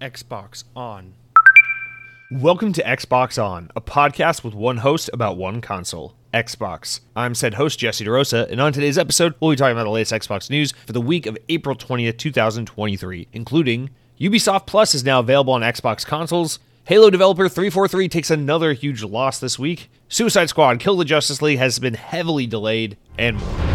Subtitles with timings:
[0.00, 1.14] Xbox On.
[2.30, 6.14] Welcome to Xbox On, a podcast with one host about one console.
[6.32, 7.00] Xbox.
[7.16, 10.12] I'm said host Jesse DeRosa, and on today's episode, we'll be talking about the latest
[10.12, 13.90] Xbox news for the week of April 20th, 2023, including
[14.20, 19.40] Ubisoft Plus is now available on Xbox consoles, Halo developer 343 takes another huge loss
[19.40, 23.67] this week, Suicide Squad Kill the Justice League has been heavily delayed, and more.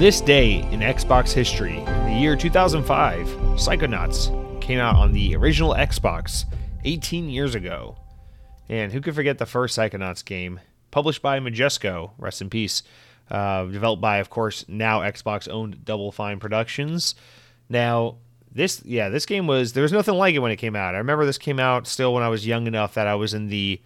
[0.00, 3.26] This day in Xbox history, in the year 2005,
[3.58, 6.46] Psychonauts came out on the original Xbox
[6.86, 7.98] 18 years ago.
[8.70, 10.60] And who could forget the first Psychonauts game?
[10.90, 12.82] Published by Majesco, rest in peace.
[13.30, 17.14] Uh, developed by, of course, now Xbox owned Double Fine Productions.
[17.68, 18.16] Now,
[18.50, 20.94] this, yeah, this game was, there was nothing like it when it came out.
[20.94, 23.48] I remember this came out still when I was young enough that I was in
[23.48, 23.82] the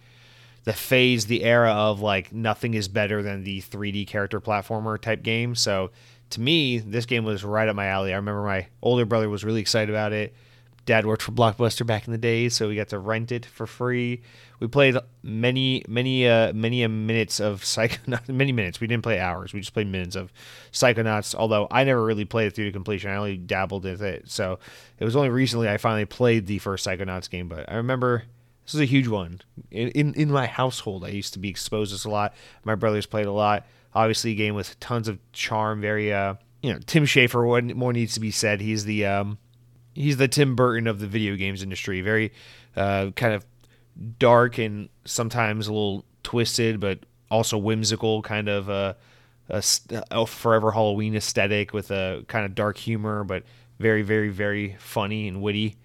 [0.65, 5.23] the phase, the era of like nothing is better than the 3D character platformer type
[5.23, 5.55] game.
[5.55, 5.91] So
[6.31, 8.11] to me, this game was right up my alley.
[8.11, 10.35] I remember my older brother was really excited about it.
[10.85, 13.65] Dad worked for Blockbuster back in the day, so we got to rent it for
[13.65, 14.21] free.
[14.59, 18.29] We played many, many, uh, many minutes of Psychonauts.
[18.29, 18.79] Many minutes.
[18.79, 19.51] We didn't play hours.
[19.51, 20.31] We just played minutes of
[20.71, 21.33] Psychonauts.
[21.33, 23.09] Although I never really played it through to completion.
[23.09, 24.29] I only dabbled with it.
[24.29, 24.59] So
[24.99, 27.47] it was only recently I finally played the first Psychonauts game.
[27.47, 28.23] But I remember
[28.65, 31.05] this is a huge one in, in, in my household.
[31.05, 32.33] I used to be exposed to this a lot.
[32.63, 33.65] My brothers played a lot.
[33.93, 35.81] Obviously, a game with tons of charm.
[35.81, 37.47] Very, uh, you know, Tim Schafer.
[37.47, 38.59] What more needs to be said?
[38.59, 39.37] He's the um,
[39.93, 42.01] he's the Tim Burton of the video games industry.
[42.01, 42.33] Very
[42.75, 43.45] uh, kind of
[44.19, 48.21] dark and sometimes a little twisted, but also whimsical.
[48.23, 48.97] Kind of a,
[49.47, 49.63] a,
[50.11, 53.43] a forever Halloween aesthetic with a kind of dark humor, but
[53.79, 55.77] very, very, very funny and witty.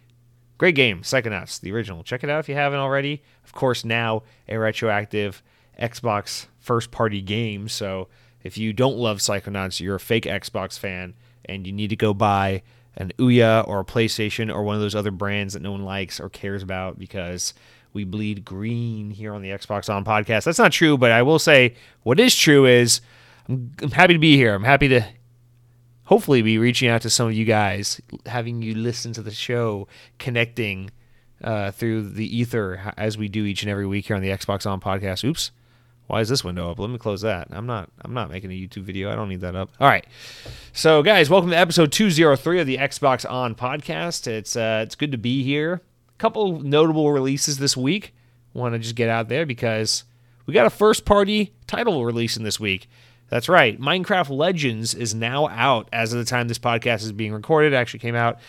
[0.61, 2.03] Great game, Psychonauts, the original.
[2.03, 3.23] Check it out if you haven't already.
[3.45, 5.43] Of course, now a retroactive
[5.81, 7.67] Xbox first party game.
[7.67, 8.09] So
[8.43, 11.15] if you don't love Psychonauts, you're a fake Xbox fan
[11.47, 12.61] and you need to go buy
[12.99, 16.21] an Ouya or a PlayStation or one of those other brands that no one likes
[16.21, 17.55] or cares about because
[17.95, 20.45] we bleed green here on the Xbox On podcast.
[20.45, 23.01] That's not true, but I will say what is true is
[23.49, 24.55] I'm, I'm happy to be here.
[24.55, 25.07] I'm happy to
[26.11, 29.87] hopefully be reaching out to some of you guys, having you listen to the show,
[30.19, 30.91] connecting
[31.43, 34.69] uh, through the ether as we do each and every week here on the Xbox
[34.69, 35.23] On podcast.
[35.23, 35.53] Oops.
[36.09, 36.81] Why is this window up?
[36.81, 37.47] Let me close that.
[37.53, 39.13] I'm not I'm not making a YouTube video.
[39.13, 39.71] I don't need that up.
[39.79, 40.05] All right.
[40.73, 44.27] So guys, welcome to episode 203 of the Xbox On podcast.
[44.27, 45.75] It's uh it's good to be here.
[45.75, 48.13] A couple notable releases this week.
[48.53, 50.03] Want to just get out there because
[50.47, 52.89] we got a first party title releasing this week.
[53.31, 53.81] That's right.
[53.81, 57.73] Minecraft Legends is now out as of the time this podcast is being recorded.
[57.73, 58.41] It actually came out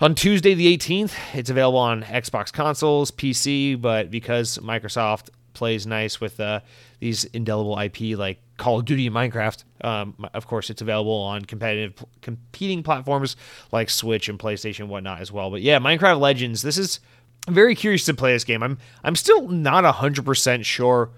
[0.00, 1.12] on Tuesday the 18th.
[1.34, 6.60] It's available on Xbox consoles, PC, but because Microsoft plays nice with uh,
[7.00, 11.44] these indelible IP like Call of Duty and Minecraft, um, of course, it's available on
[11.44, 13.34] competitive competing platforms
[13.72, 15.50] like Switch and PlayStation and whatnot as well.
[15.50, 16.62] But yeah, Minecraft Legends.
[16.62, 17.00] This is
[17.48, 18.62] I'm very curious to play this game.
[18.62, 21.10] I'm I'm still not hundred percent sure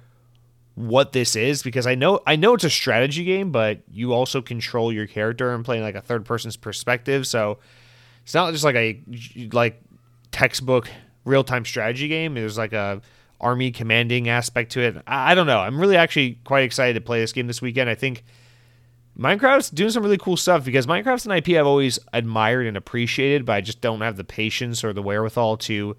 [0.74, 4.40] what this is because I know I know it's a strategy game, but you also
[4.40, 7.26] control your character and playing like a third person's perspective.
[7.26, 7.58] So
[8.22, 9.00] it's not just like a
[9.52, 9.82] like
[10.30, 10.88] textbook
[11.24, 12.34] real time strategy game.
[12.34, 13.02] There's like a
[13.40, 14.96] army commanding aspect to it.
[15.06, 15.58] I, I don't know.
[15.58, 17.90] I'm really actually quite excited to play this game this weekend.
[17.90, 18.24] I think
[19.18, 23.44] Minecraft's doing some really cool stuff because Minecraft's an IP I've always admired and appreciated,
[23.44, 25.96] but I just don't have the patience or the wherewithal to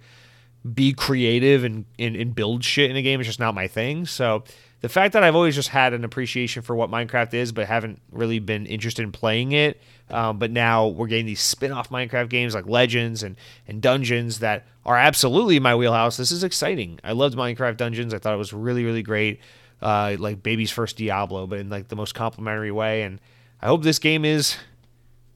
[0.71, 3.19] be creative and, and, and build shit in a game.
[3.19, 4.05] It's just not my thing.
[4.05, 4.43] So
[4.81, 8.01] the fact that I've always just had an appreciation for what Minecraft is, but haven't
[8.11, 9.81] really been interested in playing it.
[10.09, 14.67] Um, but now we're getting these spin-off Minecraft games like Legends and and Dungeons that
[14.85, 16.17] are absolutely my wheelhouse.
[16.17, 16.99] This is exciting.
[17.03, 18.13] I loved Minecraft Dungeons.
[18.13, 19.39] I thought it was really really great.
[19.81, 23.03] Uh, like baby's first Diablo, but in like the most complimentary way.
[23.03, 23.19] And
[23.61, 24.57] I hope this game is,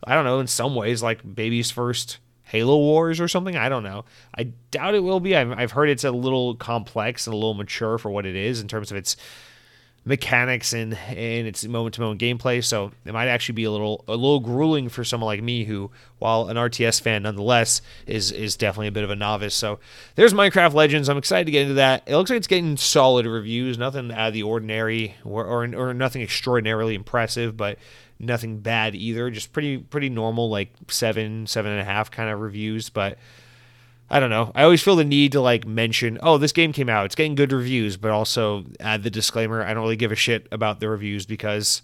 [0.03, 2.17] I don't know, in some ways like baby's first
[2.47, 3.57] Halo Wars or something.
[3.57, 4.05] I don't know.
[4.37, 5.35] I doubt it will be.
[5.35, 8.61] I've, I've heard it's a little complex and a little mature for what it is
[8.61, 9.17] in terms of its
[10.07, 12.63] mechanics and and its moment to moment gameplay.
[12.63, 15.91] So it might actually be a little a little grueling for someone like me who,
[16.19, 19.53] while an RTS fan nonetheless, is is definitely a bit of a novice.
[19.53, 19.79] So
[20.15, 21.09] there's Minecraft Legends.
[21.09, 22.03] I'm excited to get into that.
[22.05, 25.93] It looks like it's getting solid reviews, nothing out of the ordinary or or, or
[25.93, 27.77] nothing extraordinarily impressive, but
[28.19, 29.29] nothing bad either.
[29.29, 33.17] Just pretty pretty normal, like seven seven and a half kind of reviews, but.
[34.09, 34.53] I don't know.
[34.55, 37.05] I always feel the need to like mention, oh, this game came out.
[37.07, 39.61] It's getting good reviews, but also add the disclaimer.
[39.61, 41.81] I don't really give a shit about the reviews because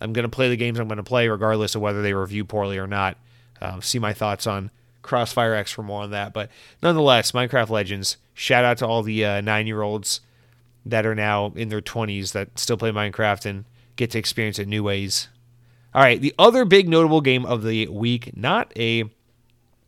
[0.00, 2.86] I'm to play the games I'm to play regardless of whether they review poorly or
[2.86, 3.16] not.
[3.60, 4.70] Um, see my thoughts on
[5.02, 6.32] Crossfire X for more on that.
[6.32, 6.50] But
[6.82, 10.20] nonetheless, Minecraft Legends, shout out to all the uh, nine year olds
[10.84, 13.64] that are now in their 20s that still play Minecraft and
[13.96, 15.28] get to experience it new ways.
[15.96, 19.04] All right, the other big notable game of the week, not a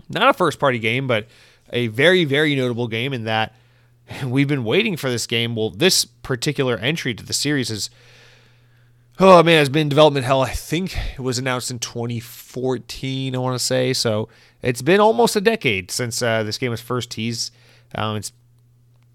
[0.08, 1.26] not a first party game, but
[1.70, 3.54] a very, very notable game in that
[4.24, 5.54] we've been waiting for this game.
[5.54, 7.90] Well, this particular entry to the series is,
[9.20, 10.40] oh man, it's been development hell.
[10.40, 13.92] I think it was announced in 2014, I want to say.
[13.92, 14.30] So
[14.62, 17.52] it's been almost a decade since uh, this game was first teased.
[17.94, 18.32] Um, it's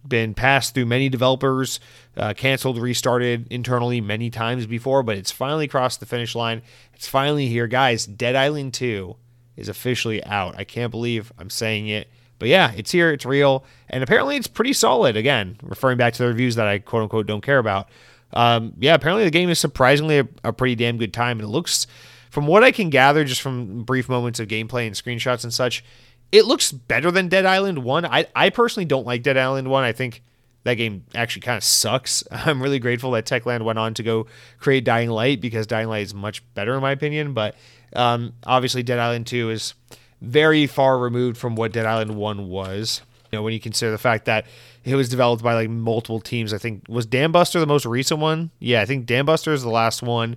[0.07, 1.79] been passed through many developers,
[2.17, 6.61] uh, canceled, restarted internally many times before, but it's finally crossed the finish line.
[6.93, 7.67] It's finally here.
[7.67, 9.15] Guys, Dead Island 2
[9.55, 10.55] is officially out.
[10.57, 12.09] I can't believe I'm saying it.
[12.39, 15.15] But yeah, it's here, it's real, and apparently it's pretty solid.
[15.15, 17.87] Again, referring back to the reviews that I quote unquote don't care about.
[18.33, 21.51] Um, yeah, apparently the game is surprisingly a, a, pretty damn good time, and it
[21.51, 21.87] looks,
[22.31, 25.85] from what I can gather, just from brief moments of gameplay and screenshots and such,
[26.33, 28.05] it looks better than Dead Island One.
[28.05, 29.83] I I personally don't like Dead Island One.
[29.83, 30.23] I think
[30.63, 32.23] that game actually kind of sucks.
[32.31, 34.25] I'm really grateful that Techland went on to go
[34.59, 37.33] create Dying Light because Dying Light is much better in my opinion.
[37.33, 37.55] But
[37.95, 39.75] um, obviously, Dead Island Two is
[40.21, 43.01] very far removed from what Dead Island 1 was.
[43.29, 44.45] You know, when you consider the fact that
[44.85, 46.51] it was developed by like multiple teams.
[46.51, 48.49] I think was Dambuster the most recent one?
[48.59, 50.35] Yeah, I think Dambuster is the last one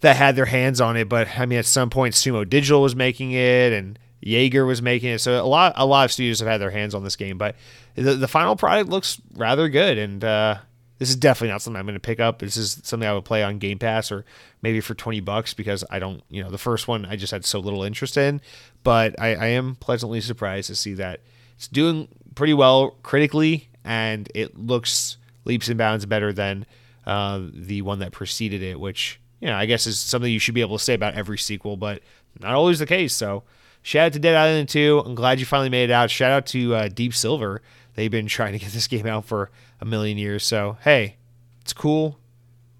[0.00, 2.96] that had their hands on it, but I mean at some point Sumo Digital was
[2.96, 5.20] making it and Yager was making it.
[5.20, 7.56] So a lot a lot of studios have had their hands on this game, but
[7.94, 10.58] the, the final product looks rather good and uh,
[10.98, 12.40] this is definitely not something I'm going to pick up.
[12.40, 14.24] This is something I would play on Game Pass or
[14.62, 17.44] maybe for 20 bucks because I don't, you know, the first one I just had
[17.44, 18.40] so little interest in.
[18.82, 21.20] But I, I am pleasantly surprised to see that
[21.56, 26.66] it's doing pretty well critically and it looks leaps and bounds better than
[27.06, 30.54] uh, the one that preceded it, which, you know, I guess is something you should
[30.54, 32.02] be able to say about every sequel, but
[32.40, 33.14] not always the case.
[33.14, 33.44] So
[33.82, 35.02] shout out to Dead Island 2.
[35.04, 36.10] I'm glad you finally made it out.
[36.10, 37.62] Shout out to uh, Deep Silver
[37.98, 40.44] They've been trying to get this game out for a million years.
[40.44, 41.16] So, hey,
[41.60, 42.20] it's cool.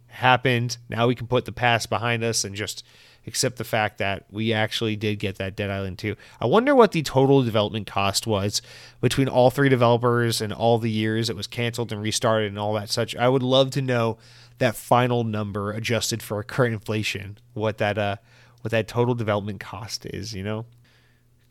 [0.08, 0.76] It happened.
[0.88, 2.84] Now we can put the past behind us and just
[3.26, 6.14] accept the fact that we actually did get that Dead Island 2.
[6.40, 8.62] I wonder what the total development cost was
[9.00, 12.72] between all three developers and all the years it was canceled and restarted and all
[12.74, 13.16] that such.
[13.16, 14.18] I would love to know
[14.58, 18.16] that final number adjusted for current inflation, what that uh
[18.60, 20.64] what that total development cost is, you know?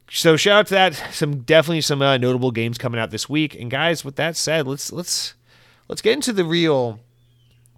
[0.09, 0.93] So shout out to that.
[1.11, 3.55] Some definitely some uh, notable games coming out this week.
[3.55, 5.33] And guys, with that said, let's let's
[5.87, 6.99] let's get into the real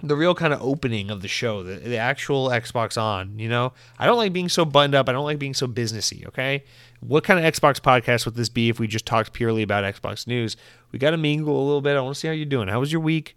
[0.01, 3.37] the real kind of opening of the show, the, the actual Xbox on.
[3.39, 5.09] You know, I don't like being so buttoned up.
[5.09, 6.27] I don't like being so businessy.
[6.27, 6.63] Okay,
[6.99, 10.27] what kind of Xbox podcast would this be if we just talked purely about Xbox
[10.27, 10.55] news?
[10.91, 11.97] We got to mingle a little bit.
[11.97, 12.67] I want to see how you're doing.
[12.67, 13.35] How was your week?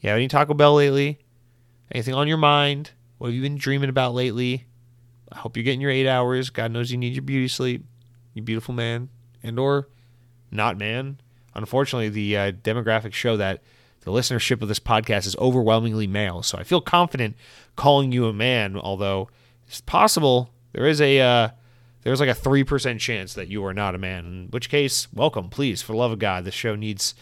[0.00, 1.18] You have any Taco Bell lately?
[1.92, 2.90] Anything on your mind?
[3.18, 4.66] What have you been dreaming about lately?
[5.30, 6.50] I hope you're getting your eight hours.
[6.50, 7.84] God knows you need your beauty sleep
[8.34, 9.08] you beautiful man,
[9.42, 9.88] and or
[10.50, 11.18] not man.
[11.54, 13.62] Unfortunately, the uh, demographics show that
[14.00, 16.42] the listenership of this podcast is overwhelmingly male.
[16.42, 17.36] So I feel confident
[17.76, 19.30] calling you a man, although
[19.66, 21.48] it's possible there is a uh,
[22.02, 24.26] there's like a three percent chance that you are not a man.
[24.26, 26.44] In which case, welcome, please, for the love of God.
[26.44, 27.14] This show needs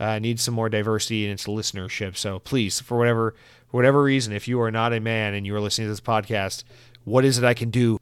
[0.00, 2.16] uh, needs some more diversity in its listenership.
[2.16, 3.34] So please, for whatever
[3.68, 6.00] for whatever reason, if you are not a man and you are listening to this
[6.00, 6.64] podcast,
[7.04, 7.98] what is it I can do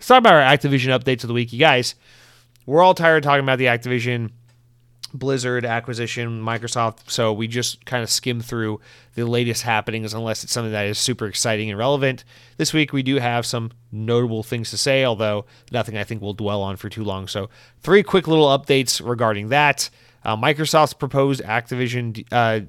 [0.00, 1.52] Let's talk about our Activision updates of the week.
[1.52, 1.94] You guys,
[2.64, 4.30] we're all tired of talking about the Activision
[5.12, 7.10] Blizzard acquisition, Microsoft.
[7.10, 8.80] So we just kind of skim through
[9.14, 12.24] the latest happenings unless it's something that is super exciting and relevant.
[12.56, 16.32] This week we do have some notable things to say, although nothing I think we'll
[16.32, 17.28] dwell on for too long.
[17.28, 17.50] So
[17.82, 19.90] three quick little updates regarding that.
[20.24, 22.60] Uh, Microsoft's proposed Activision uh,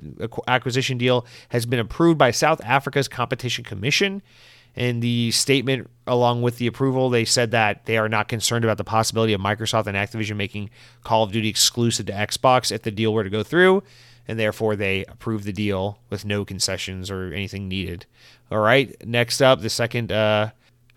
[0.50, 4.22] acquisition deal has been approved by South Africa's Competition Commission.
[4.76, 8.78] In the statement, along with the approval, they said that they are not concerned about
[8.78, 10.70] the possibility of Microsoft and Activision making
[11.04, 13.84] Call of Duty exclusive to Xbox if the deal were to go through,
[14.28, 18.06] and therefore they approved the deal with no concessions or anything needed.
[18.50, 20.52] All right, next up, the second uh,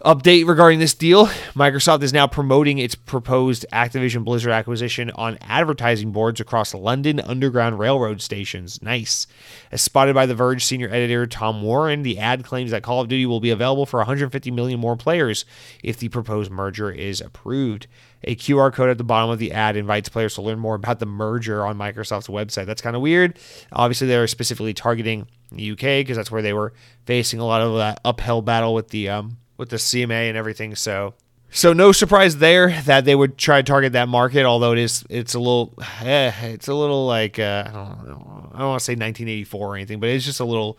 [0.04, 6.12] Update regarding this deal Microsoft is now promoting its proposed Activision Blizzard acquisition on advertising
[6.12, 8.82] boards across London Underground Railroad stations.
[8.82, 9.26] Nice.
[9.72, 13.08] As spotted by The Verge senior editor Tom Warren, the ad claims that Call of
[13.08, 15.46] Duty will be available for 150 million more players
[15.82, 17.86] if the proposed merger is approved.
[18.24, 20.98] A QR code at the bottom of the ad invites players to learn more about
[20.98, 22.66] the merger on Microsoft's website.
[22.66, 23.38] That's kind of weird.
[23.72, 26.74] Obviously, they're specifically targeting the UK because that's where they were
[27.06, 30.74] facing a lot of that uphill battle with the um, with the CMA and everything.
[30.74, 31.14] So
[31.50, 34.44] so no surprise there that they would try to target that market.
[34.44, 38.50] Although it is it's a little eh, it's a little like uh, I don't know,
[38.52, 40.78] I don't want to say 1984 or anything, but it's just a little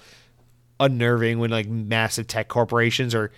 [0.79, 3.32] unnerving when like massive tech corporations are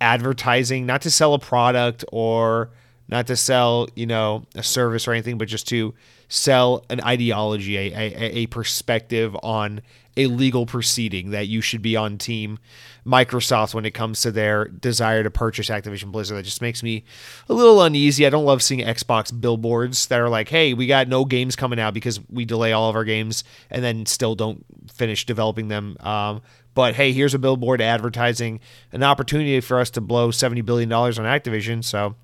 [0.00, 2.70] advertising not to sell a product or
[3.08, 5.94] not to sell you know a service or anything, but just to
[6.28, 9.80] sell an ideology, a, a, a perspective on
[10.18, 12.58] a legal proceeding that you should be on team
[13.06, 16.36] Microsoft when it comes to their desire to purchase Activision Blizzard.
[16.36, 17.04] That just makes me
[17.48, 18.26] a little uneasy.
[18.26, 21.78] I don't love seeing Xbox billboards that are like, hey, we got no games coming
[21.78, 25.96] out because we delay all of our games and then still don't finish developing them.
[26.00, 26.42] Um,
[26.74, 28.58] but hey, here's a billboard advertising
[28.90, 31.84] an opportunity for us to blow $70 billion on Activision.
[31.84, 32.16] So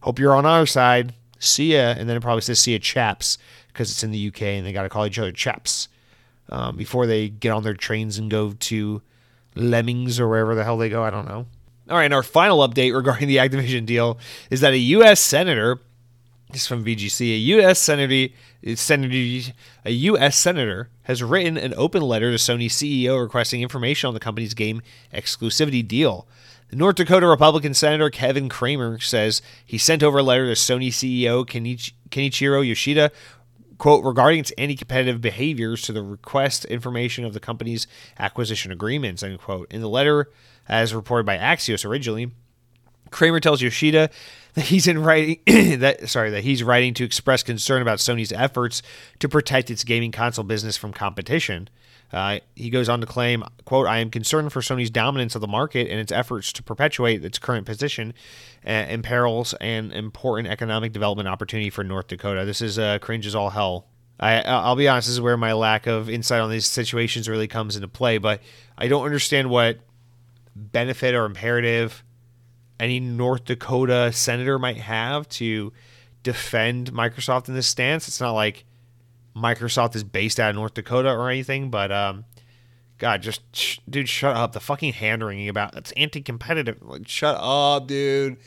[0.00, 1.14] hope you're on our side.
[1.38, 1.94] See ya.
[1.96, 3.38] And then it probably says see ya, chaps,
[3.68, 5.86] because it's in the UK and they got to call each other chaps
[6.48, 9.02] um, before they get on their trains and go to
[9.54, 11.02] Lemmings or wherever the hell they go.
[11.02, 11.46] I don't know.
[11.88, 14.18] All right, and our final update regarding the Activision deal
[14.50, 15.20] is that a U.S.
[15.20, 15.80] senator,
[16.50, 17.78] this is from VGC, a U.S.
[17.78, 18.34] senator,
[18.74, 19.52] senator,
[19.84, 20.36] a U.S.
[20.36, 24.82] senator has written an open letter to Sony CEO requesting information on the company's game
[25.14, 26.26] exclusivity deal.
[26.70, 30.88] The North Dakota Republican Senator Kevin Cramer says he sent over a letter to Sony
[30.88, 33.12] CEO Kenichi- Kenichiro Yoshida
[33.78, 37.86] quote regarding its anti-competitive behaviors to the request information of the company's
[38.18, 39.70] acquisition agreements end quote.
[39.70, 40.30] In the letter
[40.68, 42.30] as reported by axios originally
[43.10, 44.10] Cramer tells yoshida
[44.54, 45.38] that he's in writing
[45.78, 48.82] that sorry that he's writing to express concern about sony's efforts
[49.20, 51.68] to protect its gaming console business from competition
[52.12, 55.48] uh, he goes on to claim, quote, I am concerned for Sony's dominance of the
[55.48, 58.14] market and its efforts to perpetuate its current position
[58.66, 62.44] uh, imperils an important economic development opportunity for North Dakota.
[62.44, 63.86] This is uh, cringe as all hell.
[64.18, 67.48] I, I'll be honest, this is where my lack of insight on these situations really
[67.48, 68.40] comes into play, but
[68.78, 69.78] I don't understand what
[70.54, 72.02] benefit or imperative
[72.78, 75.72] any North Dakota senator might have to
[76.22, 78.08] defend Microsoft in this stance.
[78.08, 78.64] It's not like
[79.36, 82.24] Microsoft is based out of North Dakota or anything, but um,
[82.98, 84.52] God, just sh- dude, shut up.
[84.52, 86.82] The fucking hand wringing about that's anti-competitive.
[86.82, 88.38] Like, shut up, dude.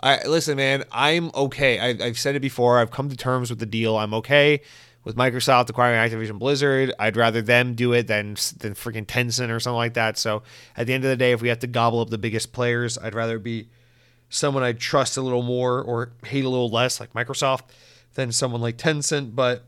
[0.00, 0.84] I listen, man.
[0.92, 1.78] I'm okay.
[1.78, 2.78] I, I've said it before.
[2.78, 3.96] I've come to terms with the deal.
[3.96, 4.60] I'm okay
[5.04, 6.92] with Microsoft acquiring Activision Blizzard.
[6.98, 10.18] I'd rather them do it than than freaking Tencent or something like that.
[10.18, 10.42] So
[10.76, 12.98] at the end of the day, if we have to gobble up the biggest players,
[12.98, 13.68] I'd rather be
[14.28, 17.62] someone I trust a little more or hate a little less, like Microsoft,
[18.14, 19.34] than someone like Tencent.
[19.34, 19.64] But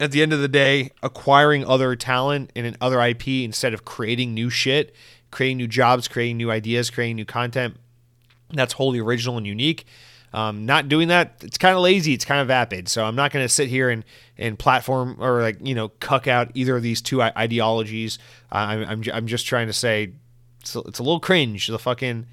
[0.00, 4.32] at the end of the day, acquiring other talent and other IP instead of creating
[4.32, 4.94] new shit,
[5.30, 7.76] creating new jobs, creating new ideas, creating new content,
[8.50, 9.84] that's wholly original and unique.
[10.32, 12.14] Um, not doing that, it's kind of lazy.
[12.14, 12.88] It's kind of vapid.
[12.88, 14.04] So I'm not going to sit here and,
[14.38, 18.18] and platform or like, you know, cuck out either of these two ideologies.
[18.50, 20.12] I'm, I'm, I'm just trying to say
[20.60, 21.66] it's a, it's a little cringe.
[21.66, 22.26] The fucking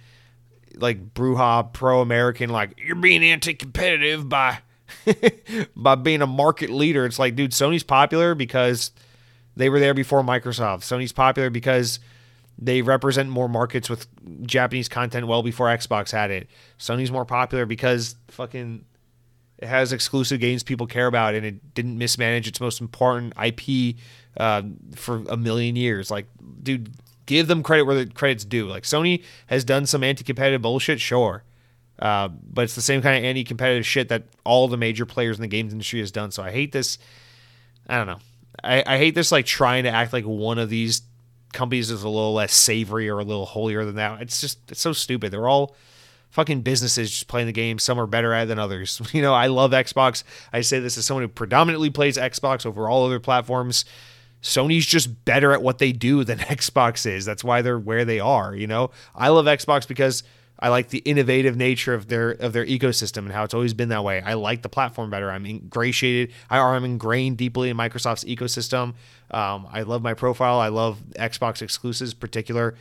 [0.76, 4.60] like Bruja pro American, like you're being anti competitive by
[5.76, 7.06] by being a market leader.
[7.06, 8.92] It's like, dude, Sony's popular because
[9.56, 10.80] they were there before Microsoft.
[10.80, 12.00] Sony's popular because
[12.60, 14.08] they represent more markets with
[14.46, 16.50] Japanese content well before Xbox had it.
[16.80, 18.84] Sony's more popular because fucking
[19.60, 23.96] it has exclusive games people care about and it didn't mismanage its most important IP
[24.38, 24.62] uh,
[24.96, 26.12] for a million years.
[26.12, 26.28] Like,
[26.62, 26.92] dude,
[27.26, 28.68] give them credit where the credit's due.
[28.68, 31.44] Like, Sony has done some anti competitive bullshit, sure.
[32.00, 35.42] Uh, but it's the same kind of anti-competitive shit that all the major players in
[35.42, 36.32] the games industry has done.
[36.32, 36.98] So I hate this.
[37.88, 38.20] I don't know.
[38.64, 41.02] I, I hate this like trying to act like one of these
[41.54, 44.22] companies is a little less savory or a little holier than that.
[44.22, 45.32] It's just it's so stupid.
[45.32, 45.76] They're all
[46.30, 47.80] fucking businesses just playing the game.
[47.80, 49.02] Some are better at it than others.
[49.14, 50.24] You know, I love Xbox.
[50.54, 53.86] I say this as someone who predominantly plays Xbox over all other platforms.
[54.44, 57.26] Sony's just better at what they do than Xbox is.
[57.26, 58.56] That's why they're where they are.
[58.56, 60.24] You know, I love Xbox because
[60.60, 63.90] I like the innovative nature of their of their ecosystem and how it's always been
[63.90, 64.22] that way.
[64.22, 65.30] I like the platform better.
[65.30, 66.34] I'm ingratiated.
[66.50, 68.96] I, am ingrained deeply in Microsoft's ecosystem.
[69.30, 70.60] Um, I love my profile.
[70.60, 72.76] I love Xbox exclusives, particular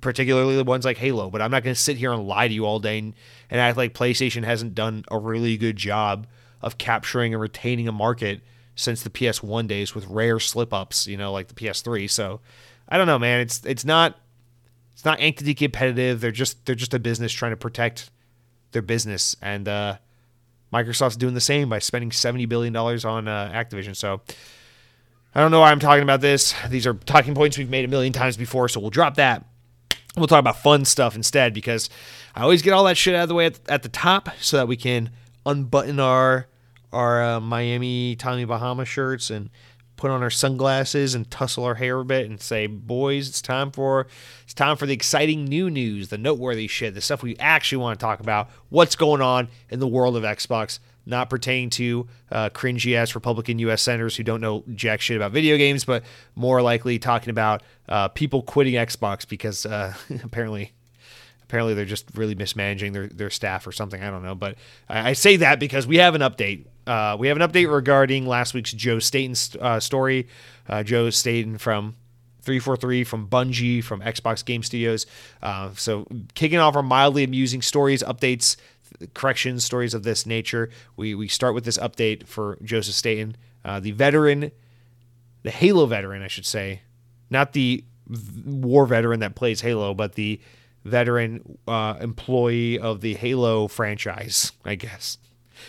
[0.00, 1.30] particularly the ones like Halo.
[1.30, 3.14] But I'm not going to sit here and lie to you all day and,
[3.50, 6.26] and act like PlayStation hasn't done a really good job
[6.62, 8.40] of capturing and retaining a market
[8.74, 11.06] since the PS1 days with rare slip ups.
[11.06, 12.08] You know, like the PS3.
[12.10, 12.40] So
[12.88, 13.40] I don't know, man.
[13.40, 14.18] It's it's not
[14.98, 16.20] it's not anti-competitive.
[16.20, 18.10] They're just they're just a business trying to protect
[18.72, 19.98] their business, and uh,
[20.72, 23.94] Microsoft's doing the same by spending seventy billion dollars on uh, Activision.
[23.94, 24.22] So
[25.36, 26.52] I don't know why I'm talking about this.
[26.68, 29.44] These are talking points we've made a million times before, so we'll drop that.
[30.16, 31.88] We'll talk about fun stuff instead because
[32.34, 34.56] I always get all that shit out of the way at, at the top so
[34.56, 35.10] that we can
[35.46, 36.48] unbutton our
[36.92, 39.48] our uh, Miami Tommy Bahama shirts and
[39.98, 43.70] put on our sunglasses and tussle our hair a bit and say, "Boys, it's time
[43.70, 44.06] for
[44.58, 48.04] time for the exciting new news, the noteworthy shit, the stuff we actually want to
[48.04, 48.50] talk about.
[48.68, 53.58] What's going on in the world of Xbox?" Not pertaining to uh, cringy ass Republican
[53.60, 53.80] U.S.
[53.80, 58.08] senators who don't know jack shit about video games, but more likely talking about uh,
[58.08, 60.72] people quitting Xbox because uh, apparently
[61.48, 64.02] apparently they're just really mismanaging their, their staff or something.
[64.02, 64.34] I don't know.
[64.34, 66.66] But I, I say that because we have an update.
[66.86, 70.28] Uh, we have an update regarding last week's Joe Staten uh, story.
[70.68, 71.96] Uh, Joe Staten from
[72.48, 75.04] 343 from Bungie, from Xbox Game Studios.
[75.42, 78.56] Uh, so kicking off our mildly amusing stories, updates,
[79.12, 80.70] corrections, stories of this nature.
[80.96, 83.36] We, we start with this update for Joseph Staten,
[83.66, 84.50] uh, the veteran,
[85.42, 86.80] the Halo veteran, I should say.
[87.28, 87.84] Not the
[88.46, 90.40] war veteran that plays Halo, but the
[90.86, 95.18] veteran uh, employee of the Halo franchise, I guess.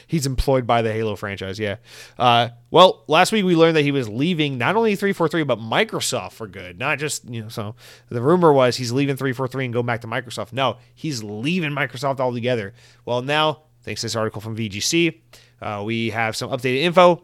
[0.07, 1.77] He's employed by the Halo franchise, yeah.
[2.17, 6.33] Uh, well, last week we learned that he was leaving not only 343 but Microsoft
[6.33, 6.79] for good.
[6.79, 7.75] Not just, you know, so
[8.09, 10.53] the rumor was he's leaving 343 and going back to Microsoft.
[10.53, 12.73] No, he's leaving Microsoft altogether.
[13.05, 15.19] Well, now, thanks to this article from VGC,
[15.61, 17.23] uh, we have some updated info.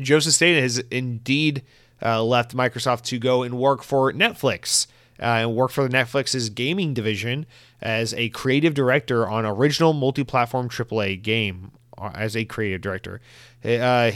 [0.00, 1.62] Joseph Staten has indeed
[2.02, 4.86] uh, left Microsoft to go and work for Netflix
[5.22, 7.46] and worked for Netflix's gaming division
[7.80, 13.20] as a creative director on original multi-platform AAA game uh, as a creative director.
[13.64, 14.10] Uh,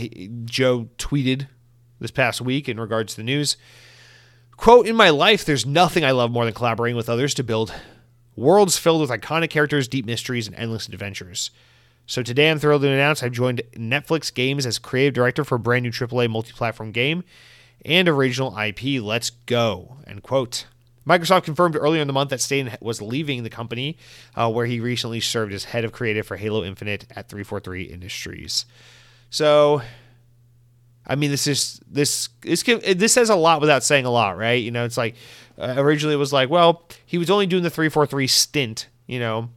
[0.44, 1.48] Joe tweeted
[2.00, 3.56] this past week in regards to the news.
[4.56, 7.72] Quote, in my life, there's nothing I love more than collaborating with others to build
[8.34, 11.50] worlds filled with iconic characters, deep mysteries, and endless adventures.
[12.06, 15.58] So today I'm thrilled to announce I've joined Netflix Games as creative director for a
[15.58, 17.24] brand new AAA multi-platform game
[17.84, 19.02] and original IP.
[19.02, 19.96] Let's go.
[20.06, 20.66] End quote.
[21.06, 23.96] Microsoft confirmed earlier in the month that Staten was leaving the company,
[24.34, 28.66] uh, where he recently served as head of creative for Halo Infinite at 343 Industries.
[29.30, 29.82] So,
[31.06, 34.62] I mean, this is this this this says a lot without saying a lot, right?
[34.62, 35.14] You know, it's like
[35.58, 39.50] uh, originally it was like, well, he was only doing the 343 stint, you know,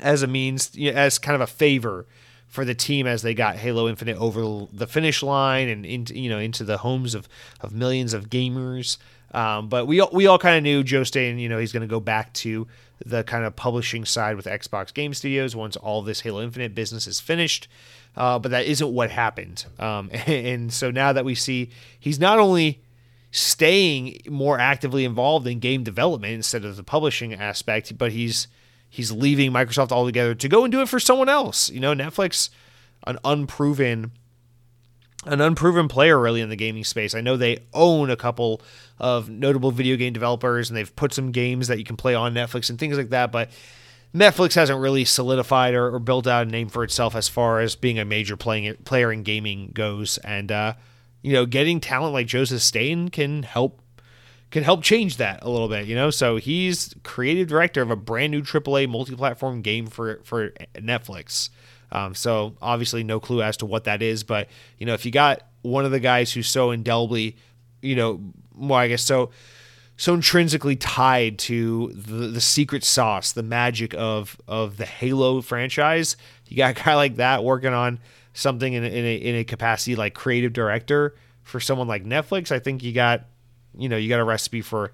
[0.00, 2.06] as a means, you know, as kind of a favor
[2.54, 6.30] for the team as they got Halo Infinite over the finish line and into you
[6.30, 7.28] know into the homes of
[7.60, 8.96] of millions of gamers.
[9.34, 11.86] Um, but we we all kind of knew Joe Staten, you know, he's going to
[11.88, 12.66] go back to
[13.04, 17.06] the kind of publishing side with Xbox Game Studios once all this Halo Infinite business
[17.06, 17.68] is finished.
[18.16, 19.66] Uh, but that isn't what happened.
[19.78, 22.80] Um, and so now that we see he's not only
[23.32, 28.46] staying more actively involved in game development instead of the publishing aspect, but he's
[28.88, 31.70] he's leaving Microsoft altogether to go and do it for someone else.
[31.70, 32.50] You know, Netflix,
[33.04, 34.12] an unproven
[35.26, 37.14] an unproven player really in the gaming space.
[37.14, 38.60] I know they own a couple
[38.98, 42.34] of notable video game developers and they've put some games that you can play on
[42.34, 43.50] Netflix and things like that, but
[44.14, 47.74] Netflix hasn't really solidified or, or built out a name for itself as far as
[47.74, 50.18] being a major playing player in gaming goes.
[50.18, 50.74] And uh,
[51.22, 53.80] you know, getting talent like Joseph Staten can help
[54.52, 56.10] can help change that a little bit, you know.
[56.10, 61.48] So he's creative director of a brand new AAA multi-platform game for for Netflix.
[61.94, 64.24] Um, so obviously, no clue as to what that is.
[64.24, 67.36] But you know, if you got one of the guys who's so indelibly,
[67.80, 68.20] you know,
[68.54, 69.30] well, I guess so
[69.96, 76.16] so intrinsically tied to the, the secret sauce, the magic of of the Halo franchise.
[76.48, 78.00] You got a guy like that working on
[78.32, 82.50] something in, in a in a capacity like creative director for someone like Netflix.
[82.50, 83.26] I think you got
[83.76, 84.92] you know you got a recipe for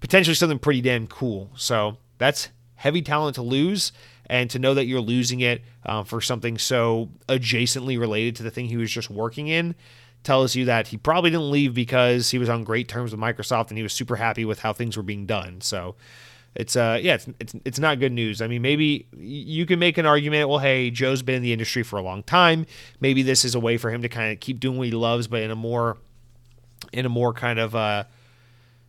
[0.00, 1.50] potentially something pretty damn cool.
[1.56, 3.92] So that's heavy talent to lose
[4.26, 8.50] and to know that you're losing it uh, for something so adjacently related to the
[8.50, 9.74] thing he was just working in
[10.26, 13.68] tells you that he probably didn't leave because he was on great terms with Microsoft
[13.68, 15.60] and he was super happy with how things were being done.
[15.60, 15.94] So
[16.56, 18.42] it's uh yeah it's it's it's not good news.
[18.42, 21.82] I mean maybe you can make an argument well hey Joe's been in the industry
[21.82, 22.66] for a long time.
[22.98, 25.28] Maybe this is a way for him to kind of keep doing what he loves
[25.28, 25.96] but in a more
[26.92, 28.04] in a more kind of uh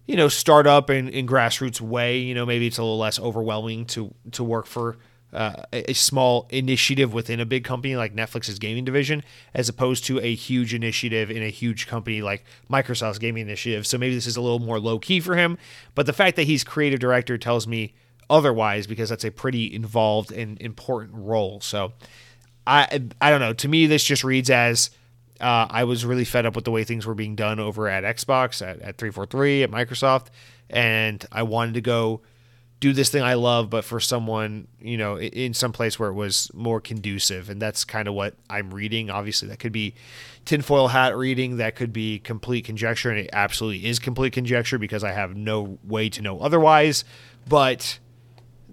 [0.08, 2.18] you know startup and, in grassroots way.
[2.20, 4.98] You know maybe it's a little less overwhelming to to work for
[5.34, 10.20] uh, a small initiative within a big company like Netflix's gaming division, as opposed to
[10.20, 13.86] a huge initiative in a huge company like Microsoft's gaming initiative.
[13.86, 15.58] So maybe this is a little more low key for him.
[15.96, 17.94] But the fact that he's creative director tells me
[18.30, 21.60] otherwise because that's a pretty involved and important role.
[21.62, 21.94] So
[22.66, 23.54] I I don't know.
[23.54, 24.92] To me, this just reads as
[25.40, 28.04] uh, I was really fed up with the way things were being done over at
[28.04, 30.28] Xbox, at, at 343, at Microsoft,
[30.70, 32.22] and I wanted to go
[32.80, 36.14] do this thing I love, but for someone, you know, in some place where it
[36.14, 37.50] was more conducive.
[37.50, 39.10] And that's kind of what I'm reading.
[39.10, 39.96] Obviously, that could be
[40.46, 45.04] tinfoil hat reading, that could be complete conjecture, and it absolutely is complete conjecture because
[45.04, 47.04] I have no way to know otherwise.
[47.48, 47.98] But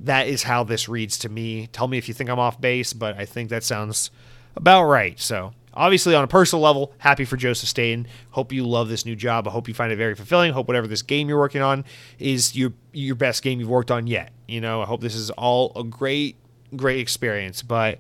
[0.01, 1.69] that is how this reads to me.
[1.69, 4.11] Tell me if you think I'm off base, but I think that sounds
[4.55, 5.19] about right.
[5.19, 8.07] So obviously on a personal level, happy for Joseph Staten.
[8.31, 9.47] Hope you love this new job.
[9.47, 10.53] I hope you find it very fulfilling.
[10.53, 11.85] Hope whatever this game you're working on
[12.19, 14.33] is your your best game you've worked on yet.
[14.47, 16.37] You know, I hope this is all a great
[16.77, 17.63] great experience.
[17.63, 17.99] But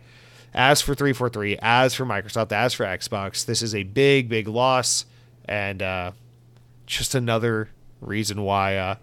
[0.52, 5.06] as for 343, as for Microsoft, as for Xbox, this is a big big loss
[5.46, 6.12] and uh,
[6.86, 7.68] just another
[8.00, 8.94] reason why uh,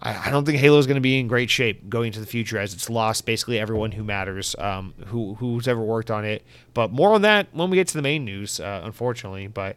[0.00, 2.26] I, I don't think Halo is going to be in great shape going into the
[2.26, 6.44] future as it's lost basically everyone who matters, um, who who's ever worked on it.
[6.74, 9.46] But more on that when we get to the main news, uh, unfortunately.
[9.46, 9.76] But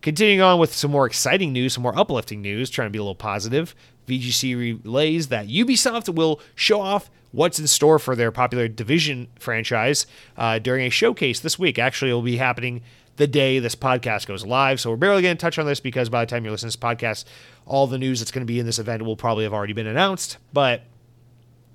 [0.00, 3.02] continuing on with some more exciting news, some more uplifting news, trying to be a
[3.02, 3.74] little positive.
[4.08, 10.06] VGC relays that Ubisoft will show off what's in store for their popular Division franchise
[10.36, 11.78] uh, during a showcase this week.
[11.78, 12.82] Actually, it will be happening
[13.16, 14.80] the day this podcast goes live.
[14.80, 16.78] So we're barely going to touch on this because by the time you're listening to
[16.78, 17.24] this podcast,
[17.66, 19.86] all the news that's going to be in this event will probably have already been
[19.86, 20.38] announced.
[20.52, 20.82] But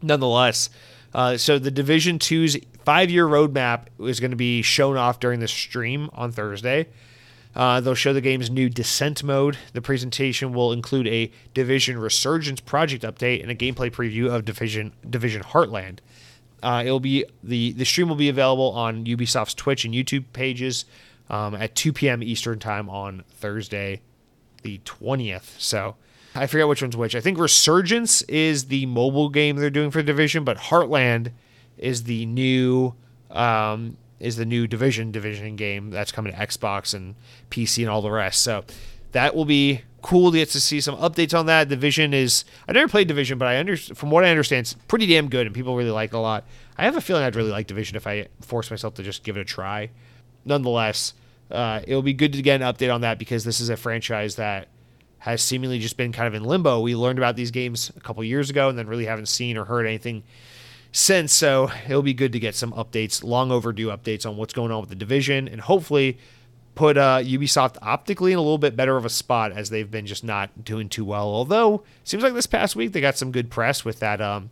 [0.02, 0.69] nonetheless,
[1.13, 5.39] uh, so the Division 2's five year roadmap is going to be shown off during
[5.39, 6.88] the stream on Thursday.
[7.56, 9.58] Uh, they'll show the game's new descent mode.
[9.73, 14.93] The presentation will include a Division Resurgence project update and a gameplay preview of Division
[15.10, 16.00] Division Heartland.
[16.62, 20.86] Uh, it'll be the the stream will be available on Ubisoft's Twitch and YouTube pages
[21.30, 22.21] um, at 2 p.m.
[22.21, 24.02] Eastern time on Thursday,
[24.63, 25.60] the 20th.
[25.60, 25.96] So
[26.36, 27.15] I forget which one's which.
[27.15, 31.32] I think Resurgence is the mobile game they're doing for the Division, but Heartland
[31.78, 32.93] is the new
[33.32, 37.15] um, is the new Division Division game that's coming to Xbox and
[37.52, 38.41] PC and all the rest.
[38.41, 38.63] So
[39.12, 41.70] that will be cool to get to see some updates on that.
[41.70, 45.06] Division is I never played Division, but I under from what I understand, it's pretty
[45.06, 46.46] damn good and people really like it a lot.
[46.78, 49.38] I have a feeling I'd really like Division if I force myself to just give
[49.38, 49.89] it a try
[50.46, 51.13] nonetheless,
[51.52, 54.36] uh, it'll be good to get an update on that because this is a franchise
[54.36, 54.68] that
[55.20, 56.80] has seemingly just been kind of in limbo.
[56.80, 59.66] We learned about these games a couple years ago and then really haven't seen or
[59.66, 60.24] heard anything
[60.92, 61.34] since.
[61.34, 64.82] So it'll be good to get some updates, long overdue updates on what's going on
[64.82, 66.18] with the division, and hopefully
[66.76, 70.06] put uh, Ubisoft optically in a little bit better of a spot as they've been
[70.06, 71.28] just not doing too well.
[71.28, 74.52] Although seems like this past week they got some good press with that um,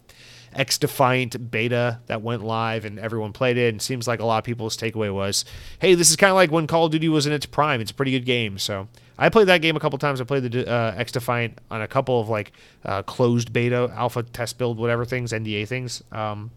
[0.55, 3.69] XDefiant beta that went live and everyone played it.
[3.69, 5.45] And seems like a lot of people's takeaway was,
[5.79, 7.81] hey, this is kind of like when Call of Duty was in its prime.
[7.81, 8.57] It's a pretty good game.
[8.57, 8.87] So
[9.17, 10.21] I played that game a couple times.
[10.21, 12.51] I played the uh, XDefiant on a couple of like
[12.83, 16.03] uh, closed beta, alpha test build, whatever things, NDA things.
[16.11, 16.51] Um,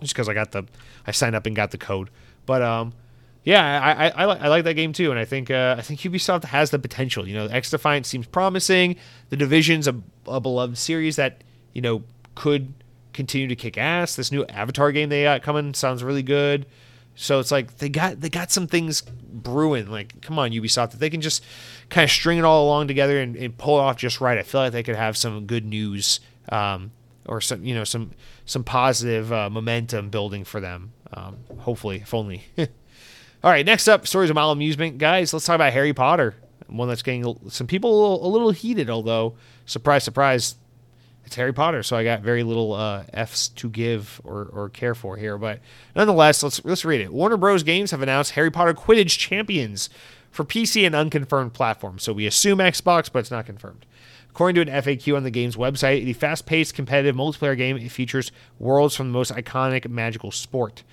[0.00, 0.64] just because I got the,
[1.06, 2.10] I signed up and got the code.
[2.44, 2.92] But um,
[3.46, 6.44] yeah, I, I, I, like that game too, and I think uh, I think Ubisoft
[6.44, 7.26] has the potential.
[7.26, 8.96] You know, XDefiant seems promising.
[9.30, 9.94] The Division's a,
[10.26, 12.02] a beloved series that you know
[12.34, 12.74] could
[13.16, 14.14] continue to kick ass.
[14.14, 16.66] This new Avatar game they got coming sounds really good.
[17.16, 19.90] So it's like they got they got some things brewing.
[19.90, 21.42] Like, come on, Ubisoft, if they can just
[21.88, 24.42] kind of string it all along together and, and pull it off just right, I
[24.42, 26.92] feel like they could have some good news um,
[27.24, 28.12] or some you know some
[28.44, 30.92] some positive uh, momentum building for them.
[31.12, 32.44] Um, hopefully, if only.
[32.58, 32.66] all
[33.50, 35.32] right, next up, stories of mild amusement, guys.
[35.32, 36.34] Let's talk about Harry Potter.
[36.66, 40.56] One that's getting some people a little, a little heated, although surprise, surprise,
[41.26, 44.94] it's Harry Potter, so I got very little uh, F's to give or, or care
[44.94, 45.36] for here.
[45.36, 45.60] But
[45.96, 47.12] nonetheless, let's let's read it.
[47.12, 47.64] Warner Bros.
[47.64, 49.90] Games have announced Harry Potter Quidditch Champions
[50.30, 52.04] for PC and unconfirmed platforms.
[52.04, 53.84] So we assume Xbox, but it's not confirmed.
[54.30, 58.94] According to an FAQ on the game's website, the fast-paced competitive multiplayer game features worlds
[58.94, 60.84] from the most iconic magical sport.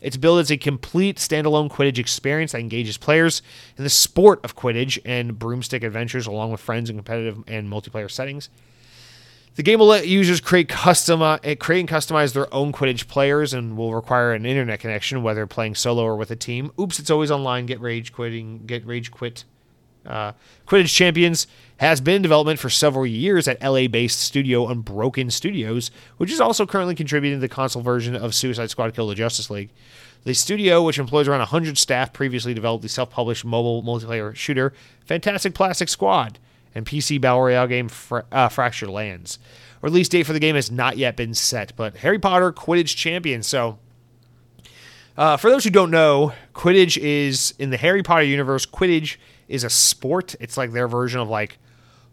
[0.00, 3.42] It's billed as a complete standalone Quidditch experience that engages players
[3.76, 8.10] in the sport of Quidditch and broomstick adventures along with friends in competitive and multiplayer
[8.10, 8.48] settings.
[9.56, 13.54] The game will let users create custom uh, create and customize their own Quidditch players
[13.54, 16.70] and will require an internet connection, whether playing solo or with a team.
[16.78, 17.64] Oops, it's always online.
[17.64, 18.66] Get rage quitting.
[18.66, 19.44] Get rage quit.
[20.04, 20.32] Uh,
[20.66, 21.46] Quidditch Champions
[21.78, 26.66] has been in development for several years at LA-based studio Unbroken Studios, which is also
[26.66, 29.70] currently contributing to the console version of Suicide Squad: Kill the Justice League.
[30.24, 34.74] The studio, which employs around 100 staff, previously developed the self-published mobile multiplayer shooter
[35.06, 36.38] Fantastic Plastic Squad
[36.76, 39.38] and PC Battle Royale game Fra- uh, Fractured Lands.
[39.80, 43.42] Release date for the game has not yet been set, but Harry Potter Quidditch Champion.
[43.42, 43.78] So,
[45.16, 48.66] uh, for those who don't know, Quidditch is in the Harry Potter universe.
[48.66, 49.16] Quidditch
[49.48, 50.34] is a sport.
[50.38, 51.58] It's like their version of like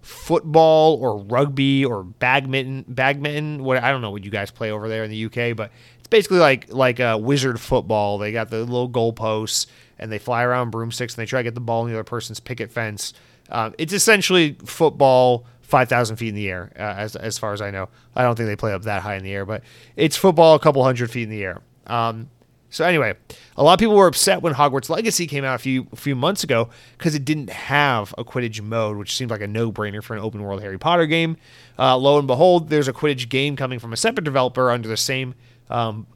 [0.01, 2.85] football or rugby or badminton.
[2.87, 3.65] Badminton.
[3.65, 6.07] What I don't know what you guys play over there in the UK, but it's
[6.07, 8.17] basically like like a wizard football.
[8.17, 9.67] They got the little goalposts
[9.99, 12.05] and they fly around broomsticks and they try to get the ball in the other
[12.05, 13.13] person's picket fence.
[13.49, 17.71] Um, it's essentially football 5,000 feet in the air, uh, as, as far as I
[17.71, 17.89] know.
[18.15, 19.63] I don't think they play up that high in the air, but
[19.95, 21.61] it's football a couple hundred feet in the air.
[21.87, 22.29] Um,
[22.69, 23.13] so anyway,
[23.55, 26.15] a lot of people were upset when Hogwarts Legacy came out a few a few
[26.15, 30.01] months ago because it didn't have a Quidditch mode, which seemed like a no brainer
[30.01, 31.37] for an open world Harry Potter game.
[31.77, 34.97] Uh, lo and behold, there's a Quidditch game coming from a separate developer under the
[34.97, 35.35] same
[35.69, 36.07] um,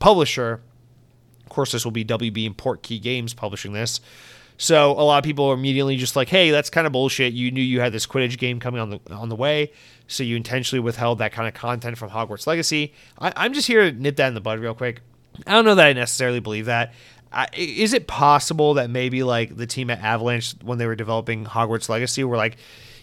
[0.00, 0.60] publisher.
[1.44, 4.00] Of course, this will be WB and Portkey Games publishing this.
[4.62, 7.32] So a lot of people are immediately just like, "Hey, that's kind of bullshit.
[7.32, 9.72] You knew you had this Quidditch game coming on the on the way,
[10.06, 13.90] so you intentionally withheld that kind of content from Hogwarts Legacy." I, I'm just here
[13.90, 15.00] to nip that in the bud real quick.
[15.48, 16.94] I don't know that I necessarily believe that.
[17.32, 21.44] Uh, is it possible that maybe like the team at Avalanche when they were developing
[21.44, 22.56] Hogwarts Legacy were like,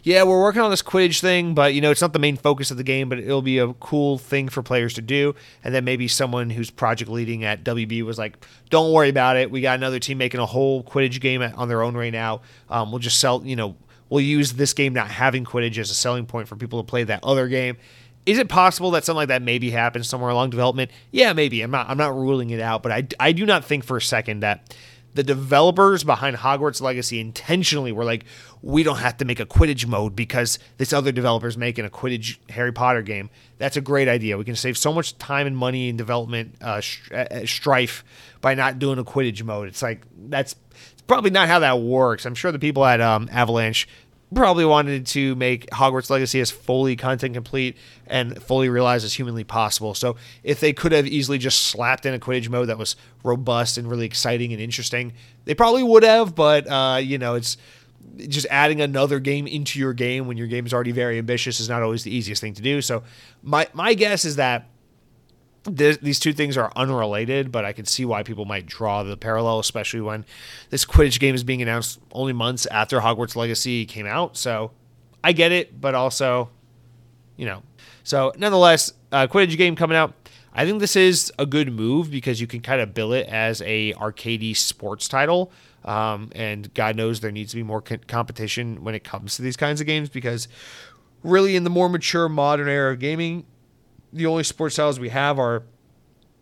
[0.04, 2.72] yeah, we're working on this Quidditch thing, but you know it's not the main focus
[2.72, 5.36] of the game, but it'll be a cool thing for players to do.
[5.64, 9.52] And then maybe someone who's project leading at WB was like, don't worry about it.
[9.52, 12.42] We got another team making a whole Quidditch game on their own right now.
[12.70, 13.76] Um, we'll just sell, you know,
[14.10, 17.04] we'll use this game not having Quidditch as a selling point for people to play
[17.04, 17.78] that other game.
[18.26, 20.92] Is it possible that something like that maybe happens somewhere along development?
[21.12, 21.62] Yeah, maybe.
[21.62, 21.90] I'm not.
[21.90, 24.76] I'm not ruling it out, but I, I do not think for a second that
[25.19, 28.23] the developers behind Hogwarts Legacy intentionally were like,
[28.62, 32.38] we don't have to make a Quidditch mode because this other developer's making a Quidditch
[32.51, 33.29] Harry Potter game.
[33.58, 34.38] That's a great idea.
[34.38, 38.05] We can save so much time and money and development uh, sh- uh, strife
[38.39, 39.67] by not doing a Quidditch mode.
[39.67, 40.55] It's like that's
[41.05, 42.25] probably not how that works.
[42.25, 43.89] I'm sure the people at um, Avalanche
[44.34, 49.44] probably wanted to make Hogwarts Legacy as fully content complete and fully realized as humanly
[49.44, 49.94] possible.
[49.94, 53.78] So if they could have easily just slapped in a Quidditch mode that was robust
[53.78, 55.13] and really exciting and interesting,
[55.46, 56.36] they probably would have.
[56.36, 57.58] But uh, you know, it's
[58.18, 61.70] just adding another game into your game when your game is already very ambitious is
[61.70, 62.82] not always the easiest thing to do.
[62.82, 63.04] So
[63.42, 64.68] my my guess is that
[65.69, 69.60] these two things are unrelated, but I can see why people might draw the parallel,
[69.60, 70.25] especially when
[70.69, 74.38] this Quidditch game is being announced only months after Hogwarts Legacy came out.
[74.38, 74.71] So
[75.23, 76.49] I get it, but also,
[77.38, 77.63] you know.
[78.03, 80.13] So nonetheless, uh, Quidditch game coming out.
[80.53, 83.62] I think this is a good move because you can kind of bill it as
[83.62, 85.51] a arcadey sports title.
[85.86, 89.41] Um, and God knows there needs to be more co- competition when it comes to
[89.41, 90.47] these kinds of games because
[91.23, 93.45] really in the more mature modern era of gaming,
[94.13, 95.63] the only sports styles we have are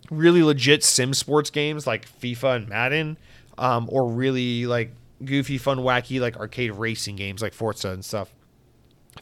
[0.09, 3.17] really legit sim sports games like FIFA and Madden,
[3.57, 8.33] um, or really like goofy, fun, wacky like arcade racing games like Forza and stuff.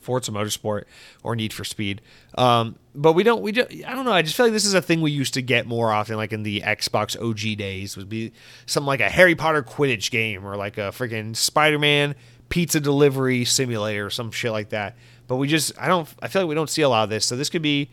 [0.02, 0.84] Forza Motorsport
[1.24, 2.02] or Need for Speed.
[2.38, 4.12] Um, but we don't, we don't, I don't know.
[4.12, 6.34] I just feel like this is a thing we used to get more often, like
[6.34, 8.32] in the Xbox OG days, would be
[8.66, 12.16] something like a Harry Potter Quidditch game or like a freaking Spider Man
[12.50, 14.96] pizza delivery simulator or some shit like that.
[15.28, 17.26] But we just, I don't, I feel like we don't see a lot of this.
[17.26, 17.90] So this could be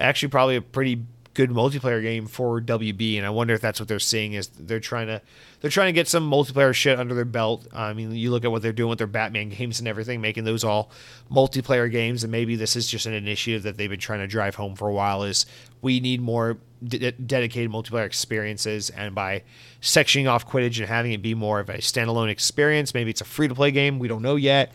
[0.00, 3.88] actually probably a pretty good multiplayer game for WB, and I wonder if that's what
[3.88, 5.22] they're seeing is they're trying to
[5.60, 7.68] they're trying to get some multiplayer shit under their belt.
[7.72, 10.44] I mean, you look at what they're doing with their Batman games and everything, making
[10.44, 10.90] those all
[11.30, 14.56] multiplayer games, and maybe this is just an initiative that they've been trying to drive
[14.56, 15.22] home for a while.
[15.22, 15.46] Is
[15.80, 19.42] we need more dedicated multiplayer experiences, and by
[19.80, 23.26] sectioning off Quidditch and having it be more of a standalone experience, maybe it's a
[23.26, 23.98] free to play game.
[23.98, 24.72] We don't know yet.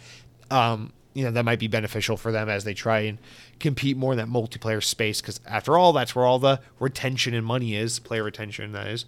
[0.49, 3.17] Um, you know that might be beneficial for them as they try and
[3.59, 7.45] compete more in that multiplayer space because after all that's where all the retention and
[7.45, 9.05] money is player retention that is.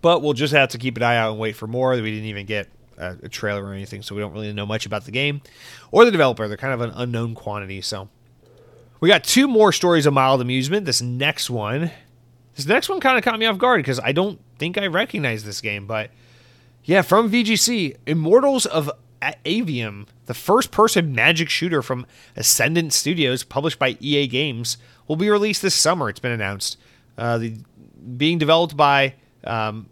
[0.00, 1.90] But we'll just have to keep an eye out and wait for more.
[1.90, 4.86] We didn't even get a, a trailer or anything so we don't really know much
[4.86, 5.42] about the game
[5.90, 6.48] or the developer.
[6.48, 8.08] They're kind of an unknown quantity so.
[9.00, 10.86] We got two more stories of mild amusement.
[10.86, 11.90] This next one
[12.54, 15.44] this next one kind of caught me off guard because i don't think i recognize
[15.44, 16.10] this game but
[16.84, 18.90] yeah from vgc immortals of
[19.44, 22.06] Aveum, the first person magic shooter from
[22.36, 26.08] Ascendant Studios, published by EA Games, will be released this summer.
[26.08, 26.76] It's been announced.
[27.16, 27.56] Uh, the,
[28.16, 29.86] being developed by um,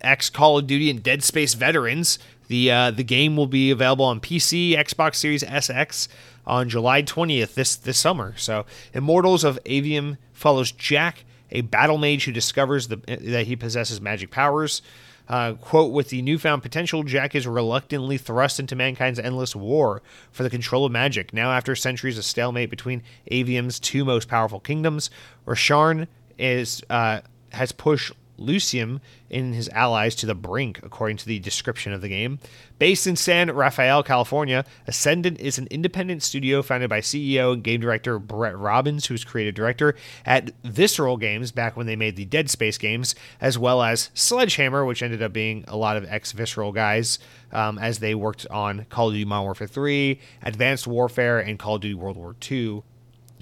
[0.00, 2.18] ex Call of Duty and Dead Space veterans,
[2.48, 6.08] the uh, the game will be available on PC, Xbox Series SX
[6.46, 8.34] on July 20th this this summer.
[8.36, 14.00] So, Immortals of Aveum follows Jack, a battle mage who discovers the, that he possesses
[14.00, 14.82] magic powers.
[15.28, 20.42] Uh, quote, with the newfound potential, Jack is reluctantly thrust into mankind's endless war for
[20.42, 21.32] the control of magic.
[21.32, 25.10] Now, after centuries of stalemate between Aveum's two most powerful kingdoms,
[25.46, 26.06] Rasharn
[26.38, 31.92] is uh, has pushed Lucium and his allies to the brink, according to the description
[31.92, 32.38] of the game.
[32.78, 37.80] Based in San Rafael, California, Ascendant is an independent studio founded by CEO and game
[37.80, 39.94] director Brett Robbins, who's creative director
[40.24, 44.84] at Visceral Games back when they made the Dead Space games, as well as Sledgehammer,
[44.84, 47.18] which ended up being a lot of ex Visceral guys
[47.52, 51.76] um, as they worked on Call of Duty Modern Warfare 3, Advanced Warfare, and Call
[51.76, 52.82] of Duty World War II.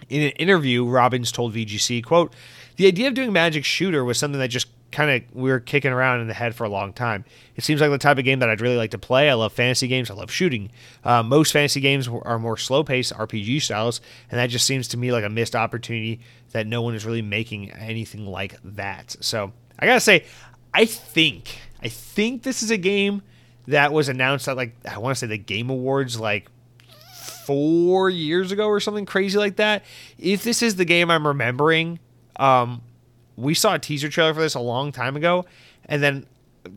[0.09, 2.33] In an interview, Robbins told VGC, quote,
[2.77, 5.93] the idea of doing Magic Shooter was something that just kind of we were kicking
[5.93, 7.25] around in the head for a long time.
[7.57, 9.29] It seems like the type of game that I'd really like to play.
[9.29, 10.11] I love fantasy games.
[10.11, 10.71] I love shooting.
[11.03, 14.97] Uh, most fantasy games are more slow paced RPG styles, and that just seems to
[14.97, 16.21] me like a missed opportunity
[16.53, 19.17] that no one is really making anything like that.
[19.21, 20.25] So I gotta say,
[20.73, 23.23] I think I think this is a game
[23.67, 26.49] that was announced at like I want to say the Game Awards like
[27.45, 29.85] four years ago or something crazy like that.
[30.19, 31.99] If this is the game I'm remembering,
[32.37, 32.81] um,
[33.37, 35.45] we saw a teaser trailer for this a long time ago,
[35.87, 36.27] and then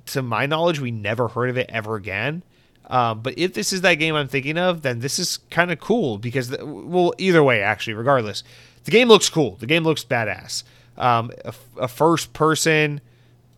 [0.08, 2.44] to my knowledge, we never heard of it ever again.
[2.90, 5.80] Um, but if this is that game I'm thinking of, then this is kind of
[5.80, 8.44] cool because, the, well, either way, actually, regardless,
[8.86, 9.58] the game looks cool.
[9.60, 10.64] The game looks badass.
[10.98, 13.02] Um, a, a first person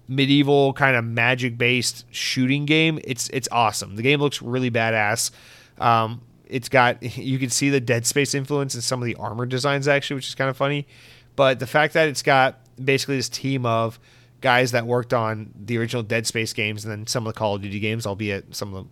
[0.07, 2.99] medieval kind of magic based shooting game.
[3.03, 3.95] It's it's awesome.
[3.95, 5.31] The game looks really badass.
[5.77, 9.45] Um, it's got you can see the Dead Space influence in some of the armor
[9.45, 10.87] designs actually, which is kind of funny.
[11.35, 13.99] But the fact that it's got basically this team of
[14.41, 17.55] guys that worked on the original Dead Space games and then some of the Call
[17.55, 18.89] of Duty games, albeit some of the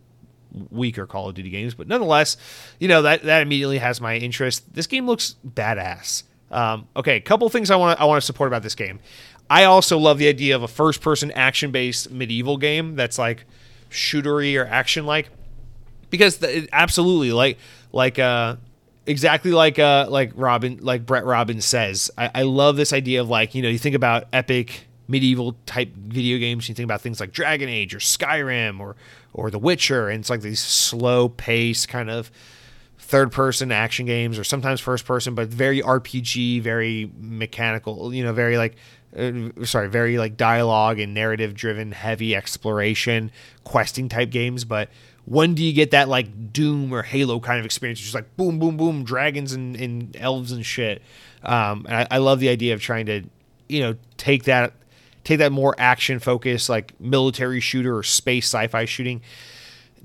[0.71, 2.37] weaker Call of Duty games, but nonetheless,
[2.79, 4.73] you know that that immediately has my interest.
[4.73, 6.23] This game looks badass.
[6.49, 8.99] Um, okay, a couple things I want I want to support about this game.
[9.49, 13.45] I also love the idea of a first-person action-based medieval game that's like
[13.89, 15.29] shootery or action-like,
[16.09, 17.57] because the, absolutely like
[17.91, 18.55] like uh
[19.07, 22.11] exactly like uh like Robin like Brett Robbins says.
[22.17, 25.93] I, I love this idea of like you know you think about epic medieval type
[25.95, 26.69] video games.
[26.69, 28.95] You think about things like Dragon Age or Skyrim or
[29.33, 32.31] or The Witcher, and it's like these slow pace kind of
[32.99, 38.13] third person action games or sometimes first person, but very RPG, very mechanical.
[38.13, 38.75] You know, very like
[39.17, 39.31] uh,
[39.63, 43.31] sorry, very like dialogue and narrative driven, heavy exploration,
[43.63, 44.89] questing type games, but
[45.27, 47.99] when do you get that like Doom or Halo kind of experience?
[47.99, 51.01] Just like boom, boom, boom, dragons and, and elves and shit.
[51.43, 53.23] Um, and I, I, love the idea of trying to,
[53.67, 54.71] you know, take that
[55.25, 59.21] take that more action focused like military shooter or space sci-fi shooting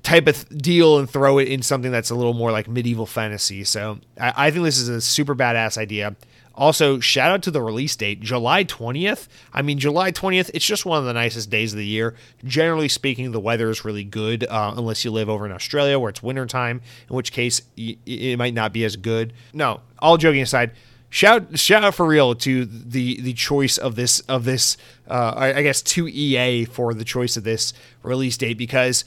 [0.03, 3.63] type of deal and throw it in something that's a little more like medieval fantasy.
[3.63, 6.15] So I, I think this is a super badass idea.
[6.55, 9.27] Also, shout out to the release date, July 20th.
[9.53, 12.13] I mean, July 20th, it's just one of the nicest days of the year.
[12.43, 16.09] Generally speaking, the weather is really good, uh, unless you live over in Australia where
[16.09, 19.33] it's wintertime, in which case it might not be as good.
[19.51, 20.71] No, all joking aside,
[21.09, 25.53] shout shout out for real to the the choice of this of this uh, I,
[25.55, 29.05] I guess to EA for the choice of this release date because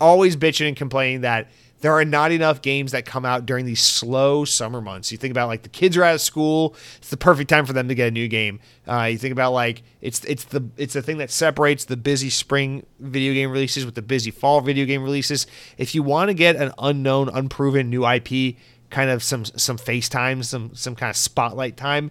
[0.00, 1.48] always bitching and complaining that
[1.80, 5.12] there are not enough games that come out during these slow summer months.
[5.12, 7.72] You think about like the kids are out of school; it's the perfect time for
[7.72, 8.60] them to get a new game.
[8.86, 12.30] Uh, you think about like it's it's the it's the thing that separates the busy
[12.30, 15.46] spring video game releases with the busy fall video game releases.
[15.76, 18.56] If you want to get an unknown, unproven new IP,
[18.90, 22.10] kind of some some FaceTime, some some kind of spotlight time,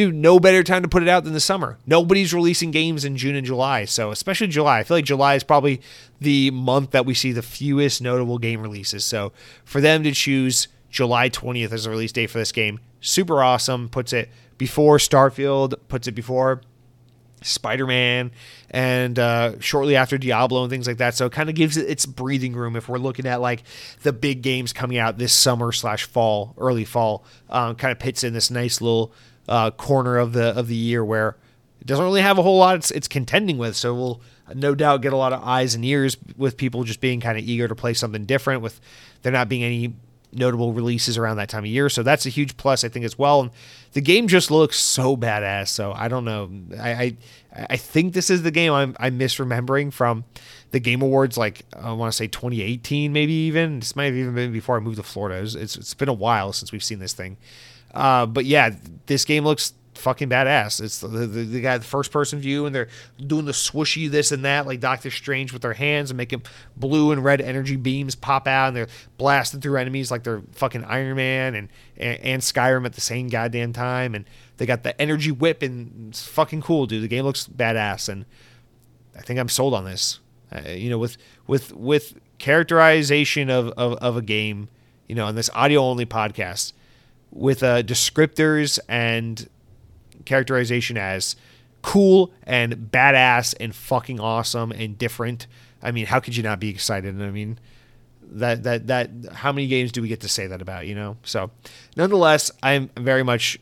[0.00, 1.76] dude, no better time to put it out than the summer.
[1.86, 4.78] Nobody's releasing games in June and July, so especially July.
[4.78, 5.82] I feel like July is probably
[6.18, 9.04] the month that we see the fewest notable game releases.
[9.04, 9.32] So
[9.62, 13.90] for them to choose July 20th as a release date for this game, super awesome.
[13.90, 16.62] Puts it before Starfield, puts it before
[17.42, 18.30] Spider Man,
[18.70, 21.14] and uh, shortly after Diablo and things like that.
[21.14, 23.64] So it kind of gives it its breathing room if we're looking at like
[24.02, 27.22] the big games coming out this summer slash fall, early fall.
[27.50, 29.12] Um, kind of pits in this nice little
[29.50, 31.36] uh, corner of the of the year where
[31.80, 33.76] it doesn't really have a whole lot it's, it's contending with.
[33.76, 34.20] So we'll
[34.54, 37.44] no doubt get a lot of eyes and ears with people just being kind of
[37.44, 38.80] eager to play something different with
[39.22, 39.92] there not being any
[40.32, 41.88] notable releases around that time of year.
[41.88, 43.40] So that's a huge plus, I think, as well.
[43.40, 43.50] And
[43.92, 45.68] the game just looks so badass.
[45.68, 46.50] So I don't know.
[46.78, 47.16] I I,
[47.70, 50.24] I think this is the game I'm, I'm misremembering from
[50.70, 53.80] the Game Awards, like I want to say 2018, maybe even.
[53.80, 55.42] This might have even been before I moved to Florida.
[55.42, 57.36] It's, it's been a while since we've seen this thing.
[57.94, 58.70] Uh, but yeah,
[59.06, 60.80] this game looks fucking badass.
[60.80, 62.88] It's the, the, the guy the first person view and they're
[63.24, 66.42] doing the swooshy this and that like Doctor Strange with their hands and making
[66.76, 70.84] blue and red energy beams pop out and they're blasting through enemies like they're fucking
[70.84, 74.24] Iron Man and, and, and Skyrim at the same goddamn time and
[74.56, 77.02] they got the energy whip and it's fucking cool, dude.
[77.02, 78.24] The game looks badass and
[79.16, 80.18] I think I'm sold on this.
[80.52, 84.68] Uh, you know, with with with characterization of, of, of a game,
[85.06, 86.72] you know, on this audio only podcast
[87.32, 89.48] with uh, descriptors and
[90.24, 91.36] characterization as
[91.82, 95.46] cool and badass and fucking awesome and different.
[95.82, 97.20] I mean, how could you not be excited?
[97.20, 97.58] I mean,
[98.22, 100.86] that that that how many games do we get to say that about?
[100.86, 101.16] You know.
[101.22, 101.50] So,
[101.96, 103.58] nonetheless, I'm very much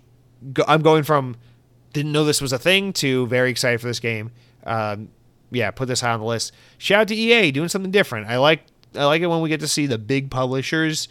[0.53, 1.37] go, I'm going from
[1.93, 4.31] didn't know this was a thing to very excited for this game.
[4.65, 5.09] Um,
[5.51, 6.53] yeah, put this high on the list.
[6.77, 8.29] Shout out to EA doing something different.
[8.29, 8.65] I like
[8.95, 11.09] I like it when we get to see the big publishers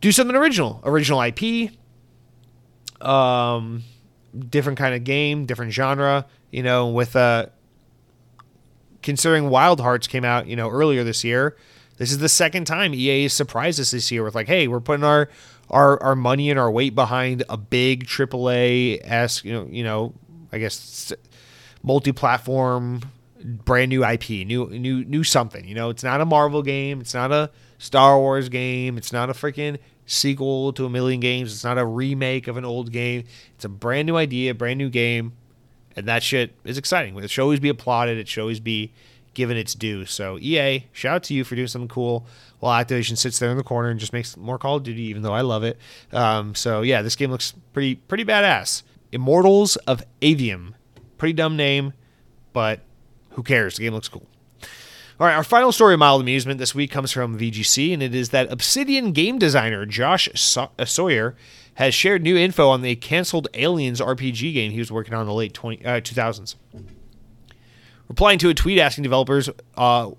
[0.00, 1.70] do something original, original IP,
[3.00, 3.82] um,
[4.48, 6.26] different kind of game, different genre.
[6.50, 7.46] You know, with uh,
[9.02, 11.56] considering Wild Hearts came out, you know, earlier this year.
[11.98, 14.80] This is the second time EA has surprised us this year with like, hey, we're
[14.80, 15.30] putting our
[15.70, 20.14] our our money and our weight behind a big AAA s you know you know
[20.52, 21.12] I guess
[21.82, 23.00] multi-platform
[23.44, 25.66] brand new IP, new new new something.
[25.66, 29.30] You know, it's not a Marvel game, it's not a Star Wars game, it's not
[29.30, 33.24] a freaking sequel to a million games, it's not a remake of an old game.
[33.54, 35.32] It's a brand new idea, brand new game,
[35.96, 37.16] and that shit is exciting.
[37.18, 38.18] It should always be applauded.
[38.18, 38.92] It should always be
[39.34, 40.06] given its due.
[40.06, 42.26] So EA, shout out to you for doing something cool
[42.58, 45.22] while Activision sits there in the corner and just makes more Call of Duty, even
[45.22, 45.78] though I love it.
[46.12, 48.82] Um, so yeah, this game looks pretty pretty badass.
[49.12, 50.72] Immortals of Aveum,
[51.18, 51.92] pretty dumb name,
[52.52, 52.80] but
[53.30, 53.76] who cares?
[53.76, 54.26] The game looks cool.
[55.18, 58.14] All right, our final story of mild amusement this week comes from VGC, and it
[58.14, 61.34] is that Obsidian game designer Josh uh, Sawyer
[61.76, 65.26] has shared new info on the canceled Aliens RPG game he was working on in
[65.26, 66.56] the late 20, uh, 2000s.
[68.08, 69.48] Replying to a tweet asking developers
[69.78, 70.10] uh,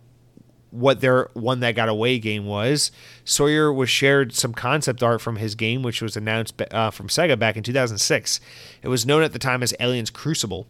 [0.71, 2.91] what their one that got away game was.
[3.23, 7.37] Sawyer was shared some concept art from his game, which was announced uh, from Sega
[7.37, 8.39] back in 2006.
[8.81, 10.65] It was known at the time as Aliens Crucible.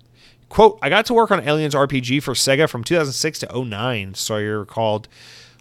[0.49, 4.59] Quote, I got to work on Aliens RPG for Sega from 2006 to 09, Sawyer
[4.59, 5.07] recalled.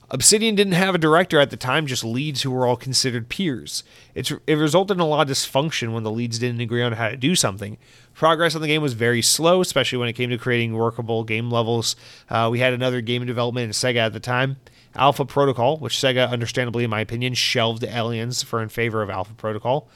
[0.08, 3.82] Obsidian didn't have a director at the time, just leads who were all considered peers.
[4.14, 7.08] It's, it resulted in a lot of dysfunction when the leads didn't agree on how
[7.08, 7.76] to do something.
[8.14, 11.50] Progress on the game was very slow, especially when it came to creating workable game
[11.50, 11.96] levels.
[12.30, 14.58] Uh, we had another game in development in Sega at the time,
[14.94, 19.34] Alpha Protocol, which Sega, understandably in my opinion, shelved Aliens for in favor of Alpha
[19.34, 19.88] Protocol.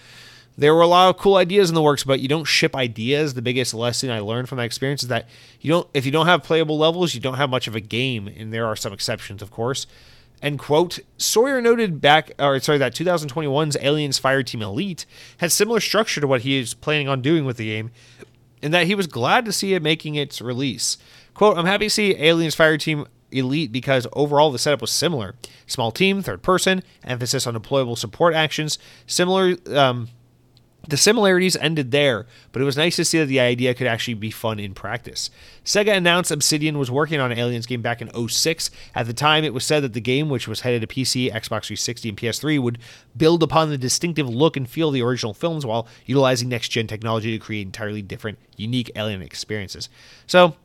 [0.61, 3.32] There were a lot of cool ideas in the works, but you don't ship ideas.
[3.32, 5.26] The biggest lesson I learned from that experience is that
[5.58, 8.28] you don't if you don't have playable levels, you don't have much of a game,
[8.28, 9.86] and there are some exceptions, of course.
[10.42, 15.06] And quote, Sawyer noted back, or sorry, that 2021's Aliens Fireteam Elite
[15.38, 17.90] had similar structure to what he is planning on doing with the game,
[18.62, 20.98] and that he was glad to see it making its release.
[21.32, 25.36] Quote, I'm happy to see Aliens Fireteam Elite because overall the setup was similar.
[25.66, 30.08] Small team, third person, emphasis on deployable support actions, similar um,
[30.91, 34.14] the similarities ended there, but it was nice to see that the idea could actually
[34.14, 35.30] be fun in practice.
[35.64, 38.70] Sega announced Obsidian was working on an Aliens game back in 06.
[38.95, 41.66] At the time, it was said that the game, which was headed to PC, Xbox
[41.66, 42.78] 360, and PS3, would
[43.16, 46.86] build upon the distinctive look and feel of the original films while utilizing next gen
[46.86, 49.88] technology to create entirely different, unique alien experiences.
[50.26, 50.57] So,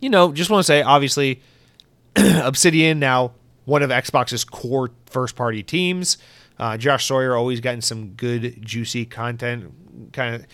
[0.00, 1.40] you know, just want to say, obviously,
[2.16, 3.32] Obsidian now
[3.66, 6.16] one of Xbox's core first party teams.
[6.58, 9.72] Uh, Josh Sawyer always gotten some good, juicy content,
[10.12, 10.46] kind of,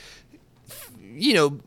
[1.01, 1.61] you know,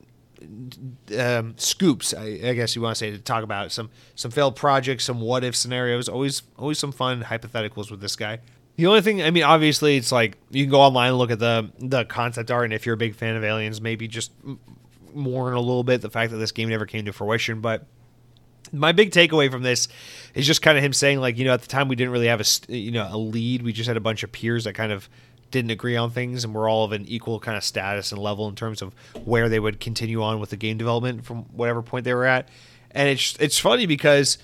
[1.18, 2.14] um, scoops.
[2.14, 5.22] I, I, guess you want to say to talk about some some failed projects, some
[5.22, 6.10] what if scenarios.
[6.10, 8.40] Always always some fun hypotheticals with this guy.
[8.78, 11.40] The only thing, I mean, obviously, it's like you can go online and look at
[11.40, 14.32] the the concept art, and if you're a big fan of Aliens, maybe just
[15.14, 17.62] mourn a little bit the fact that this game never came to fruition.
[17.62, 17.86] But
[18.72, 19.88] my big takeaway from this
[20.34, 22.28] is just kind of him saying like you know at the time we didn't really
[22.28, 23.62] have a you know a lead.
[23.62, 25.10] We just had a bunch of peers that kind of
[25.52, 28.50] didn't agree on things and we're all of an equal kind of status and level
[28.50, 28.94] in terms of
[29.24, 32.50] where they would continue on with the game development from whatever point they were at.
[32.92, 34.38] And it's it's funny because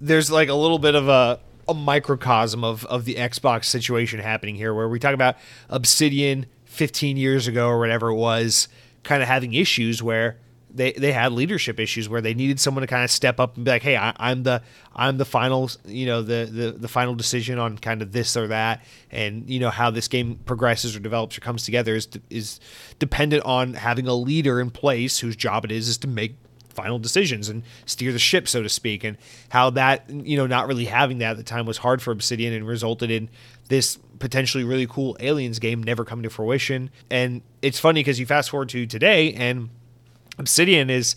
[0.00, 4.56] there's like a little bit of a a microcosm of of the Xbox situation happening
[4.56, 5.36] here where we talk about
[5.68, 8.68] Obsidian 15 years ago or whatever it was
[9.02, 10.38] kind of having issues where
[10.70, 13.64] they they had leadership issues where they needed someone to kind of step up and
[13.64, 14.62] be like, hey, I, am the
[14.94, 18.48] I'm the final you know the, the the final decision on kind of this or
[18.48, 22.60] that, and you know how this game progresses or develops or comes together is is
[22.98, 26.36] dependent on having a leader in place whose job it is is to make
[26.78, 29.02] final decisions and steer the ship so to speak.
[29.02, 29.16] And
[29.48, 32.52] how that you know not really having that at the time was hard for obsidian
[32.52, 33.28] and resulted in
[33.68, 36.90] this potentially really cool aliens game never coming to fruition.
[37.10, 39.70] And it's funny because you fast forward to today and
[40.38, 41.16] Obsidian is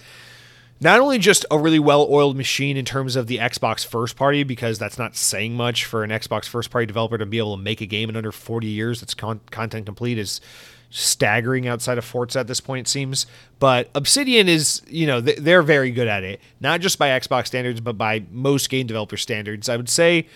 [0.81, 4.79] not only just a really well-oiled machine in terms of the Xbox first party because
[4.79, 7.81] that's not saying much for an Xbox first party developer to be able to make
[7.81, 10.41] a game in under 40 years that's con- content complete is
[10.89, 13.27] staggering outside of Forza at this point it seems.
[13.59, 17.79] But Obsidian is you know they're very good at it not just by Xbox standards
[17.79, 19.69] but by most game developer standards.
[19.69, 20.27] I would say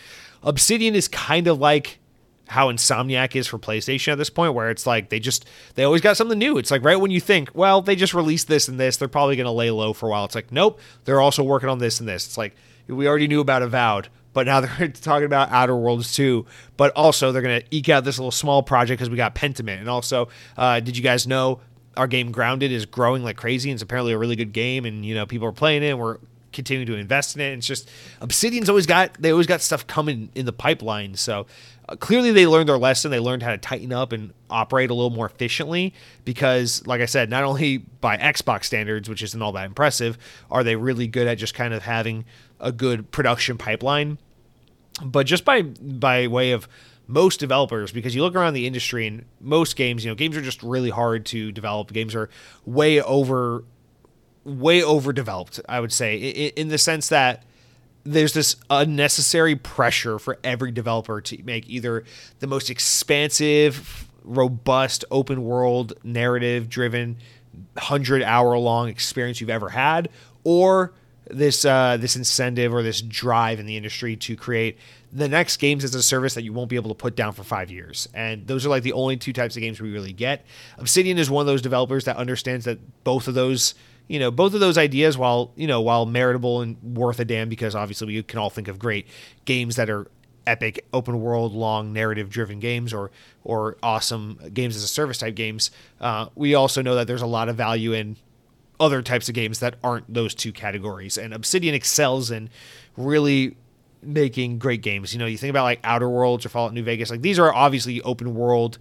[0.43, 1.97] Obsidian is kind of like
[2.47, 6.01] how Insomniac is for PlayStation at this point, where it's like they just they always
[6.01, 6.57] got something new.
[6.57, 9.35] It's like right when you think, well, they just released this and this, they're probably
[9.35, 10.25] going to lay low for a while.
[10.25, 12.25] It's like, nope, they're also working on this and this.
[12.25, 12.55] It's like
[12.87, 16.45] we already knew about Avowed, but now they're talking about Outer Worlds 2.
[16.77, 19.79] But also they're going to eke out this little small project because we got Pentiment.
[19.79, 21.61] And also, uh, did you guys know
[21.97, 25.05] our game Grounded is growing like crazy and it's apparently a really good game and
[25.05, 26.17] you know people are playing it and we're
[26.55, 27.53] continuing to invest in it.
[27.53, 27.89] It's just
[28.21, 31.15] Obsidian's always got they always got stuff coming in the pipeline.
[31.15, 31.45] So
[31.87, 33.11] uh, clearly they learned their lesson.
[33.11, 35.93] They learned how to tighten up and operate a little more efficiently
[36.23, 40.17] because, like I said, not only by Xbox standards, which isn't all that impressive,
[40.49, 42.25] are they really good at just kind of having
[42.59, 44.17] a good production pipeline,
[45.03, 46.67] but just by by way of
[47.07, 50.41] most developers because you look around the industry and most games, you know, games are
[50.41, 51.93] just really hard to develop.
[51.93, 52.29] Games are
[52.65, 53.63] way over
[54.45, 57.43] way overdeveloped, I would say, in the sense that
[58.03, 62.03] there's this unnecessary pressure for every developer to make either
[62.39, 67.17] the most expansive, robust, open world, narrative driven,
[67.73, 70.09] 100 hour long experience you've ever had,
[70.43, 70.93] or
[71.29, 74.77] this uh, this incentive or this drive in the industry to create
[75.11, 77.43] the next games as a service that you won't be able to put down for
[77.43, 78.07] five years.
[78.13, 80.45] And those are like the only two types of games we really get.
[80.77, 83.75] Obsidian is one of those developers that understands that both of those,
[84.07, 87.49] you know, both of those ideas, while you know, while meritable and worth a damn,
[87.49, 89.07] because obviously we can all think of great
[89.45, 90.07] games that are
[90.47, 93.09] epic open world long narrative driven games or
[93.43, 97.25] or awesome games as a service type games uh, we also know that there's a
[97.25, 98.15] lot of value in
[98.79, 101.17] other types of games that aren't those two categories.
[101.17, 102.49] And Obsidian excels in
[102.97, 103.55] really
[104.01, 105.13] making great games.
[105.13, 107.53] You know, you think about like Outer Worlds or Fallout New Vegas, like these are
[107.53, 108.77] obviously open world,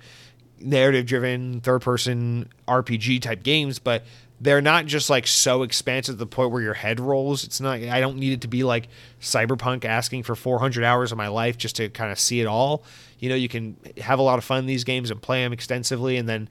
[0.60, 4.04] narrative driven, third person RPG type games, but
[4.40, 7.44] they're not just like so expansive to the point where your head rolls.
[7.44, 8.88] It's not, I don't need it to be like
[9.20, 12.84] Cyberpunk asking for 400 hours of my life just to kind of see it all.
[13.18, 15.52] You know, you can have a lot of fun in these games and play them
[15.52, 16.48] extensively and then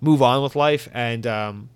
[0.00, 0.88] move on with life.
[0.92, 1.68] And, um,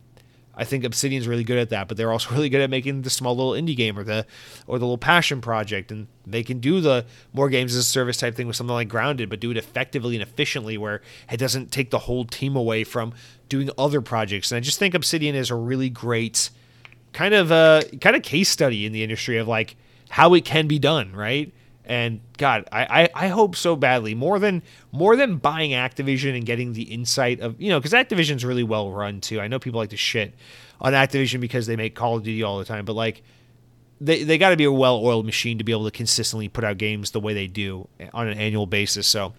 [0.60, 3.10] I think Obsidian's really good at that, but they're also really good at making the
[3.10, 4.26] small little indie game or the
[4.66, 8.18] or the little passion project, and they can do the more games as a service
[8.18, 11.00] type thing with something like Grounded, but do it effectively and efficiently, where
[11.32, 13.14] it doesn't take the whole team away from
[13.48, 14.52] doing other projects.
[14.52, 16.50] And I just think Obsidian is a really great
[17.14, 19.76] kind of a kind of case study in the industry of like
[20.10, 21.52] how it can be done, right?
[21.90, 24.62] And God, I, I, I, hope so badly more than
[24.92, 28.92] more than buying Activision and getting the insight of you know because Activision's really well
[28.92, 29.40] run too.
[29.40, 30.32] I know people like to shit
[30.80, 33.24] on Activision because they make Call of Duty all the time, but like
[34.00, 36.62] they they got to be a well oiled machine to be able to consistently put
[36.62, 39.08] out games the way they do on an annual basis.
[39.08, 39.34] So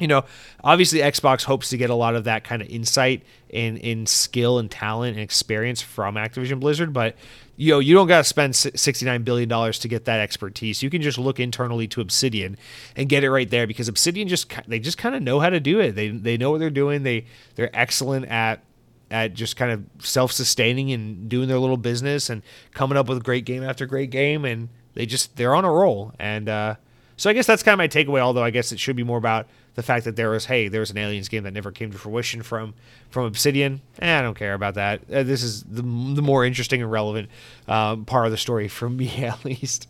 [0.00, 0.24] you know,
[0.62, 4.58] obviously Xbox hopes to get a lot of that kind of insight in in skill
[4.58, 7.14] and talent and experience from Activision Blizzard, but
[7.56, 10.82] you know, you don't got to spend 69 billion dollars to get that expertise.
[10.82, 12.56] You can just look internally to Obsidian
[12.96, 15.60] and get it right there because Obsidian just they just kind of know how to
[15.60, 15.92] do it.
[15.92, 17.02] They they know what they're doing.
[17.02, 18.62] They they're excellent at
[19.10, 22.42] at just kind of self-sustaining and doing their little business and
[22.72, 26.12] coming up with great game after great game and they just they're on a roll
[26.18, 26.74] and uh
[27.16, 29.18] so I guess that's kind of my takeaway although I guess it should be more
[29.18, 31.90] about the fact that there was hey there was an aliens game that never came
[31.90, 32.74] to fruition from
[33.10, 36.82] from obsidian eh, i don't care about that uh, this is the, the more interesting
[36.82, 37.28] and relevant
[37.68, 39.88] um, part of the story for me at least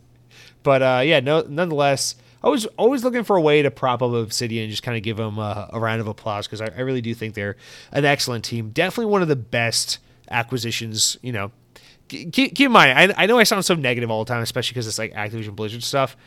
[0.63, 4.13] but uh, yeah no nonetheless I was always looking for a way to prop up
[4.13, 6.81] Obsidian and just kind of give them a, a round of applause because I, I
[6.81, 7.57] really do think they're
[7.91, 8.69] an excellent team.
[8.69, 9.99] Definitely one of the best
[10.31, 11.17] acquisitions.
[11.23, 11.53] You know,
[12.09, 14.75] keep, keep in mind, I, I know I sound so negative all the time, especially
[14.75, 16.19] because it's like Activision Blizzard stuff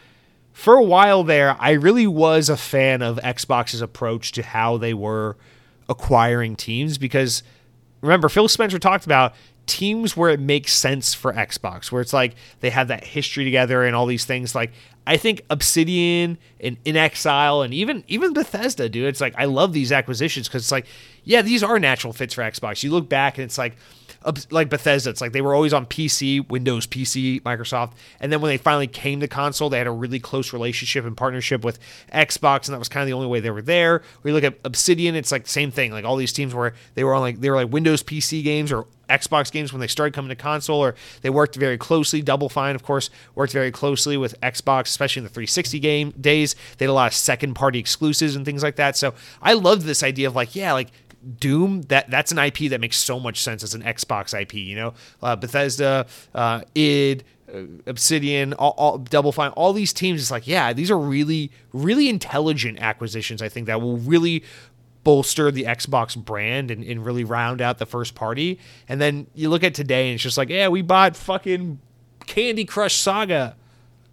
[0.58, 4.91] for a while there, I really was a fan of Xbox's approach to how they
[4.91, 5.38] were
[5.88, 7.43] acquiring teams because
[8.01, 9.36] remember, Phil Spencer talked about
[9.68, 13.84] teams where it makes sense for Xbox, where it's like they have that history together
[13.84, 14.55] and all these things.
[14.55, 14.72] Like
[15.05, 19.05] I think Obsidian and inXile and even even Bethesda, dude.
[19.05, 20.88] It's like I love these acquisitions because it's like,
[21.24, 22.82] yeah, these are natural fits for Xbox.
[22.82, 23.78] You look back and it's like
[24.49, 25.09] like Bethesda.
[25.09, 28.88] It's like they were always on PC, Windows PC, Microsoft, and then when they finally
[28.88, 31.80] came to console, they had a really close relationship and partnership with
[32.13, 34.01] Xbox, and that was kind of the only way they were there.
[34.23, 35.91] You look at Obsidian, it's like same thing.
[35.91, 38.71] Like all these teams where they were on like they were like Windows PC games
[38.71, 42.21] or Xbox games when they started coming to console, or they worked very closely.
[42.21, 46.55] Double Fine, of course, worked very closely with Xbox, especially in the 360 game days.
[46.78, 48.97] They had a lot of second party exclusives and things like that.
[48.97, 50.89] So I loved this idea of like, yeah, like
[51.39, 54.53] Doom, that that's an IP that makes so much sense as an Xbox IP.
[54.53, 60.22] You know, uh, Bethesda, uh, id, uh, Obsidian, all, all, Double Fine, all these teams.
[60.22, 63.41] It's like, yeah, these are really, really intelligent acquisitions.
[63.41, 64.43] I think that will really
[65.03, 68.59] bolster the Xbox brand and, and really round out the first party.
[68.89, 71.80] And then you look at today, and it's just like, yeah, we bought fucking
[72.26, 73.55] Candy Crush Saga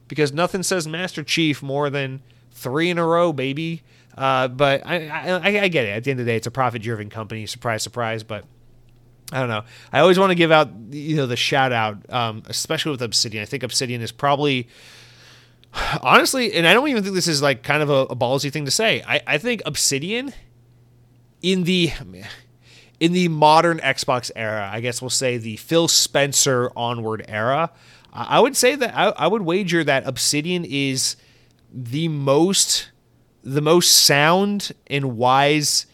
[0.06, 3.82] because nothing says Master Chief more than three in a row, baby.
[4.16, 5.90] Uh, but I, I, I get it.
[5.90, 7.46] At the end of the day, it's a profit-driven company.
[7.46, 8.22] Surprise, surprise.
[8.22, 8.44] But
[9.32, 9.64] I don't know.
[9.92, 13.42] I always want to give out you know the shout out, um, especially with Obsidian.
[13.42, 14.68] I think Obsidian is probably
[16.02, 18.64] honestly, and I don't even think this is like kind of a, a ballsy thing
[18.64, 19.02] to say.
[19.06, 20.32] I, I think Obsidian
[21.42, 21.92] in the
[23.00, 27.70] in the modern Xbox era, I guess we'll say the Phil Spencer onward era.
[28.12, 31.16] I would say that I, I would wager that Obsidian is
[31.72, 32.90] the most
[33.44, 35.86] the most sound and wise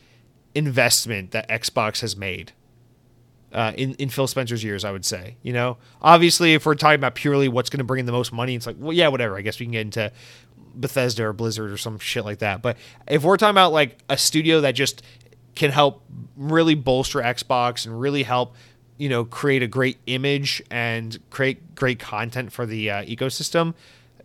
[0.55, 2.53] investment that Xbox has made
[3.53, 4.85] uh, in in Phil Spencer's years.
[4.85, 8.01] I would say, you know, obviously, if we're talking about purely what's going to bring
[8.01, 9.37] in the most money, it's like, well, yeah, whatever.
[9.37, 10.13] I guess we can get into
[10.75, 12.63] Bethesda or Blizzard or some shit like that.
[12.63, 12.77] But
[13.09, 15.03] if we're talking about like a studio that just
[15.57, 16.05] can help
[16.37, 18.55] really bolster Xbox and really help
[19.01, 23.73] you know create a great image and create great content for the uh, ecosystem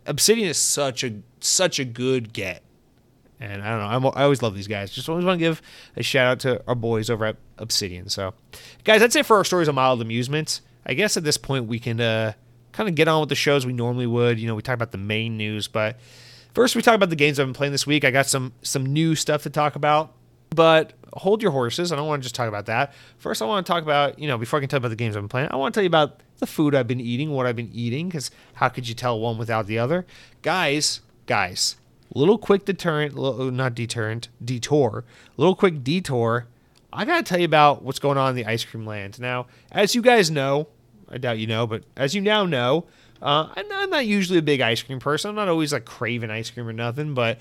[0.04, 2.62] obsidian is such a such a good get
[3.40, 5.62] and i don't know I'm, i always love these guys just always want to give
[5.96, 8.34] a shout out to our boys over at obsidian so
[8.84, 11.78] guys that's it for our stories of mild amusement i guess at this point we
[11.78, 12.32] can uh,
[12.72, 14.92] kind of get on with the shows we normally would you know we talk about
[14.92, 15.96] the main news but
[16.54, 18.84] first we talk about the games i've been playing this week i got some some
[18.84, 20.12] new stuff to talk about
[20.50, 21.92] but hold your horses.
[21.92, 22.92] I don't want to just talk about that.
[23.18, 25.16] First, I want to talk about, you know, before I can tell about the games
[25.16, 27.46] I've been playing, I want to tell you about the food I've been eating, what
[27.46, 30.06] I've been eating, because how could you tell one without the other?
[30.42, 31.76] Guys, guys,
[32.14, 35.04] little quick deterrent, little, not deterrent, detour,
[35.36, 36.46] little quick detour.
[36.92, 39.20] I got to tell you about what's going on in the ice cream land.
[39.20, 40.68] Now, as you guys know,
[41.08, 42.86] I doubt you know, but as you now know,
[43.20, 45.30] uh, I'm not usually a big ice cream person.
[45.30, 47.40] I'm not always like craving ice cream or nothing, but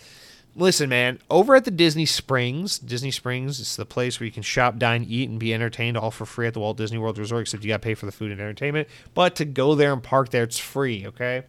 [0.58, 4.42] Listen, man, over at the Disney Springs, Disney Springs is the place where you can
[4.42, 7.42] shop, dine, eat, and be entertained all for free at the Walt Disney World Resort,
[7.42, 8.88] except you got to pay for the food and entertainment.
[9.14, 11.44] But to go there and park there, it's free, okay?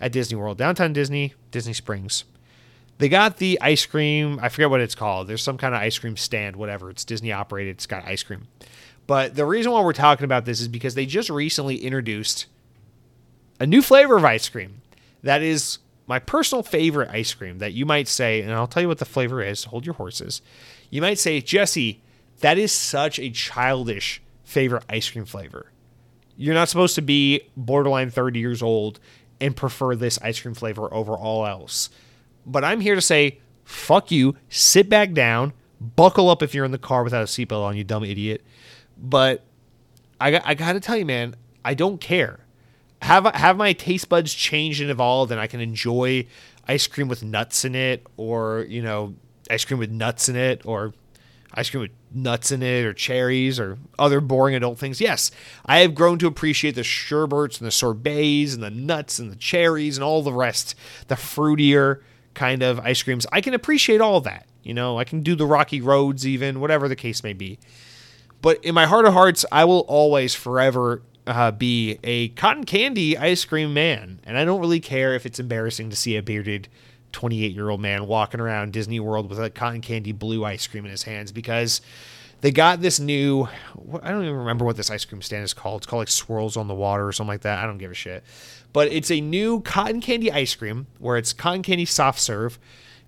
[0.00, 2.22] At Disney World, downtown Disney, Disney Springs.
[2.98, 5.26] They got the ice cream, I forget what it's called.
[5.26, 6.90] There's some kind of ice cream stand, whatever.
[6.90, 8.48] It's Disney operated, it's got ice cream.
[9.06, 12.46] But the reason why we're talking about this is because they just recently introduced
[13.58, 14.82] a new flavor of ice cream
[15.22, 18.88] that is my personal favorite ice cream that you might say, and I'll tell you
[18.88, 20.42] what the flavor is, hold your horses.
[20.90, 22.02] You might say, Jesse,
[22.40, 25.66] that is such a childish favorite ice cream flavor.
[26.36, 28.98] You're not supposed to be borderline 30 years old
[29.40, 31.88] and prefer this ice cream flavor over all else.
[32.46, 36.72] But I'm here to say, fuck you, sit back down, buckle up if you're in
[36.72, 38.42] the car without a seatbelt on, you dumb idiot.
[38.98, 39.44] But
[40.20, 41.34] I, I got to tell you, man,
[41.64, 42.40] I don't care
[43.02, 46.26] have have my taste buds changed and evolved, and I can enjoy
[46.68, 49.14] ice cream with nuts in it, or you know,
[49.50, 50.94] ice cream with nuts in it, or
[51.52, 55.00] ice cream with nuts in it, or cherries, or other boring adult things.
[55.00, 55.32] Yes,
[55.66, 59.36] I have grown to appreciate the sherbets and the sorbets and the nuts and the
[59.36, 60.76] cherries and all the rest,
[61.08, 62.02] the fruitier
[62.34, 63.26] kind of ice creams.
[63.32, 64.46] I can appreciate all that.
[64.62, 67.58] You know, I can do the rocky roads, even whatever the case may be.
[68.40, 73.16] But in my heart of hearts, I will always forever uh, be a cotton candy
[73.16, 74.20] ice cream man.
[74.24, 76.68] And I don't really care if it's embarrassing to see a bearded
[77.12, 80.84] 28 year old man walking around Disney World with a cotton candy blue ice cream
[80.84, 81.80] in his hands because
[82.40, 83.48] they got this new,
[84.02, 85.82] I don't even remember what this ice cream stand is called.
[85.82, 87.62] It's called like Swirls on the Water or something like that.
[87.62, 88.24] I don't give a shit.
[88.72, 92.58] But it's a new cotton candy ice cream where it's cotton candy soft serve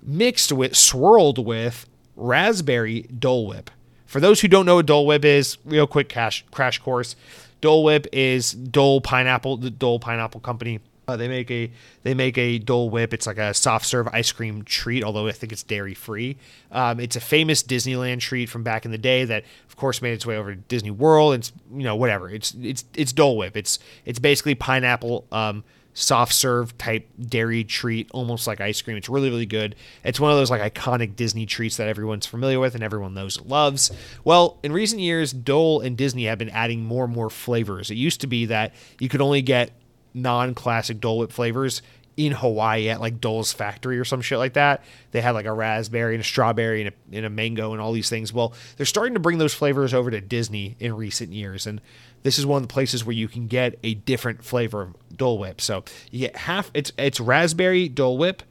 [0.02, 1.86] mixed with, swirled with
[2.16, 3.70] raspberry Dole Whip.
[4.06, 7.16] For those who don't know what Dole Whip is, real quick cash, crash course.
[7.60, 10.80] Dole Whip is Dole Pineapple, the Dole Pineapple Company.
[11.06, 11.70] Uh, they make a
[12.02, 13.12] they make a Dole Whip.
[13.12, 16.36] It's like a soft serve ice cream treat, although I think it's dairy free.
[16.72, 20.12] Um, it's a famous Disneyland treat from back in the day that, of course, made
[20.12, 21.34] its way over to Disney World.
[21.34, 22.30] It's you know whatever.
[22.30, 23.56] It's it's it's Dole Whip.
[23.56, 28.96] It's it's basically pineapple um, soft serve type dairy treat, almost like ice cream.
[28.96, 29.76] It's really, really good.
[30.02, 33.38] It's one of those like iconic Disney treats that everyone's familiar with and everyone knows
[33.38, 33.90] and loves.
[34.24, 37.90] Well, in recent years, Dole and Disney have been adding more and more flavors.
[37.90, 39.70] It used to be that you could only get
[40.14, 41.82] non-classic Dole Whip flavors
[42.16, 44.84] in Hawaii at like Dole's factory or some shit like that.
[45.10, 47.92] They had like a raspberry and a strawberry and a, and a mango and all
[47.92, 48.32] these things.
[48.32, 51.66] Well, they're starting to bring those flavors over to Disney in recent years.
[51.66, 51.80] And
[52.22, 55.38] this is one of the places where you can get a different flavor of Dole
[55.38, 55.60] Whip.
[55.60, 58.42] So you get half it's it's raspberry Dole Whip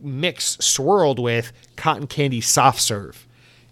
[0.00, 3.26] mixed swirled with cotton candy soft serve.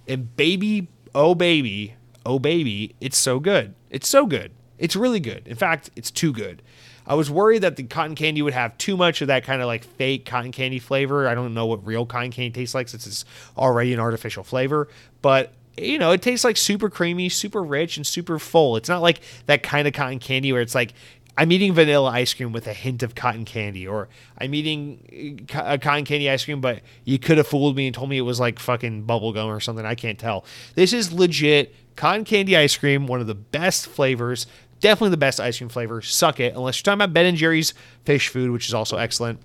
[0.07, 1.95] And baby, oh baby,
[2.25, 3.75] oh baby, it's so good.
[3.91, 4.53] It's so good.
[4.79, 5.49] It's really good.
[5.49, 6.63] In fact, it's too good.
[7.09, 9.67] I was worried that the cotton candy would have too much of that kind of
[9.67, 11.27] like fake cotton candy flavor.
[11.27, 13.25] I don't know what real cotton candy tastes like since it's
[13.57, 14.89] already an artificial flavor,
[15.23, 18.77] but you know, it tastes like super creamy, super rich, and super full.
[18.77, 20.93] It's not like that kind of cotton candy where it's like
[21.39, 25.57] I'm eating vanilla ice cream with a hint of cotton candy, or I'm eating a
[25.57, 28.23] uh, cotton candy ice cream, but you could have fooled me and told me it
[28.23, 29.87] was like fucking bubblegum or something.
[29.87, 30.45] I can't tell.
[30.75, 34.49] This is legit cotton candy ice cream, one of the best flavors.
[34.81, 36.01] Definitely the best ice cream flavor.
[36.03, 37.75] Suck it, unless you're talking about Ben and Jerry's
[38.05, 39.41] fish food, which is also excellent.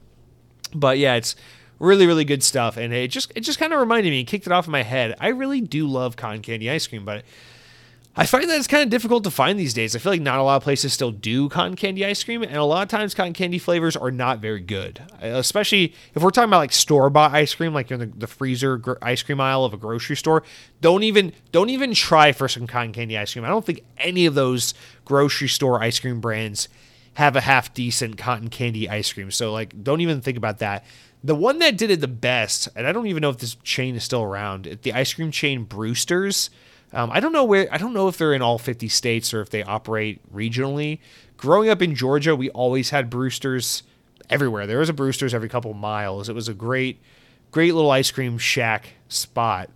[0.73, 1.35] But yeah, it's
[1.79, 4.53] really really good stuff and it just it just kind of reminded me kicked it
[4.53, 7.25] off in my head i really do love cotton candy ice cream but
[8.15, 9.95] I find that it's kind of difficult to find these days.
[9.95, 12.55] I feel like not a lot of places still do cotton candy ice cream, and
[12.55, 15.01] a lot of times cotton candy flavors are not very good.
[15.19, 18.77] Especially if we're talking about like store bought ice cream, like in the, the freezer
[18.77, 20.43] gr- ice cream aisle of a grocery store.
[20.79, 23.45] Don't even don't even try for some cotton candy ice cream.
[23.45, 26.69] I don't think any of those grocery store ice cream brands
[27.15, 29.31] have a half decent cotton candy ice cream.
[29.31, 30.85] So like, don't even think about that.
[31.23, 33.95] The one that did it the best, and I don't even know if this chain
[33.95, 34.79] is still around.
[34.83, 36.51] The ice cream chain Brewster's
[36.93, 37.67] um, I don't know where.
[37.71, 40.99] I don't know if they're in all 50 states or if they operate regionally.
[41.37, 43.83] Growing up in Georgia, we always had Brewsters
[44.29, 44.67] everywhere.
[44.67, 46.29] There was a Brewsters every couple miles.
[46.29, 47.01] It was a great,
[47.51, 49.69] great little ice cream shack spot.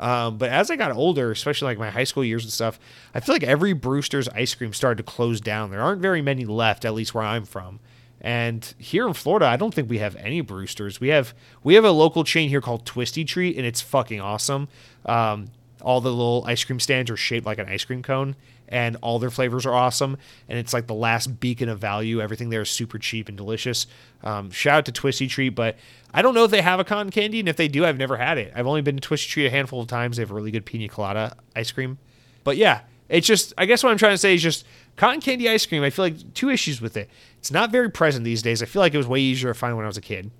[0.00, 2.80] Um, but as I got older, especially like my high school years and stuff,
[3.14, 5.70] I feel like every Brewster's ice cream started to close down.
[5.70, 7.78] There aren't very many left, at least where I'm from.
[8.20, 11.00] And here in Florida, I don't think we have any Brewsters.
[11.00, 14.68] We have we have a local chain here called Twisty Treat, and it's fucking awesome.
[15.04, 15.48] Um,
[15.82, 18.36] all the little ice cream stands are shaped like an ice cream cone
[18.68, 20.16] and all their flavors are awesome
[20.48, 22.20] and it's like the last beacon of value.
[22.20, 23.86] Everything there is super cheap and delicious.
[24.22, 25.76] Um, shout out to twisty treat but
[26.14, 28.16] i don't know if they have a cotton candy and if they do i've never
[28.16, 28.52] had it.
[28.54, 30.16] I've only been to twisty treat a handful of times.
[30.16, 31.98] They have a really good pina colada ice cream.
[32.44, 34.64] But yeah it's just i guess what i'm trying to say is just
[34.96, 37.10] cotton candy ice cream i feel like two issues with it.
[37.38, 38.62] It's not very present these days.
[38.62, 40.30] I feel like it was way easier to find when i was a kid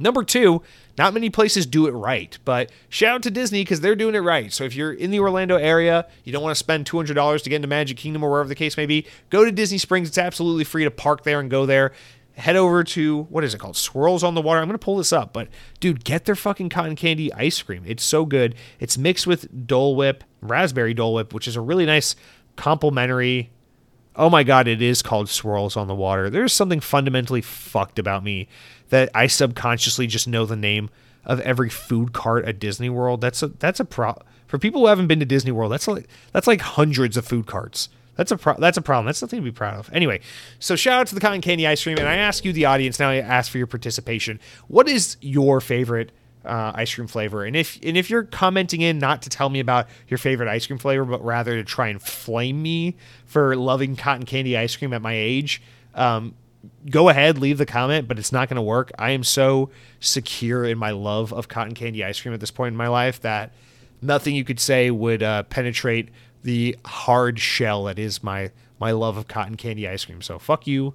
[0.00, 0.62] Number two,
[0.96, 4.20] not many places do it right, but shout out to Disney because they're doing it
[4.20, 4.52] right.
[4.52, 7.56] So if you're in the Orlando area, you don't want to spend $200 to get
[7.56, 10.08] into Magic Kingdom or wherever the case may be, go to Disney Springs.
[10.08, 11.92] It's absolutely free to park there and go there.
[12.36, 13.76] Head over to, what is it called?
[13.76, 14.60] Swirls on the Water.
[14.60, 15.48] I'm going to pull this up, but
[15.80, 17.82] dude, get their fucking cotton candy ice cream.
[17.84, 18.54] It's so good.
[18.78, 22.14] It's mixed with Dole Whip, raspberry Dole Whip, which is a really nice
[22.54, 23.50] complimentary
[24.18, 26.28] oh my god, it is called Swirls on the Water.
[26.28, 28.48] There's something fundamentally fucked about me
[28.90, 30.90] that I subconsciously just know the name
[31.24, 33.20] of every food cart at Disney World.
[33.20, 34.16] That's a that's a pro
[34.46, 35.72] for people who haven't been to Disney World.
[35.72, 37.88] That's like that's like hundreds of food carts.
[38.16, 39.06] That's a pro- that's a problem.
[39.06, 39.90] That's something to be proud of.
[39.92, 40.20] Anyway,
[40.58, 42.98] so shout out to the cotton candy ice cream, and I ask you, the audience,
[42.98, 44.40] now I ask for your participation.
[44.66, 46.10] What is your favorite
[46.48, 47.44] uh, ice cream flavor?
[47.44, 50.66] And if and if you're commenting in not to tell me about your favorite ice
[50.66, 52.96] cream flavor, but rather to try and flame me
[53.26, 55.62] for loving cotton candy ice cream at my age,
[55.94, 56.34] um,
[56.90, 58.90] go ahead, leave the comment, but it's not going to work.
[58.98, 59.70] I am so
[60.00, 63.20] secure in my love of cotton candy ice cream at this point in my life
[63.20, 63.52] that
[64.00, 66.08] nothing you could say would uh, penetrate
[66.42, 70.22] the hard shell that is my my love of cotton candy ice cream.
[70.22, 70.94] So fuck you.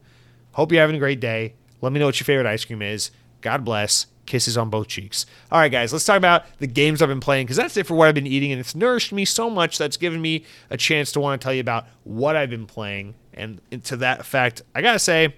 [0.53, 1.55] Hope you're having a great day.
[1.81, 3.11] Let me know what your favorite ice cream is.
[3.41, 4.07] God bless.
[4.25, 5.25] Kisses on both cheeks.
[5.51, 7.95] All right, guys, let's talk about the games I've been playing because that's it for
[7.95, 11.11] what I've been eating, and it's nourished me so much that's given me a chance
[11.11, 13.15] to want to tell you about what I've been playing.
[13.33, 15.35] And to that effect, I gotta say,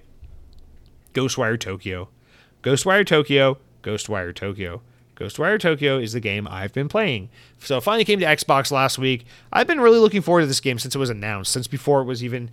[1.14, 2.10] Ghostwire Tokyo.
[2.62, 4.82] Ghostwire Tokyo, Ghostwire Tokyo.
[5.16, 7.30] Ghostwire Tokyo is the game I've been playing.
[7.60, 9.26] So finally came to Xbox last week.
[9.52, 12.06] I've been really looking forward to this game since it was announced, since before it
[12.06, 12.52] was even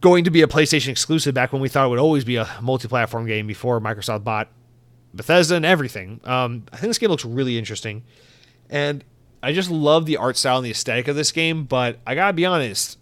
[0.00, 2.48] going to be a PlayStation exclusive back when we thought it would always be a
[2.60, 4.48] multi-platform game before Microsoft bought
[5.14, 6.20] Bethesda and everything.
[6.24, 8.02] Um, I think this game looks really interesting.
[8.68, 9.04] And
[9.42, 12.32] I just love the art style and the aesthetic of this game, but I gotta
[12.32, 12.98] be honest,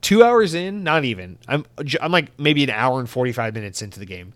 [0.00, 1.38] two hours in, not even.
[1.48, 1.66] I'm
[2.00, 4.32] I'm like maybe an hour and 45 minutes into the game.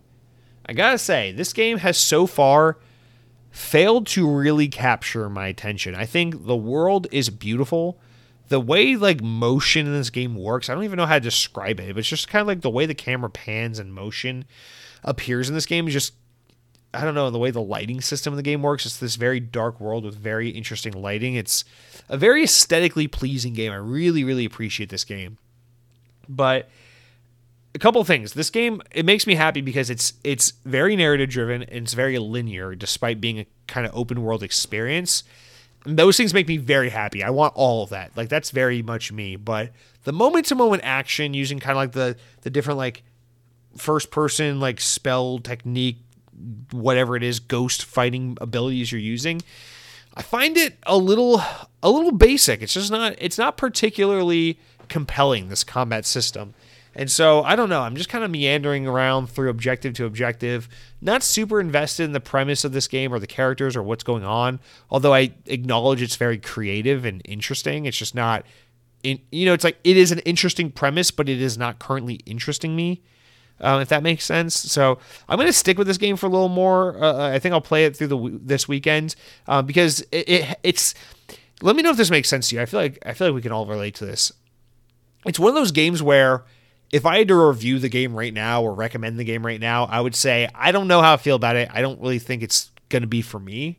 [0.66, 2.78] I gotta say, this game has so far
[3.50, 5.94] failed to really capture my attention.
[5.94, 8.00] I think the world is beautiful.
[8.48, 11.78] The way like motion in this game works, I don't even know how to describe
[11.80, 11.94] it.
[11.94, 14.44] But it's just kind of like the way the camera pans and motion
[15.04, 16.14] appears in this game is just
[16.94, 18.86] I don't know, the way the lighting system in the game works.
[18.86, 21.34] It's this very dark world with very interesting lighting.
[21.34, 21.64] It's
[22.08, 23.72] a very aesthetically pleasing game.
[23.72, 25.38] I really, really appreciate this game.
[26.28, 26.68] But
[27.74, 28.34] a couple things.
[28.34, 32.18] This game it makes me happy because it's it's very narrative driven and it's very
[32.18, 35.24] linear despite being a kind of open world experience.
[35.84, 37.22] And those things make me very happy.
[37.22, 38.16] I want all of that.
[38.16, 39.36] Like that's very much me.
[39.36, 39.72] But
[40.04, 43.02] the moment to moment action using kind of like the the different like
[43.76, 45.98] first person like spell technique
[46.72, 49.40] whatever it is ghost fighting abilities you're using
[50.16, 51.42] I find it a little
[51.82, 52.62] a little basic.
[52.62, 56.54] It's just not it's not particularly compelling this combat system.
[56.96, 57.80] And so I don't know.
[57.80, 60.68] I'm just kind of meandering around through objective to objective,
[61.00, 64.22] not super invested in the premise of this game or the characters or what's going
[64.22, 64.60] on.
[64.90, 67.86] Although I acknowledge it's very creative and interesting.
[67.86, 68.46] It's just not,
[69.02, 72.20] in, you know, it's like it is an interesting premise, but it is not currently
[72.26, 73.02] interesting me.
[73.64, 74.54] Um, if that makes sense.
[74.54, 74.98] So
[75.28, 77.02] I'm going to stick with this game for a little more.
[77.02, 79.16] Uh, I think I'll play it through the this weekend
[79.48, 80.94] uh, because it, it, it's.
[81.62, 82.62] Let me know if this makes sense to you.
[82.62, 84.32] I feel like I feel like we can all relate to this
[85.24, 86.44] it's one of those games where
[86.92, 89.84] if I had to review the game right now or recommend the game right now,
[89.84, 91.68] I would say I don't know how I feel about it.
[91.72, 93.78] I don't really think it's going to be for me,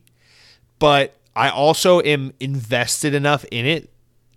[0.78, 3.90] but I also am invested enough in it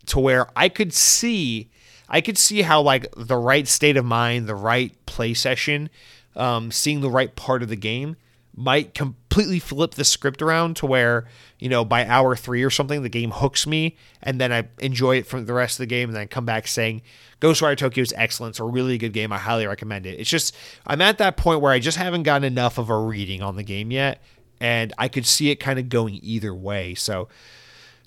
[0.07, 1.69] to where I could see
[2.09, 5.89] I could see how like the right state of mind, the right play session,
[6.35, 8.17] um, seeing the right part of the game
[8.55, 11.25] might completely flip the script around to where
[11.59, 15.17] you know by hour three or something the game hooks me and then I enjoy
[15.17, 17.01] it for the rest of the game and then I come back saying
[17.39, 18.53] Ghostwire Tokyo is excellent.
[18.53, 19.31] It's a really good game.
[19.31, 20.19] I highly recommend it.
[20.19, 20.55] It's just
[20.85, 23.63] I'm at that point where I just haven't gotten enough of a reading on the
[23.63, 24.21] game yet,
[24.59, 26.95] and I could see it kind of going either way.
[26.95, 27.29] So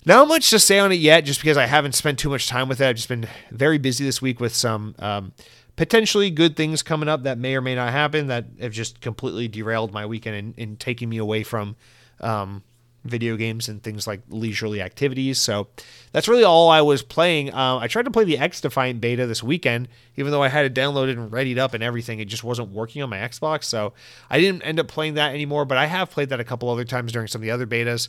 [0.05, 2.67] not much to say on it yet, just because I haven't spent too much time
[2.67, 2.87] with it.
[2.87, 5.33] I've just been very busy this week with some um,
[5.75, 9.47] potentially good things coming up that may or may not happen that have just completely
[9.47, 11.75] derailed my weekend and, and taking me away from
[12.19, 12.63] um,
[13.03, 15.39] video games and things like leisurely activities.
[15.39, 15.67] So
[16.11, 17.53] that's really all I was playing.
[17.53, 20.73] Uh, I tried to play the XDefiant beta this weekend, even though I had it
[20.73, 22.19] downloaded and readied up and everything.
[22.19, 23.93] It just wasn't working on my Xbox, so
[24.29, 25.65] I didn't end up playing that anymore.
[25.65, 28.07] But I have played that a couple other times during some of the other betas.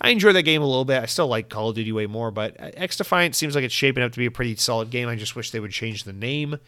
[0.00, 1.02] I enjoy that game a little bit.
[1.02, 4.12] I still like Call of Duty way more, but XDefiant seems like it's shaping up
[4.12, 5.08] to be a pretty solid game.
[5.08, 6.58] I just wish they would change the name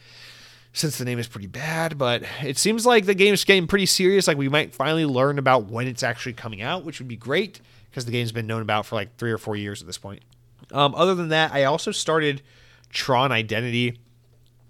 [0.72, 4.28] since the name is pretty bad, but it seems like the game's getting pretty serious.
[4.28, 7.60] Like we might finally learn about when it's actually coming out, which would be great
[7.90, 10.22] because the game's been known about for like three or four years at this point.
[10.72, 12.42] Um, other than that, I also started
[12.90, 13.98] Tron Identity,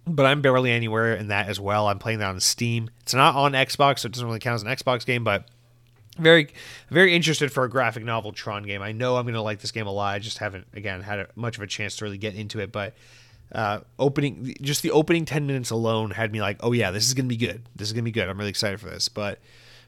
[0.06, 1.88] but I'm barely anywhere in that as well.
[1.88, 2.90] I'm playing that on Steam.
[3.02, 5.48] It's not on Xbox, so it doesn't really count as an Xbox game, but
[6.18, 6.48] very
[6.90, 8.82] very interested for a graphic novel Tron game.
[8.82, 10.14] I know I'm going to like this game a lot.
[10.14, 12.72] I just haven't again had a, much of a chance to really get into it,
[12.72, 12.94] but
[13.52, 17.14] uh, opening just the opening 10 minutes alone had me like, "Oh yeah, this is
[17.14, 17.62] going to be good.
[17.74, 18.28] This is going to be good.
[18.28, 19.38] I'm really excited for this." But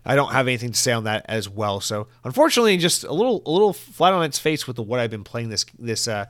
[0.04, 1.80] I don't have anything to say on that as well.
[1.80, 5.10] So unfortunately, just a little a little flat on its face with the, what I've
[5.10, 6.26] been playing this this uh,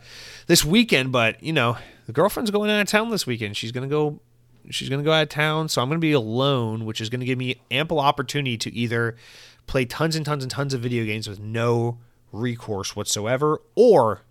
[0.46, 1.12] this weekend.
[1.12, 1.76] But you know,
[2.06, 3.56] the girlfriend's going out of town this weekend.
[3.56, 4.20] She's gonna go
[4.70, 7.38] she's gonna go out of town, so I'm gonna be alone, which is gonna give
[7.38, 9.16] me ample opportunity to either
[9.70, 11.96] play tons and tons and tons of video games with no
[12.32, 14.22] recourse whatsoever, or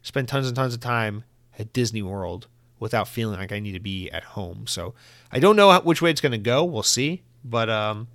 [0.00, 1.24] spend tons and tons of time
[1.58, 2.46] at Disney World
[2.80, 4.66] without feeling like I need to be at home.
[4.66, 4.94] So
[5.30, 6.64] I don't know which way it's going to go.
[6.64, 7.20] We'll see.
[7.44, 8.08] But, um,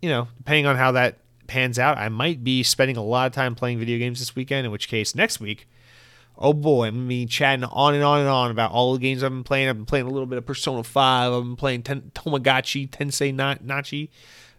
[0.00, 1.18] you know, depending on how that
[1.48, 4.66] pans out, I might be spending a lot of time playing video games this weekend,
[4.66, 5.66] in which case, next week,
[6.38, 9.00] oh boy, I'm going to be chatting on and on and on about all the
[9.00, 9.68] games I've been playing.
[9.68, 11.32] I've been playing a little bit of Persona 5.
[11.32, 14.10] I've been playing Ten- Tamagotchi, Tensei Nachi.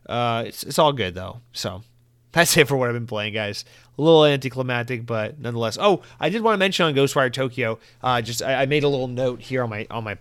[0.06, 1.42] Uh, it's it's all good though.
[1.52, 1.84] So
[2.32, 3.66] that's it for what I've been playing, guys.
[3.98, 5.78] A little anticlimactic, but nonetheless.
[5.80, 7.80] Oh, I did want to mention on Ghostwire Tokyo.
[8.04, 10.18] Uh, just I, I made a little note here on my on my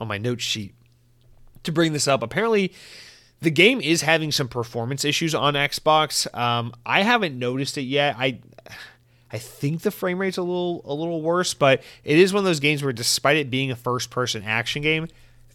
[0.00, 0.74] on my note sheet
[1.62, 2.22] to bring this up.
[2.22, 2.72] Apparently,
[3.40, 6.32] the game is having some performance issues on Xbox.
[6.36, 8.16] Um, I haven't noticed it yet.
[8.18, 8.40] I
[9.32, 12.44] I think the frame rate's a little a little worse, but it is one of
[12.44, 15.08] those games where, despite it being a first person action game,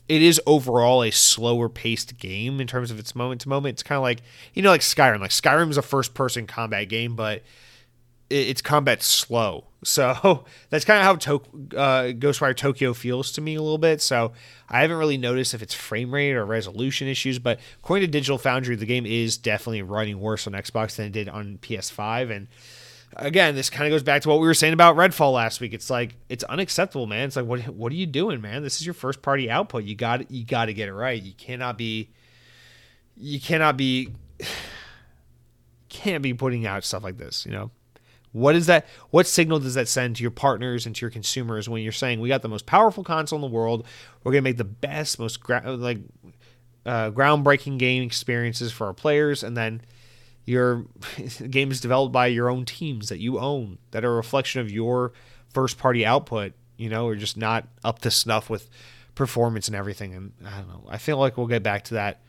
[0.09, 3.75] it is overall a slower paced game in terms of its moment to moment.
[3.75, 4.21] It's kind of like
[4.53, 5.21] you know, like Skyrim.
[5.21, 7.43] Like Skyrim is a first person combat game, but
[8.29, 9.65] it's combat slow.
[9.81, 14.01] So that's kind of how to- uh, Ghostwire Tokyo feels to me a little bit.
[14.01, 14.33] So
[14.67, 18.37] I haven't really noticed if it's frame rate or resolution issues, but according to Digital
[18.39, 22.29] Foundry, the game is definitely running worse on Xbox than it did on PS5.
[22.29, 22.47] And
[23.15, 25.73] again, this kind of goes back to what we were saying about Redfall last week.
[25.73, 27.27] It's like it's unacceptable, man.
[27.27, 28.63] It's like what what are you doing, man?
[28.63, 29.83] This is your first party output.
[29.83, 31.21] You got you got to get it right.
[31.21, 32.09] You cannot be
[33.17, 34.13] you cannot be
[35.89, 37.71] can't be putting out stuff like this, you know.
[38.31, 38.85] What is that?
[39.09, 42.19] What signal does that send to your partners and to your consumers when you're saying
[42.19, 43.87] we got the most powerful console in the world?
[44.23, 45.97] We're gonna make the best, most gra- like
[46.85, 49.81] uh, groundbreaking game experiences for our players, and then
[50.49, 50.85] your
[51.49, 54.71] game is developed by your own teams that you own that are a reflection of
[54.71, 55.13] your
[55.53, 58.69] first party output, you know, or just not up to snuff with
[59.15, 60.13] performance and everything.
[60.13, 60.83] And I don't know.
[60.89, 62.21] I feel like we'll get back to that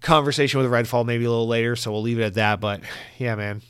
[0.00, 2.60] conversation with Redfall maybe a little later, so we'll leave it at that.
[2.60, 2.82] But
[3.18, 3.62] yeah, man.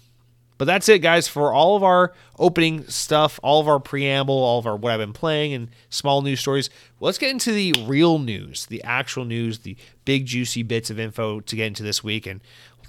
[0.58, 4.60] But that's it, guys, for all of our opening stuff, all of our preamble, all
[4.60, 6.70] of our what I've been playing, and small news stories.
[7.00, 11.40] Let's get into the real news, the actual news, the big juicy bits of info
[11.40, 12.26] to get into this week.
[12.26, 12.40] And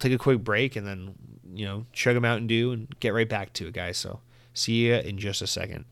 [0.04, 1.16] take a quick break and then,
[1.54, 3.97] you know, chug a Mountain Dew and get right back to it, guys.
[3.97, 4.20] So
[4.54, 5.86] see you in just a second.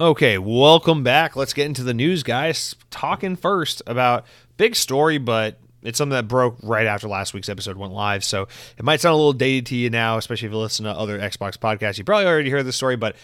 [0.00, 1.36] Okay, welcome back.
[1.36, 2.74] Let's get into the news, guys.
[2.90, 4.26] Talking first about
[4.58, 8.22] big story, but it's something that broke right after last week's episode went live.
[8.22, 10.90] So it might sound a little dated to you now, especially if you listen to
[10.90, 11.98] other Xbox podcasts.
[11.98, 13.16] You probably already heard the story, but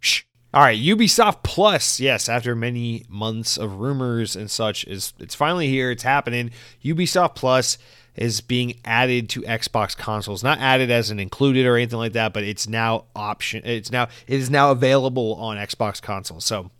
[0.00, 0.22] shh.
[0.54, 5.68] All right, Ubisoft Plus, yes, after many months of rumors and such, is it's finally
[5.68, 5.90] here.
[5.90, 6.50] It's happening.
[6.82, 7.76] Ubisoft Plus
[8.18, 10.42] is being added to Xbox consoles.
[10.42, 13.62] Not added as an included or anything like that, but it's now option.
[13.64, 16.44] It's now it is now available on Xbox consoles.
[16.44, 16.70] So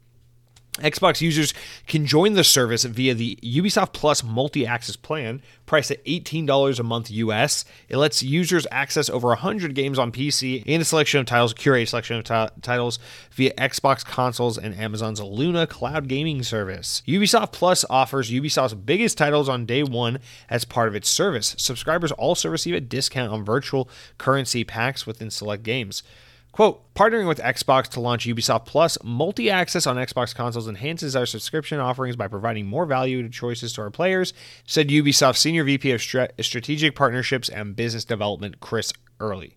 [0.78, 1.54] Xbox users
[1.86, 6.82] can join the service via the Ubisoft Plus multi access plan, priced at $18 a
[6.82, 7.64] month US.
[7.88, 11.88] It lets users access over 100 games on PC and a selection of titles, curated
[11.88, 12.98] selection of t- titles
[13.32, 17.02] via Xbox consoles and Amazon's Luna cloud gaming service.
[17.06, 20.18] Ubisoft Plus offers Ubisoft's biggest titles on day one
[20.48, 21.54] as part of its service.
[21.58, 26.02] Subscribers also receive a discount on virtual currency packs within select games.
[26.53, 31.26] Quote, partnering with Xbox to launch Ubisoft Plus multi access on Xbox consoles enhances our
[31.26, 34.32] subscription offerings by providing more value to choices to our players,
[34.64, 39.57] said Ubisoft Senior VP of Strategic Partnerships and Business Development, Chris Early.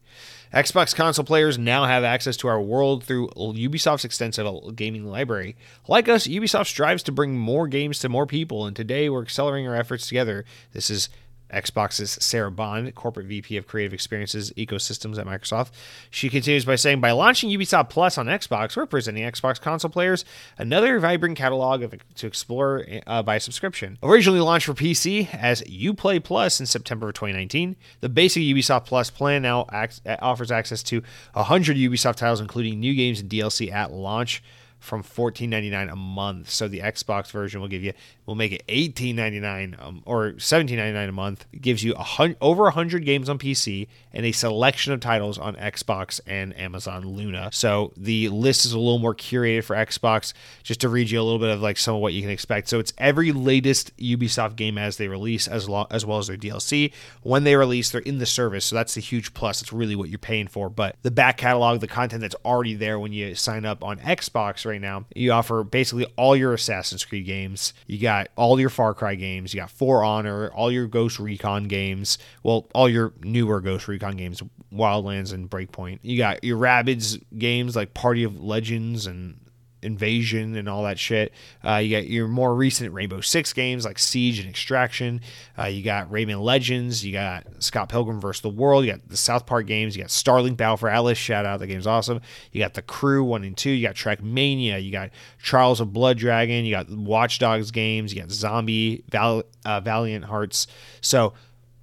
[0.54, 5.56] Xbox console players now have access to our world through Ubisoft's extensive gaming library.
[5.88, 9.68] Like us, Ubisoft strives to bring more games to more people, and today we're accelerating
[9.68, 10.44] our efforts together.
[10.74, 11.08] This is
[11.54, 15.72] Xbox's Sarah Bond, corporate VP of Creative Experiences Ecosystems at Microsoft.
[16.10, 20.26] She continues by saying, By launching Ubisoft Plus on Xbox, we're presenting Xbox console players
[20.58, 23.98] another vibrant catalog of, to explore uh, by subscription.
[24.04, 29.10] Originally launched for PC as Uplay Plus in September of 2019, the basic Ubisoft Plus
[29.10, 33.92] plan now acts, offers access to 100 Ubisoft titles, including new games and DLC at
[33.92, 34.44] launch
[34.82, 36.50] from $14.99 a month.
[36.50, 37.94] So the Xbox version will give you
[38.26, 41.46] will make it $18.99 um, or $17.99 a month.
[41.54, 45.38] It gives you a hun- over 100 games on PC and a selection of titles
[45.38, 47.50] on Xbox and Amazon Luna.
[47.54, 51.24] So the list is a little more curated for Xbox just to read you a
[51.24, 52.68] little bit of like some of what you can expect.
[52.68, 56.38] So it's every latest Ubisoft game as they release as lo- as well as their
[56.38, 56.92] DLC.
[57.22, 58.66] When they release, they're in the service.
[58.66, 59.62] So that's the huge plus.
[59.62, 60.70] It's really what you're paying for.
[60.70, 64.66] But the back catalog, the content that's already there when you sign up on Xbox
[64.72, 65.06] right now.
[65.16, 67.74] You offer basically all your Assassin's Creed games.
[67.88, 69.54] You got all your Far Cry games.
[69.54, 72.18] You got For Honor, all your Ghost Recon games.
[72.44, 74.42] Well, all your newer Ghost Recon games,
[74.74, 76.00] Wildlands and Breakpoint.
[76.02, 79.38] You got your Rabbids games like Party of Legends and
[79.84, 81.34] Invasion and all that shit.
[81.66, 85.22] Uh, you got your more recent Rainbow Six games like Siege and Extraction.
[85.58, 87.06] Uh, you got Rayman Legends.
[87.06, 88.42] You got Scott Pilgrim vs.
[88.42, 88.86] the World.
[88.86, 89.96] You got the South Park games.
[89.96, 91.18] You got Starlink Battle for Atlas.
[91.18, 92.22] Shout out, that game's awesome.
[92.52, 93.70] You got The Crew 1 and 2.
[93.70, 94.84] You got Trackmania.
[94.84, 95.10] You got
[95.40, 96.66] Trials of Blood Dragon.
[96.66, 98.14] You got Watch Dogs games.
[98.14, 100.68] You got Zombie, Val- uh, Valiant Hearts.
[101.02, 101.34] So,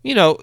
[0.02, 0.38] you know.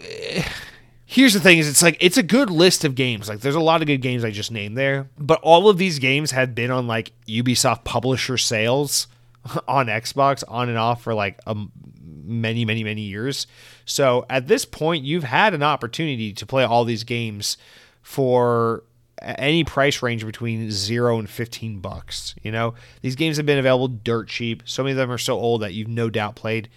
[1.05, 3.29] Here's the thing is it's like it's a good list of games.
[3.29, 5.99] Like there's a lot of good games i just named there but all of these
[5.99, 9.07] games have been on like ubisoft publisher sales
[9.67, 13.47] on xbox on and off for like many many many years.
[13.85, 17.57] So at this point you've had an opportunity to play all these games
[18.01, 18.83] for
[19.21, 22.73] any price range between 0 and 15 bucks you know?
[23.01, 24.63] These games have been available dirt cheap.
[24.65, 26.69] So many of them are so old that you've no doubt played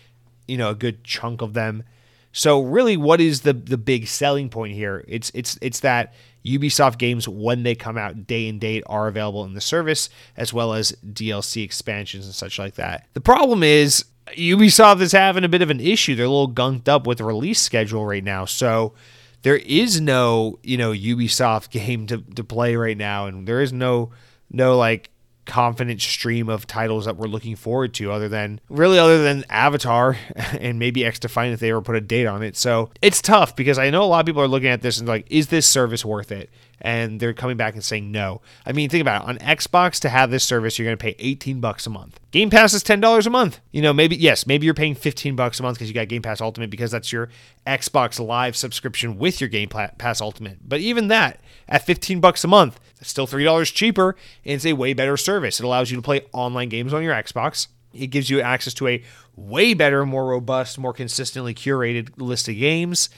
[0.46, 1.84] you know a good chunk of them
[2.32, 5.04] so really, what is the the big selling point here?
[5.08, 6.14] It's it's it's that
[6.44, 10.52] Ubisoft games when they come out day and date are available in the service as
[10.52, 13.06] well as DLC expansions and such like that.
[13.14, 16.14] The problem is Ubisoft is having a bit of an issue.
[16.14, 18.44] They're a little gunked up with the release schedule right now.
[18.44, 18.94] So
[19.42, 23.72] there is no, you know, Ubisoft game to, to play right now and there is
[23.72, 24.10] no
[24.50, 25.10] no like
[25.48, 30.16] confident stream of titles that we're looking forward to other than really other than Avatar
[30.60, 32.56] and maybe XDefiant if they ever put a date on it.
[32.56, 35.08] So it's tough because I know a lot of people are looking at this and
[35.08, 36.50] like, is this service worth it?
[36.80, 38.40] And they're coming back and saying no.
[38.64, 39.28] I mean, think about it.
[39.28, 42.20] On Xbox to have this service, you're going to pay 18 bucks a month.
[42.30, 43.60] Game Pass is $10 a month.
[43.72, 46.22] You know, maybe yes, maybe you're paying 15 bucks a month because you got Game
[46.22, 47.30] Pass Ultimate because that's your
[47.66, 50.68] Xbox Live subscription with your Game Pass Ultimate.
[50.68, 54.74] But even that at 15 bucks a month, it's still $3 cheaper and it's a
[54.74, 55.58] way better service.
[55.58, 57.68] It allows you to play online games on your Xbox.
[57.92, 59.02] It gives you access to a
[59.34, 63.08] way better, more robust, more consistently curated list of games.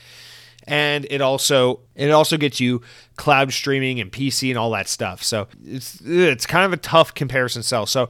[0.70, 2.80] And it also it also gets you
[3.16, 5.22] cloud streaming and PC and all that stuff.
[5.22, 7.86] So it's it's kind of a tough comparison sell.
[7.86, 8.08] So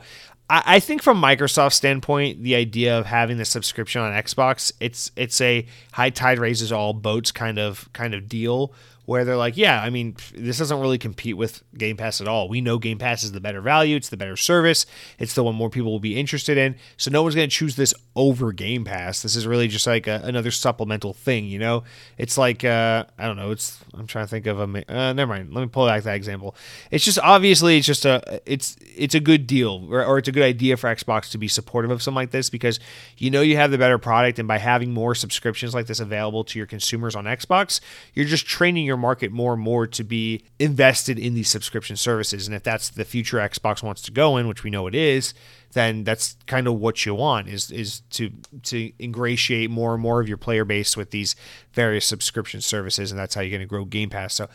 [0.52, 5.40] I, think from Microsoft's standpoint, the idea of having the subscription on Xbox, it's it's
[5.40, 8.74] a high tide raises all boats kind of kind of deal
[9.10, 12.48] where they're like, yeah, I mean, this doesn't really compete with Game Pass at all.
[12.48, 14.86] We know Game Pass is the better value, it's the better service,
[15.18, 16.76] it's the one more people will be interested in.
[16.96, 19.20] So no one's going to choose this over Game Pass.
[19.20, 21.82] This is really just like a, another supplemental thing, you know?
[22.18, 25.32] It's like, uh, I don't know, it's, I'm trying to think of a, uh, never
[25.32, 25.52] mind.
[25.52, 26.54] Let me pull back that example.
[26.92, 30.32] It's just obviously, it's just a, it's, it's a good deal or, or it's a
[30.32, 32.78] good idea for Xbox to be supportive of something like this because
[33.18, 34.38] you know you have the better product.
[34.38, 37.80] And by having more subscriptions like this available to your consumers on Xbox,
[38.14, 42.46] you're just training your market more and more to be invested in these subscription services.
[42.46, 45.34] And if that's the future Xbox wants to go in, which we know it is,
[45.72, 48.30] then that's kind of what you want is is to
[48.64, 51.36] to ingratiate more and more of your player base with these
[51.72, 54.34] various subscription services, and that's how you're going to grow Game Pass.
[54.34, 54.48] So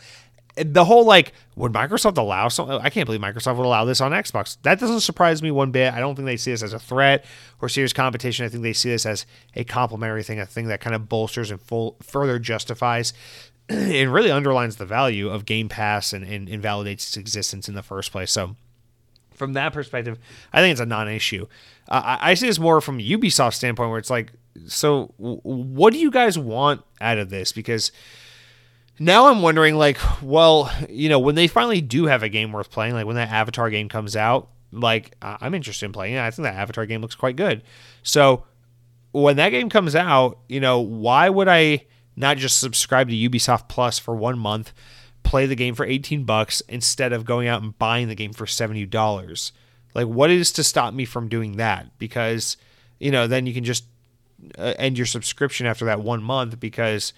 [0.56, 2.48] the whole like would Microsoft allow?
[2.78, 4.56] I can't believe Microsoft would allow this on Xbox.
[4.62, 5.92] That doesn't surprise me one bit.
[5.92, 7.24] I don't think they see this as a threat
[7.60, 8.46] or serious competition.
[8.46, 11.50] I think they see this as a complementary thing, a thing that kind of bolsters
[11.50, 13.12] and full, further justifies
[13.68, 18.12] and really underlines the value of Game Pass and, and, its existence in the first
[18.12, 18.30] place.
[18.30, 18.56] So
[19.34, 20.18] from that perspective,
[20.52, 21.46] I think it's a non-issue.
[21.88, 24.32] Uh, I, I see this more from Ubisoft standpoint, where it's like,
[24.66, 27.52] so what do you guys want out of this?
[27.52, 27.92] Because
[28.98, 32.70] now I'm wondering, like, well, you know, when they finally do have a game worth
[32.70, 36.20] playing, like when that Avatar game comes out, like I'm interested in playing it.
[36.20, 37.62] I think that Avatar game looks quite good.
[38.02, 38.44] So
[39.12, 41.84] when that game comes out, you know, why would I
[42.16, 44.72] not just subscribe to Ubisoft Plus for one month,
[45.22, 48.46] play the game for 18 bucks instead of going out and buying the game for
[48.46, 49.52] $70?
[49.94, 51.98] Like, what is to stop me from doing that?
[51.98, 52.56] Because,
[52.98, 53.84] you know, then you can just
[54.58, 57.12] uh, end your subscription after that one month because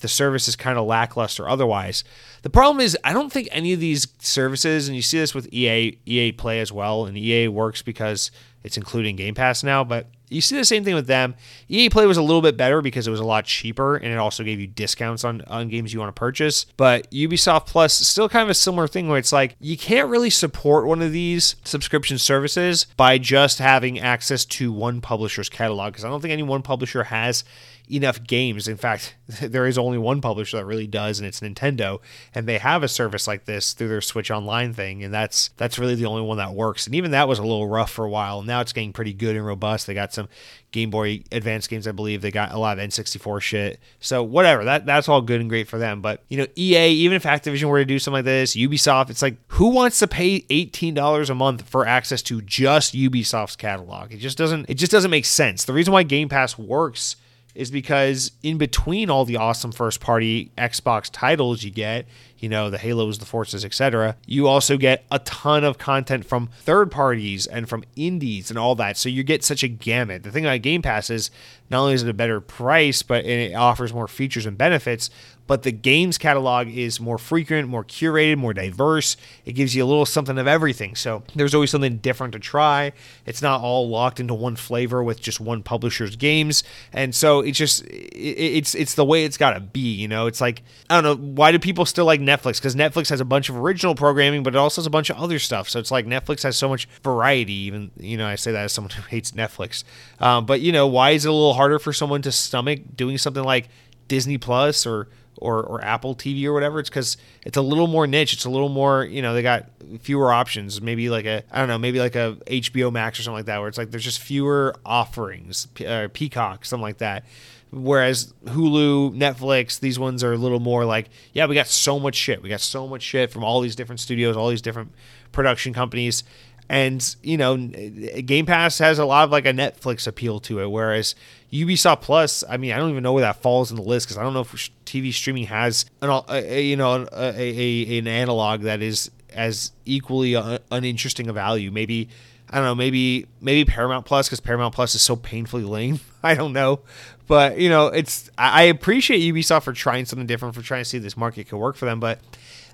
[0.00, 2.04] the service is kind of lackluster otherwise.
[2.42, 5.52] The problem is I don't think any of these services, and you see this with
[5.52, 8.30] EA, EA Play as well, and EA works because
[8.64, 11.34] it's including Game Pass now, but you see the same thing with them.
[11.68, 14.18] EA Play was a little bit better because it was a lot cheaper and it
[14.18, 16.66] also gave you discounts on, on games you want to purchase.
[16.76, 20.30] But Ubisoft Plus still kind of a similar thing where it's like you can't really
[20.30, 26.04] support one of these subscription services by just having access to one publisher's catalog because
[26.04, 27.44] I don't think any one publisher has
[27.90, 28.68] enough games.
[28.68, 32.00] In fact, there is only one publisher that really does, and it's Nintendo.
[32.34, 35.78] And they have a service like this through their Switch Online thing, and that's that's
[35.78, 36.86] really the only one that works.
[36.86, 38.42] And even that was a little rough for a while.
[38.42, 39.86] Now it's getting pretty good and robust.
[39.86, 40.28] They got some
[40.70, 42.20] Game Boy Advance games, I believe.
[42.20, 43.80] They got a lot of N64 shit.
[44.00, 46.00] So whatever, that that's all good and great for them.
[46.00, 49.22] But you know, EA, even if Activision were to do something like this, Ubisoft, it's
[49.22, 54.12] like who wants to pay eighteen dollars a month for access to just Ubisoft's catalog?
[54.12, 54.68] It just doesn't.
[54.68, 55.64] It just doesn't make sense.
[55.64, 57.16] The reason why Game Pass works
[57.58, 62.06] is because in between all the awesome first party Xbox titles you get,
[62.38, 66.50] you know, the Halos, the Forzas, etc., you also get a ton of content from
[66.60, 68.96] third parties and from indies and all that.
[68.96, 70.22] So you get such a gamut.
[70.22, 71.32] The thing about Game Pass is
[71.68, 75.10] not only is it a better price, but it offers more features and benefits,
[75.48, 79.16] but the games catalog is more frequent, more curated, more diverse.
[79.46, 80.94] It gives you a little something of everything.
[80.94, 82.92] So there's always something different to try.
[83.24, 86.62] It's not all locked into one flavor with just one publisher's games.
[86.92, 90.26] And so it's just it's it's the way it's got to be, you know.
[90.26, 92.60] It's like I don't know, why do people still like Netflix?
[92.60, 95.16] Cuz Netflix has a bunch of original programming, but it also has a bunch of
[95.16, 95.70] other stuff.
[95.70, 98.74] So it's like Netflix has so much variety even, you know, I say that as
[98.74, 99.82] someone who hates Netflix.
[100.20, 103.16] Um, but you know, why is it a little harder for someone to stomach doing
[103.16, 103.70] something like
[104.08, 105.08] Disney Plus or
[105.40, 108.32] or, or Apple TV or whatever, it's because it's a little more niche.
[108.32, 109.66] It's a little more, you know, they got
[110.00, 110.80] fewer options.
[110.80, 113.58] Maybe like a, I don't know, maybe like a HBO Max or something like that,
[113.58, 117.24] where it's like there's just fewer offerings, uh, Peacock, something like that.
[117.70, 122.14] Whereas Hulu, Netflix, these ones are a little more like, yeah, we got so much
[122.14, 122.42] shit.
[122.42, 124.92] We got so much shit from all these different studios, all these different
[125.32, 126.24] production companies.
[126.70, 130.70] And, you know, Game Pass has a lot of like a Netflix appeal to it.
[130.70, 131.14] Whereas
[131.52, 134.18] Ubisoft Plus, I mean, I don't even know where that falls in the list because
[134.18, 138.06] I don't know if TV streaming has an, a, you know, uh, a, a, an
[138.06, 140.34] analog that is as equally
[140.70, 141.70] uninteresting a value.
[141.70, 142.08] Maybe
[142.50, 146.00] I don't know, maybe maybe Paramount Plus because Paramount Plus is so painfully lame.
[146.22, 146.80] I don't know,
[147.26, 150.98] but you know, it's I appreciate Ubisoft for trying something different, for trying to see
[150.98, 152.20] this market could work for them, but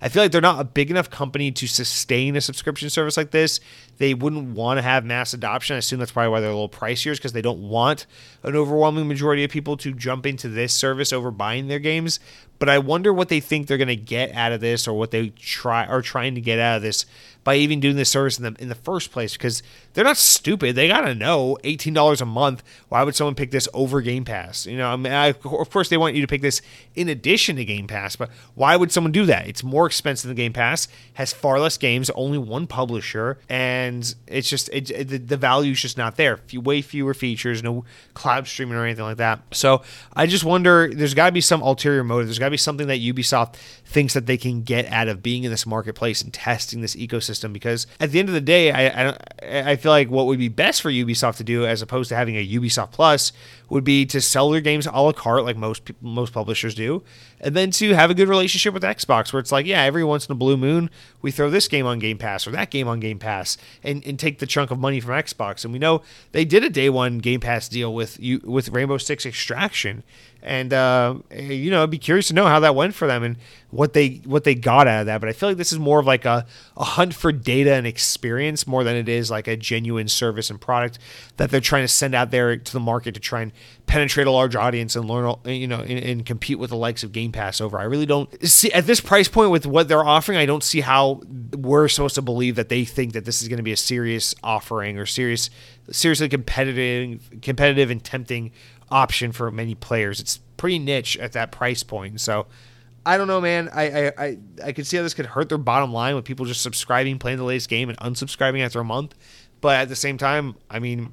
[0.04, 3.30] I feel like they're not a big enough company to sustain a subscription service like
[3.30, 3.58] this.
[3.96, 5.76] They wouldn't want to have mass adoption.
[5.76, 8.04] I assume that's probably why they're a little pricier, is because they don't want
[8.42, 12.20] an overwhelming majority of people to jump into this service over buying their games.
[12.58, 15.10] But I wonder what they think they're going to get out of this, or what
[15.10, 17.06] they try are trying to get out of this
[17.44, 20.74] by even doing this service in the in the first place because they're not stupid.
[20.74, 22.62] They gotta know eighteen dollars a month.
[22.88, 24.66] Why would someone pick this over Game Pass?
[24.66, 26.62] You know, I mean, I, of course they want you to pick this
[26.94, 29.46] in addition to Game Pass, but why would someone do that?
[29.46, 34.48] It's more expensive than Game Pass, has far less games, only one publisher, and it's
[34.48, 36.38] just it, it, the, the value is just not there.
[36.38, 37.84] Few, way fewer features, no
[38.14, 39.42] cloud streaming or anything like that.
[39.52, 39.82] So
[40.16, 40.90] I just wonder.
[40.94, 42.28] There's got to be some ulterior motive.
[42.28, 45.44] There's got to be something that Ubisoft thinks that they can get out of being
[45.44, 49.08] in this marketplace and testing this ecosystem because at the end of the day, I,
[49.10, 52.16] I, I feel like what would be best for Ubisoft to do as opposed to
[52.16, 53.32] having a Ubisoft Plus
[53.68, 57.02] would be to sell their games a la carte like most most publishers do,
[57.40, 60.26] and then to have a good relationship with Xbox where it's like, yeah, every once
[60.26, 60.90] in a blue moon
[61.22, 64.18] we throw this game on Game Pass or that game on Game Pass and, and
[64.18, 65.64] take the chunk of money from Xbox.
[65.64, 66.02] And we know
[66.32, 70.02] they did a day one Game Pass deal with you with Rainbow Six Extraction,
[70.44, 73.36] and uh, you know, I'd be curious to know how that went for them and
[73.70, 75.20] what they what they got out of that.
[75.20, 77.86] But I feel like this is more of like a, a hunt for data and
[77.86, 80.98] experience more than it is like a genuine service and product
[81.38, 83.52] that they're trying to send out there to the market to try and
[83.86, 87.12] penetrate a large audience and learn you know and, and compete with the likes of
[87.12, 87.78] Game Pass over.
[87.78, 90.38] I really don't see at this price point with what they're offering.
[90.38, 91.20] I don't see how
[91.56, 94.34] we're supposed to believe that they think that this is going to be a serious
[94.42, 95.50] offering or serious
[95.90, 98.52] seriously competitive competitive and tempting
[98.90, 100.20] option for many players.
[100.20, 102.20] It's pretty niche at that price point.
[102.20, 102.46] So
[103.06, 103.68] I don't know, man.
[103.72, 106.46] I I, I, I could see how this could hurt their bottom line with people
[106.46, 109.14] just subscribing, playing the latest game, and unsubscribing after a month.
[109.60, 111.12] But at the same time, I mean,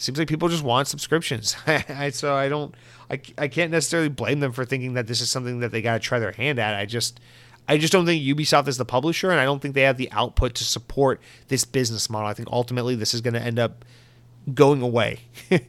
[0.00, 1.56] seems like people just want subscriptions.
[2.12, 2.74] so I don't,
[3.10, 5.94] I, I can't necessarily blame them for thinking that this is something that they got
[5.94, 6.74] to try their hand at.
[6.74, 7.20] I just,
[7.68, 10.10] I just don't think Ubisoft is the publisher, and I don't think they have the
[10.12, 12.28] output to support this business model.
[12.28, 13.84] I think ultimately this is going to end up
[14.54, 15.20] going away.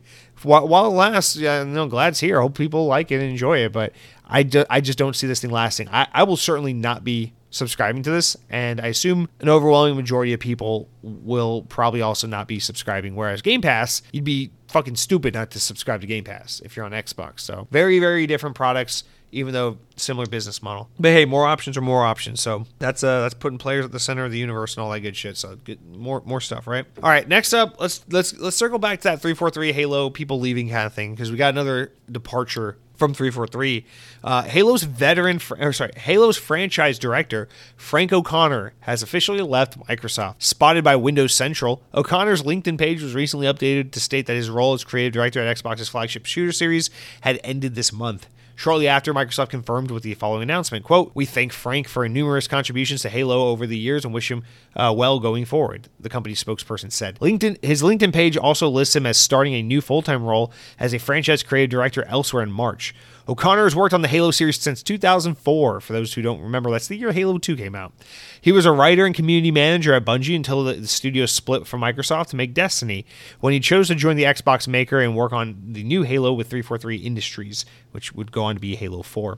[0.44, 2.40] while, while it lasts, yeah, no, Glad's here.
[2.40, 3.94] I hope people like it and enjoy it, but
[4.26, 5.90] I, do, I just don't see this thing lasting.
[5.90, 10.34] I, I will certainly not be subscribing to this, and I assume an overwhelming majority
[10.34, 13.16] of people will probably also not be subscribing.
[13.16, 16.86] Whereas Game Pass, you'd be fucking stupid not to subscribe to Game Pass if you're
[16.86, 17.42] on Xbox.
[17.42, 20.90] So very, very different products even though similar business model.
[21.00, 22.42] But hey, more options are more options.
[22.42, 25.00] So that's uh that's putting players at the center of the universe and all that
[25.02, 25.38] good shit.
[25.38, 26.86] So get more more stuff, right?
[27.02, 30.70] All right, next up, let's let's let's circle back to that 343 Halo people leaving
[30.70, 33.84] kind of thing because we got another departure from 343.
[34.24, 40.36] Uh, Halo's veteran, or sorry, Halo's franchise director, Frank O'Connor, has officially left Microsoft.
[40.38, 44.74] Spotted by Windows Central, O'Connor's LinkedIn page was recently updated to state that his role
[44.74, 46.92] as creative director at Xbox's flagship shooter series
[47.22, 48.28] had ended this month.
[48.62, 53.02] Shortly after, Microsoft confirmed with the following announcement, quote, We thank Frank for numerous contributions
[53.02, 54.44] to Halo over the years and wish him
[54.76, 57.18] uh, well going forward, the company's spokesperson said.
[57.22, 61.00] LinkedIn, his LinkedIn page also lists him as starting a new full-time role as a
[61.00, 62.94] franchise creative director elsewhere in March.
[63.32, 65.80] O'Connor has worked on the Halo series since 2004.
[65.80, 67.94] For those who don't remember, that's the year Halo 2 came out.
[68.42, 72.28] He was a writer and community manager at Bungie until the studio split from Microsoft
[72.32, 73.06] to make Destiny,
[73.40, 76.50] when he chose to join the Xbox maker and work on the new Halo with
[76.50, 79.38] 343 Industries, which would go on to be Halo 4.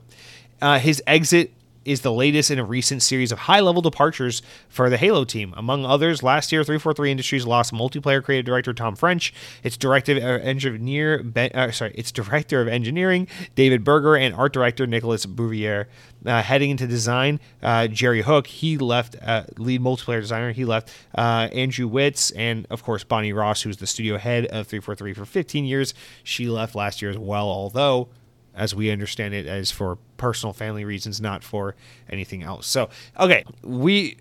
[0.59, 1.53] Uh, his exit
[1.85, 5.53] is the latest in a recent series of high level departures for the Halo team.
[5.57, 9.33] Among others, last year 343 Industries lost multiplayer creative director Tom French,
[9.63, 14.87] its director uh, engineer uh, sorry, its director of engineering David Berger and art director
[14.87, 15.87] Nicholas Bouvier.
[16.25, 20.89] Uh, heading into design, uh, Jerry Hook, he left, uh, lead multiplayer designer, he left
[21.15, 25.25] uh, Andrew Witts, and of course Bonnie Ross, who's the studio head of 343 for
[25.25, 25.93] 15 years.
[26.23, 28.07] She left last year as well, although
[28.55, 31.75] as we understand it, as for personal family reasons, not for
[32.09, 32.67] anything else.
[32.67, 32.89] So,
[33.19, 34.17] okay, we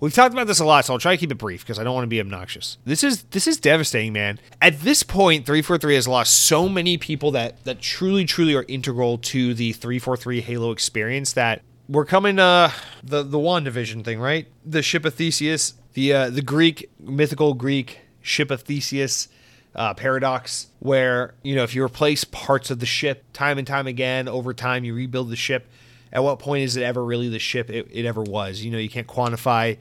[0.00, 1.84] we've talked about this a lot, so I'll try to keep it brief because I
[1.84, 2.78] don't want to be obnoxious.
[2.84, 4.38] This is this is devastating, man.
[4.60, 9.18] At this point, 343 has lost so many people that that truly, truly are integral
[9.18, 12.70] to the 343 Halo experience that we're coming uh
[13.02, 14.46] the the WandaVision thing, right?
[14.64, 19.28] The ship of Theseus, the uh, the Greek mythical Greek ship of Theseus
[19.74, 23.86] uh, paradox where you know if you replace parts of the ship time and time
[23.86, 25.68] again over time you rebuild the ship
[26.12, 28.78] at what point is it ever really the ship it, it ever was you know
[28.78, 29.76] you can't quantify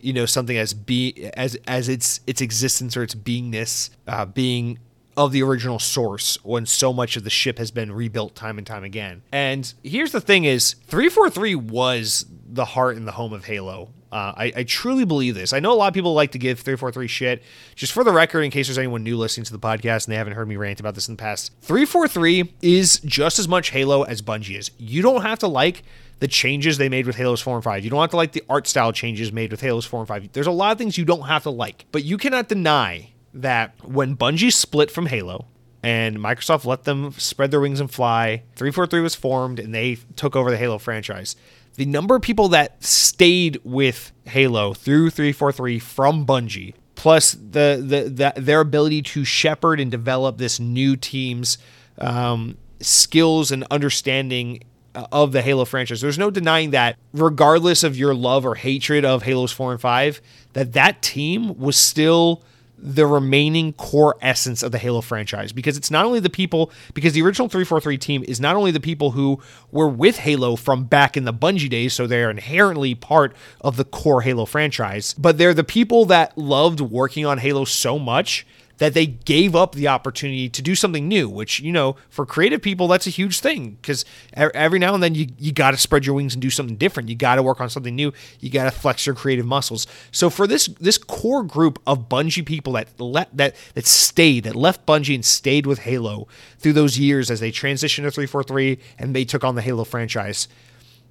[0.00, 4.78] you know something as be as as its its existence or its beingness uh, being
[5.16, 8.66] of the original source when so much of the ship has been rebuilt time and
[8.66, 9.22] time again.
[9.30, 14.32] And here's the thing is 343 was the heart and the home of Halo uh,
[14.36, 15.52] I, I, truly believe this.
[15.52, 17.42] I know a lot of people like to give 343 shit.
[17.74, 20.16] Just for the record, in case there's anyone new listening to the podcast and they
[20.16, 24.04] haven't heard me rant about this in the past, 343 is just as much Halo
[24.04, 24.70] as Bungie is.
[24.78, 25.82] You don't have to like
[26.20, 27.82] the changes they made with Halos 4 and 5.
[27.82, 30.32] You don't have to like the art style changes made with Halos 4 and 5.
[30.32, 31.86] There's a lot of things you don't have to like.
[31.90, 35.46] But you cannot deny that when Bungie split from Halo,
[35.82, 38.44] and Microsoft let them spread their wings and fly.
[38.56, 41.36] 343 was formed and they took over the Halo franchise
[41.76, 48.32] the number of people that stayed with Halo through 343 from Bungie, plus the the,
[48.34, 51.58] the their ability to shepherd and develop this new team's
[51.98, 54.62] um, skills and understanding
[54.94, 56.00] uh, of the Halo franchise.
[56.00, 60.20] There's no denying that, regardless of your love or hatred of Halos 4 and 5,
[60.52, 62.42] that that team was still
[62.78, 65.52] the remaining core essence of the Halo franchise.
[65.52, 68.80] Because it's not only the people because the original 343 team is not only the
[68.80, 69.40] people who
[69.70, 73.84] were with Halo from back in the Bungie days so they're inherently part of the
[73.84, 78.46] core Halo franchise but they're the people that loved working on Halo so much
[78.78, 82.60] that they gave up the opportunity to do something new, which, you know, for creative
[82.60, 86.04] people, that's a huge thing because every now and then you, you got to spread
[86.04, 87.08] your wings and do something different.
[87.08, 88.12] You got to work on something new.
[88.40, 89.86] You got to flex your creative muscles.
[90.10, 94.56] So for this this core group of Bungie people that let that that stayed, that
[94.56, 96.26] left Bungie and stayed with Halo
[96.58, 100.48] through those years as they transitioned to 343 and they took on the Halo franchise,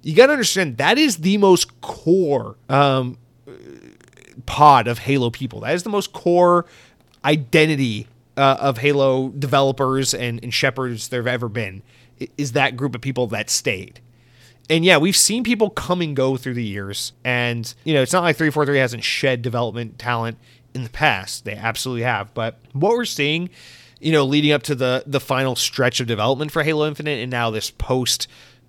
[0.02, 3.16] You got to understand that is the most core um,
[4.46, 5.60] pod of Halo people.
[5.60, 6.66] That is the most core
[7.24, 8.06] identity
[8.36, 11.82] uh, of Halo developers and, and shepherds there have ever been.
[12.36, 14.00] Is that group of people that stayed?
[14.70, 18.12] And yeah, we've seen people come and go through the years, and you know it's
[18.12, 20.38] not like 343 hasn't shed development talent
[20.74, 21.44] in the past.
[21.44, 22.32] They absolutely have.
[22.32, 23.50] But what we're seeing,
[24.00, 27.30] you know, leading up to the the final stretch of development for Halo Infinite, and
[27.30, 28.26] now this post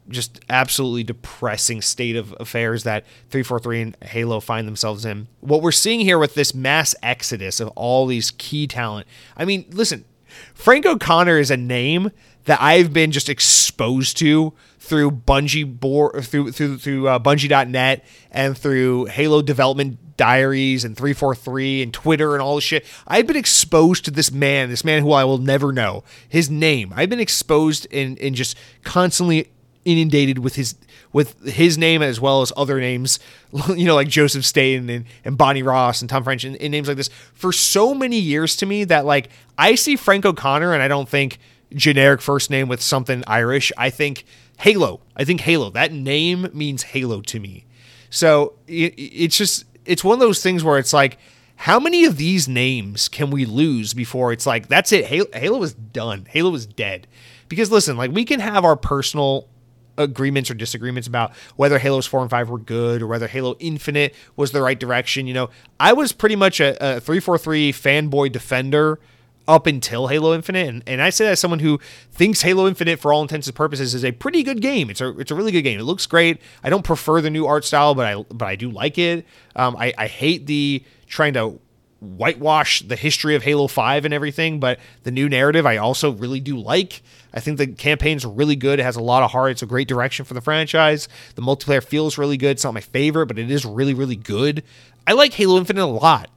[0.09, 5.27] just absolutely depressing state of affairs that 343 and Halo find themselves in.
[5.41, 9.07] What we're seeing here with this mass exodus of all these key talent.
[9.35, 10.05] I mean, listen,
[10.53, 12.11] Frank O'Connor is a name
[12.45, 18.57] that I've been just exposed to through Bungie board through through through uh, Bungie.net and
[18.57, 22.85] through Halo development diaries and 343 and Twitter and all this shit.
[23.07, 26.03] I've been exposed to this man, this man who I will never know.
[26.29, 26.93] His name.
[26.95, 29.49] I've been exposed and and just constantly
[29.85, 30.75] inundated with his
[31.13, 33.19] with his name as well as other names,
[33.69, 36.87] you know, like Joseph Staten and, and Bonnie Ross and Tom French and, and names
[36.89, 40.83] like this for so many years to me that like I see Frank O'Connor and
[40.83, 41.39] I don't think
[41.73, 43.71] generic first name with something Irish.
[43.77, 44.25] I think
[44.59, 45.01] Halo.
[45.15, 45.69] I think Halo.
[45.69, 47.65] That name means Halo to me.
[48.09, 51.17] So it, it's just it's one of those things where it's like
[51.57, 55.63] how many of these names can we lose before it's like that's it halo, halo
[55.63, 57.07] is done halo is dead
[57.47, 59.47] because listen like we can have our personal
[59.97, 64.13] agreements or disagreements about whether Halos 4 and 5 were good or whether Halo Infinite
[64.35, 65.27] was the right direction.
[65.27, 65.49] You know,
[65.79, 68.99] I was pretty much a, a 343 fanboy defender
[69.47, 70.67] up until Halo Infinite.
[70.67, 71.79] And, and I say that as someone who
[72.11, 74.89] thinks Halo Infinite, for all intents and purposes, is a pretty good game.
[74.89, 75.79] It's a it's a really good game.
[75.79, 76.41] It looks great.
[76.63, 79.25] I don't prefer the new art style, but I but I do like it.
[79.55, 81.59] Um, I, I hate the trying to
[81.99, 86.39] whitewash the history of Halo 5 and everything, but the new narrative I also really
[86.39, 87.01] do like.
[87.35, 88.79] I think the campaign's really good.
[88.79, 89.51] It has a lot of heart.
[89.51, 91.09] It's a great direction for the franchise.
[91.35, 92.51] The multiplayer feels really good.
[92.51, 94.63] It's not my favorite, but it is really, really good.
[95.05, 96.29] I like Halo Infinite a lot,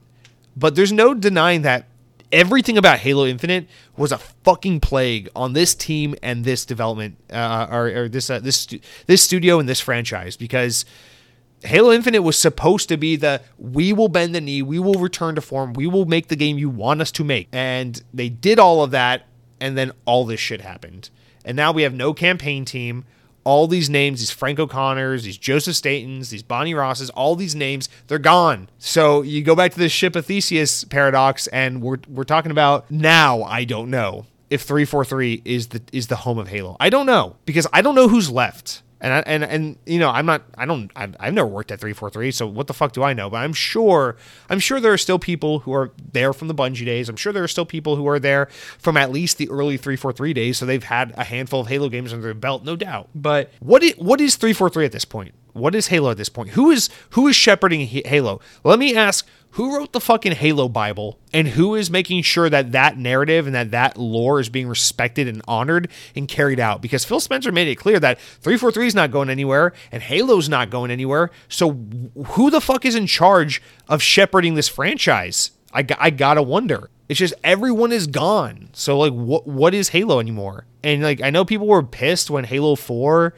[0.57, 1.87] but there's no denying that
[2.33, 7.69] everything about Halo Infinite was a fucking plague on this team and this development, uh,
[7.71, 8.67] or, or, this uh, this
[9.07, 10.85] this studio and this franchise because
[11.63, 15.35] Halo Infinite was supposed to be the we will bend the knee, we will return
[15.35, 17.49] to form, we will make the game you want us to make.
[17.53, 19.27] And they did all of that,
[19.61, 21.11] and then all this shit happened.
[21.45, 23.05] And now we have no campaign team.
[23.45, 27.89] All these names, these Frank O'Connors, these Joseph Statens, these Bonnie Rosses, all these names,
[28.07, 28.69] they're gone.
[28.79, 32.91] So you go back to the ship of Theseus paradox, and we're we're talking about
[32.91, 33.43] now.
[33.45, 36.77] I don't know if 343 is the is the home of Halo.
[36.79, 38.83] I don't know because I don't know who's left.
[39.01, 40.43] And I, and and you know, I'm not.
[40.57, 40.91] I don't.
[40.97, 42.33] I've, I've never worked at three four three.
[42.33, 43.31] So what the fuck do I know?
[43.31, 44.17] But I'm sure.
[44.51, 47.09] I'm sure there are still people who are there from the Bungie days.
[47.09, 48.47] I'm sure there are still people who are there
[48.79, 50.59] from at least the early three four three days.
[50.59, 53.09] So they've had a handful of Halo games under their belt, no doubt.
[53.15, 55.35] But what is, what is three four three at this point?
[55.53, 56.51] What is Halo at this point?
[56.51, 58.41] Who is who is shepherding Halo?
[58.65, 62.73] Let me ask who wrote the fucking Halo Bible and who is making sure that
[62.73, 67.05] that narrative and that that lore is being respected and honored and carried out because
[67.05, 70.91] Phil Spencer made it clear that 343 is not going anywhere and Halo's not going
[70.91, 71.31] anywhere.
[71.49, 71.73] So
[72.27, 75.53] who the fuck is in charge of shepherding this franchise?
[75.73, 76.91] I, I gotta wonder.
[77.09, 78.69] It's just everyone is gone.
[78.75, 80.67] So like what what is Halo anymore?
[80.85, 83.35] And like I know people were pissed when Halo 4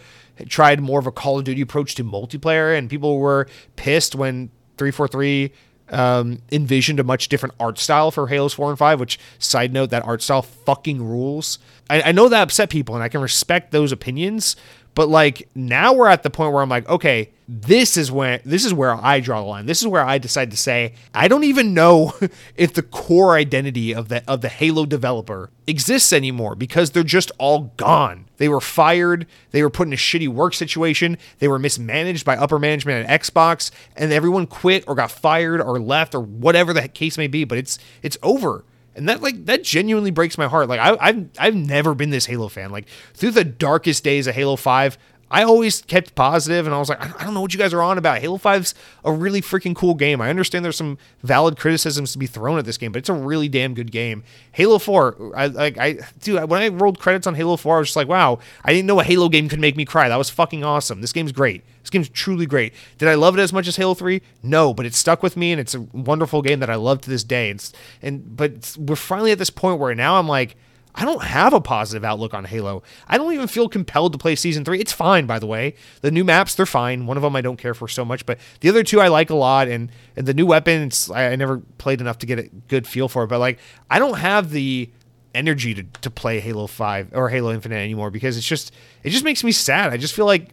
[0.48, 3.46] tried more of a Call of Duty approach to multiplayer and people were
[3.76, 5.52] pissed when 343
[5.90, 9.90] um, envisioned a much different art style for Halos 4 and 5, which, side note,
[9.90, 11.58] that art style fucking rules.
[11.88, 14.56] I, I know that upset people, and I can respect those opinions,
[14.94, 18.64] but like now we're at the point where I'm like, okay, this is when this
[18.64, 19.66] is where I draw the line.
[19.66, 22.14] This is where I decide to say I don't even know
[22.56, 27.32] if the core identity of the of the Halo developer exists anymore because they're just
[27.38, 28.26] all gone.
[28.36, 32.36] They were fired, they were put in a shitty work situation, they were mismanaged by
[32.36, 36.88] upper management at Xbox, and everyone quit or got fired or left or whatever the
[36.88, 38.64] case may be, but it's it's over
[38.94, 40.68] and that like that genuinely breaks my heart.
[40.68, 42.70] Like I, have I've never been this Halo fan.
[42.70, 44.98] Like through the darkest days of Halo Five,
[45.30, 47.82] I always kept positive, and I was like, I don't know what you guys are
[47.82, 48.18] on about.
[48.18, 48.74] Halo 5's
[49.04, 50.20] a really freaking cool game.
[50.20, 53.14] I understand there's some valid criticisms to be thrown at this game, but it's a
[53.14, 54.24] really damn good game.
[54.52, 57.88] Halo 4, I like, I dude, when I rolled credits on Halo 4, I was
[57.88, 60.08] just like, wow, I didn't know a Halo game could make me cry.
[60.08, 61.00] That was fucking awesome.
[61.00, 61.62] This game's great.
[61.82, 62.74] This game's truly great.
[62.98, 64.20] Did I love it as much as Halo 3?
[64.42, 67.10] No, but it stuck with me, and it's a wonderful game that I love to
[67.10, 67.50] this day.
[67.50, 70.56] And, and but we're finally at this point where now I'm like
[70.94, 72.82] I don't have a positive outlook on Halo.
[73.06, 74.80] I don't even feel compelled to play season three.
[74.80, 75.74] It's fine, by the way.
[76.00, 77.06] The new maps, they're fine.
[77.06, 79.30] One of them I don't care for so much, but the other two I like
[79.30, 79.68] a lot.
[79.68, 83.08] And, and the new weapons, I, I never played enough to get a good feel
[83.08, 83.28] for it.
[83.28, 83.58] But like,
[83.88, 84.90] I don't have the
[85.34, 88.72] energy to, to play Halo 5 or Halo Infinite anymore because it's just,
[89.04, 89.92] it just makes me sad.
[89.92, 90.50] I just feel like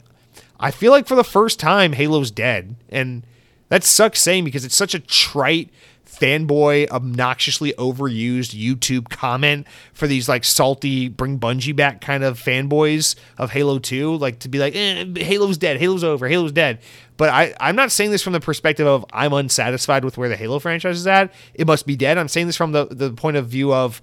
[0.60, 2.76] I feel like for the first time, Halo's dead.
[2.90, 3.24] And
[3.70, 5.70] that sucks saying because it's such a trite,
[6.08, 13.16] fanboy, obnoxiously overused YouTube comment for these like salty, bring Bungie back kind of fanboys
[13.38, 14.16] of Halo 2.
[14.18, 16.80] Like to be like, eh, Halo's dead, Halo's over, Halo's dead.
[17.18, 20.38] But I, I'm not saying this from the perspective of I'm unsatisfied with where the
[20.38, 21.34] Halo franchise is at.
[21.54, 22.18] It must be dead.
[22.18, 24.02] I'm saying this from the, the point of view of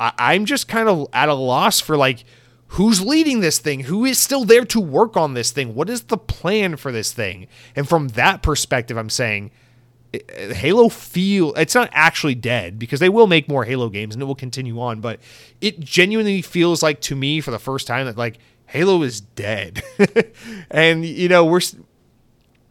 [0.00, 2.24] I, I'm just kind of at a loss for like,
[2.68, 6.04] who's leading this thing who is still there to work on this thing what is
[6.04, 9.50] the plan for this thing and from that perspective i'm saying
[10.54, 14.26] halo feel it's not actually dead because they will make more halo games and it
[14.26, 15.18] will continue on but
[15.60, 19.82] it genuinely feels like to me for the first time that like halo is dead.
[20.70, 21.60] And you know we're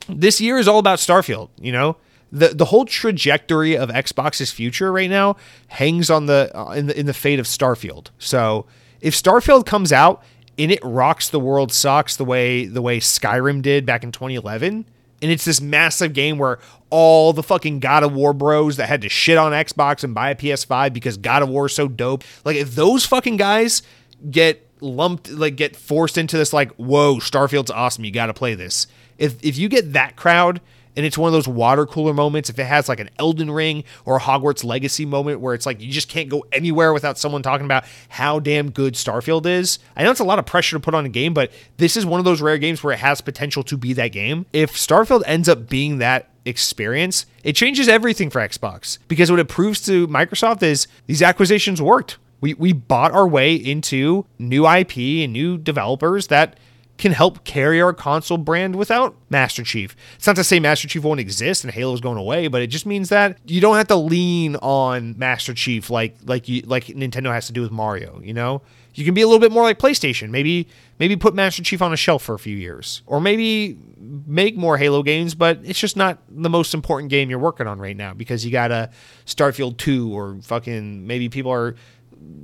[0.10, 1.98] this year is all about starfield you know?
[2.32, 5.36] The the whole trajectory of xbox's future right now
[5.68, 8.08] hangs on the uh, in the in the fate of starfield.
[8.20, 8.66] So
[9.02, 10.24] if Starfield comes out
[10.58, 14.86] and it rocks the world sucks the way the way Skyrim did back in 2011,
[15.22, 16.60] and it's this massive game where
[16.92, 20.30] all the fucking God of War bros that had to shit on Xbox and buy
[20.30, 23.82] a PS5 because God of War is so dope, like if those fucking guys
[24.30, 28.54] get lumped like get forced into this like whoa starfield's awesome you got to play
[28.56, 28.88] this.
[29.18, 30.62] If if you get that crowd
[30.96, 33.84] and it's one of those water cooler moments if it has like an elden ring
[34.06, 37.66] or hogwarts legacy moment where it's like you just can't go anywhere without someone talking
[37.66, 40.94] about how damn good starfield is i know it's a lot of pressure to put
[40.94, 43.64] on a game but this is one of those rare games where it has potential
[43.64, 44.46] to be that game.
[44.54, 49.48] If starfield ends up being that experience it changes everything for xbox because what it
[49.48, 54.98] proves to microsoft is these acquisitions worked we, we bought our way into new ip
[54.98, 56.58] and new developers that
[57.02, 59.96] can help carry our console brand without Master Chief.
[60.16, 62.86] It's not to say Master Chief won't exist and Halo's going away, but it just
[62.86, 67.34] means that you don't have to lean on Master Chief like like you like Nintendo
[67.34, 68.62] has to do with Mario, you know?
[68.94, 70.30] You can be a little bit more like PlayStation.
[70.30, 70.68] Maybe
[71.00, 73.02] maybe put Master Chief on a shelf for a few years.
[73.06, 77.40] Or maybe make more Halo games, but it's just not the most important game you're
[77.40, 78.90] working on right now because you got a
[79.26, 81.76] Starfield 2 or fucking maybe people are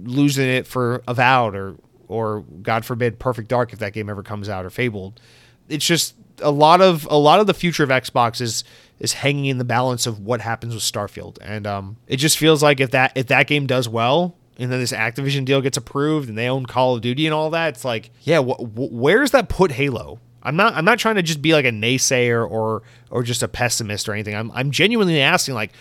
[0.03, 1.75] losing it for Avowed or
[2.07, 5.19] or God forbid Perfect Dark if that game ever comes out or Fabled.
[5.67, 8.63] It's just a lot of a lot of the future of Xbox is
[8.99, 12.63] is hanging in the balance of what happens with Starfield, and um, it just feels
[12.63, 16.29] like if that if that game does well, and then this Activision deal gets approved,
[16.29, 19.31] and they own Call of Duty and all that, it's like, yeah, wh- wh- where's
[19.31, 20.19] that put Halo?
[20.43, 23.47] I'm not I'm not trying to just be like a naysayer or or just a
[23.47, 24.35] pessimist or anything.
[24.35, 25.71] I'm I'm genuinely asking like,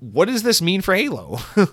[0.00, 1.38] what does this mean for Halo?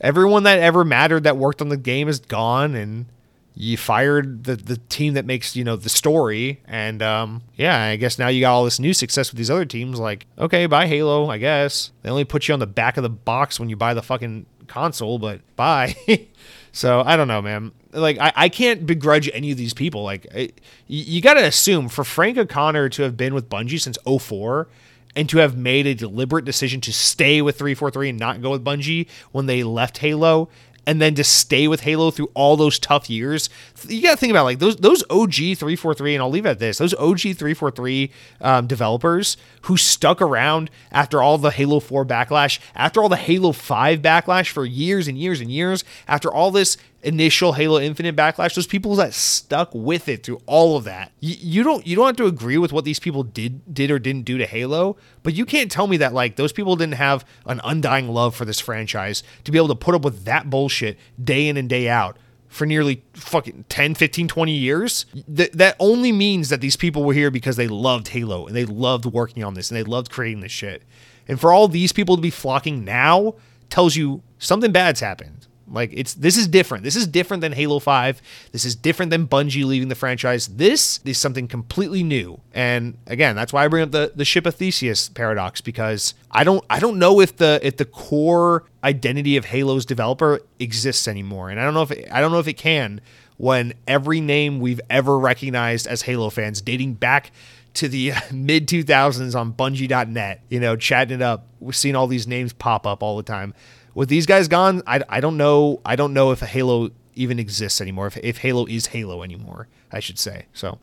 [0.00, 3.06] everyone that ever mattered that worked on the game is gone and
[3.54, 7.96] you fired the the team that makes you know the story and um, yeah i
[7.96, 10.86] guess now you got all this new success with these other teams like okay buy
[10.86, 13.74] halo i guess they only put you on the back of the box when you
[13.76, 15.94] buy the fucking console but bye.
[16.70, 17.72] So i don't know man.
[17.92, 20.04] Like I, I can't begrudge any of these people.
[20.04, 20.50] Like you,
[20.86, 24.68] you got to assume for frank o'connor to have been with bungie since 04
[25.16, 28.64] and to have made a deliberate decision to stay with 343 and not go with
[28.64, 30.48] Bungie when they left Halo
[30.88, 33.50] and then to stay with Halo through all those tough years.
[33.86, 36.58] You got to think about like those those OG 343 and I'll leave it at
[36.60, 36.78] this.
[36.78, 38.10] Those OG 343
[38.40, 43.52] um, developers who stuck around after all the Halo 4 backlash, after all the Halo
[43.52, 48.54] 5 backlash for years and years and years, after all this initial Halo Infinite backlash,
[48.54, 51.12] those people that stuck with it through all of that.
[51.20, 53.98] You, you, don't you don't have to agree with what these people did did or
[53.98, 57.24] didn't do to Halo, but you can't tell me that like those people didn't have
[57.46, 60.98] an undying love for this franchise to be able to put up with that bullshit
[61.22, 62.18] day in and day out
[62.48, 65.06] for nearly fucking 10, 15, 20 years.
[65.34, 68.64] Th- that only means that these people were here because they loved Halo and they
[68.64, 70.82] loved working on this and they loved creating this shit.
[71.28, 73.34] And for all these people to be flocking now
[73.68, 75.37] tells you something bad's happened.
[75.70, 76.84] Like it's this is different.
[76.84, 78.22] This is different than Halo 5.
[78.52, 80.48] This is different than Bungie leaving the franchise.
[80.48, 82.40] This is something completely new.
[82.52, 86.44] And again, that's why I bring up the, the ship of Theseus paradox because I
[86.44, 91.50] don't I don't know if the if the core identity of Halo's developer exists anymore.
[91.50, 93.00] And I don't know if it, I don't know if it can
[93.36, 97.30] when every name we've ever recognized as Halo fans dating back
[97.74, 101.46] to the mid 2000s on bungie.net, you know, chatting it up.
[101.60, 103.54] We've seen all these names pop up all the time
[103.98, 105.80] with these guys gone, I, I don't know.
[105.84, 108.06] I don't know if Halo even exists anymore.
[108.06, 110.46] If, if Halo is Halo anymore, I should say.
[110.52, 110.78] So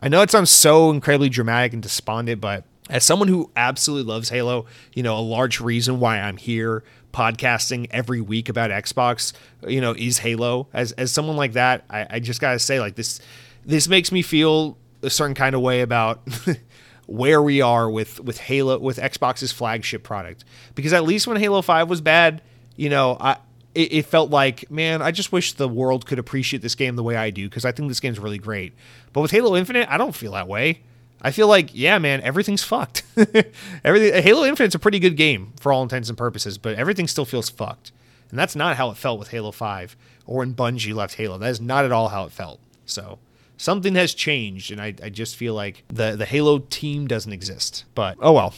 [0.00, 4.30] I know it sounds so incredibly dramatic and despondent, but as someone who absolutely loves
[4.30, 6.82] Halo, you know, a large reason why I'm here
[7.12, 9.32] podcasting every week about Xbox,
[9.68, 10.66] you know, is Halo.
[10.72, 13.20] As as someone like that, I, I just gotta say, like this
[13.64, 16.20] this makes me feel a certain kind of way about
[17.06, 20.44] where we are with with Halo with Xbox's flagship product.
[20.74, 22.42] Because at least when Halo 5 was bad,
[22.76, 23.38] you know, I
[23.76, 27.02] it, it felt like, man, I just wish the world could appreciate this game the
[27.02, 28.72] way I do because I think this game's really great.
[29.12, 30.80] But with Halo Infinite, I don't feel that way.
[31.20, 33.02] I feel like, yeah, man, everything's fucked.
[33.84, 37.24] Everything Halo Infinite's a pretty good game for all intents and purposes, but everything still
[37.24, 37.90] feels fucked.
[38.30, 39.96] And that's not how it felt with Halo 5
[40.26, 41.38] or when Bungie left Halo.
[41.38, 42.60] That is not at all how it felt.
[42.84, 43.18] So
[43.56, 47.84] something has changed, and I, I just feel like the, the Halo team doesn't exist.
[47.94, 48.54] But oh well.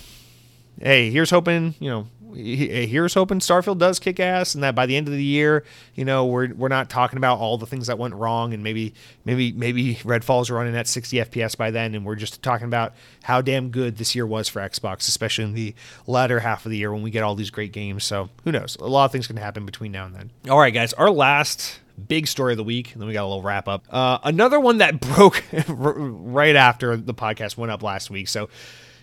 [0.81, 4.97] Hey, here's hoping, you know, here's hoping Starfield does kick ass, and that by the
[4.97, 5.65] end of the year,
[5.95, 8.95] you know, we're we're not talking about all the things that went wrong, and maybe
[9.25, 13.41] maybe maybe Redfall's running at 60 FPS by then, and we're just talking about how
[13.41, 15.75] damn good this year was for Xbox, especially in the
[16.07, 18.05] latter half of the year when we get all these great games.
[18.05, 18.77] So who knows?
[18.81, 20.31] A lot of things can happen between now and then.
[20.49, 22.93] All right, guys, our last big story of the week.
[22.93, 23.85] And then we got a little wrap up.
[23.91, 28.29] Uh, another one that broke right after the podcast went up last week.
[28.29, 28.49] So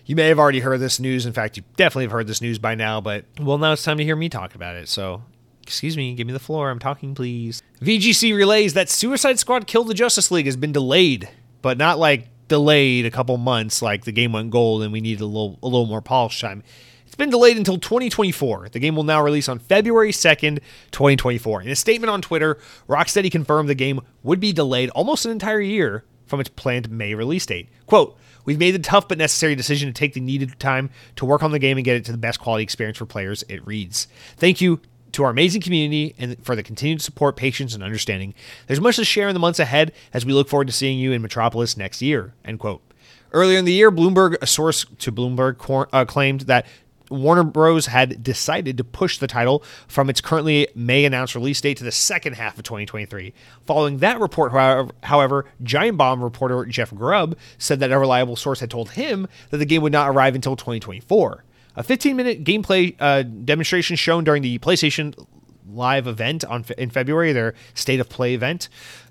[0.06, 1.26] you may have already heard this news.
[1.26, 3.98] In fact, you definitely have heard this news by now, but well, now it's time
[3.98, 4.88] to hear me talk about it.
[4.88, 5.22] So,
[5.62, 6.70] excuse me, give me the floor.
[6.70, 7.62] I'm talking, please.
[7.82, 11.28] VGC relays that Suicide Squad Kill the Justice League has been delayed,
[11.60, 15.20] but not like delayed a couple months like the game went gold and we needed
[15.20, 16.62] a little a little more polish time.
[17.04, 18.68] It's been delayed until 2024.
[18.70, 20.58] The game will now release on February 2nd,
[20.92, 21.62] 2024.
[21.62, 22.58] In a statement on Twitter,
[22.88, 27.14] Rocksteady confirmed the game would be delayed almost an entire year from its planned May
[27.14, 27.68] release date.
[27.86, 31.42] Quote, We've made the tough but necessary decision to take the needed time to work
[31.42, 34.08] on the game and get it to the best quality experience for players, it reads.
[34.36, 34.80] Thank you
[35.12, 38.34] to our amazing community and for the continued support, patience, and understanding.
[38.66, 41.12] There's much to share in the months ahead as we look forward to seeing you
[41.12, 42.34] in Metropolis next year.
[42.44, 42.82] End quote.
[43.32, 46.66] Earlier in the year, Bloomberg, a source to Bloomberg, uh, claimed that
[47.10, 47.86] Warner Bros.
[47.86, 51.92] had decided to push the title from its currently May announced release date to the
[51.92, 53.32] second half of 2023.
[53.64, 54.52] Following that report,
[55.04, 59.58] however, Giant Bomb reporter Jeff Grubb said that a reliable source had told him that
[59.58, 61.44] the game would not arrive until 2024.
[61.76, 65.14] A 15 minute gameplay uh, demonstration shown during the PlayStation
[65.68, 68.68] Live event on in February, their State of Play event,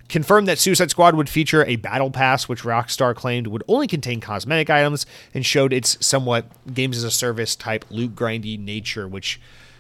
[0.10, 4.22] confirmed that Suicide Squad would feature a battle pass, which Rockstar claimed would only contain
[4.22, 9.40] cosmetic items, and showed its somewhat games as a service type loot grindy nature, which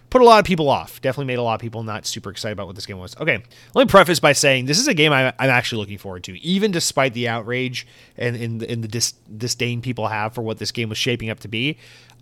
[0.09, 1.01] put a lot of people off.
[1.01, 3.15] Definitely made a lot of people not super excited about what this game was.
[3.17, 3.43] Okay,
[3.73, 6.39] let me preface by saying this is a game I'm, I'm actually looking forward to,
[6.39, 7.85] even despite the outrage
[8.17, 11.29] and in the, in the dis, disdain people have for what this game was shaping
[11.29, 11.77] up to be.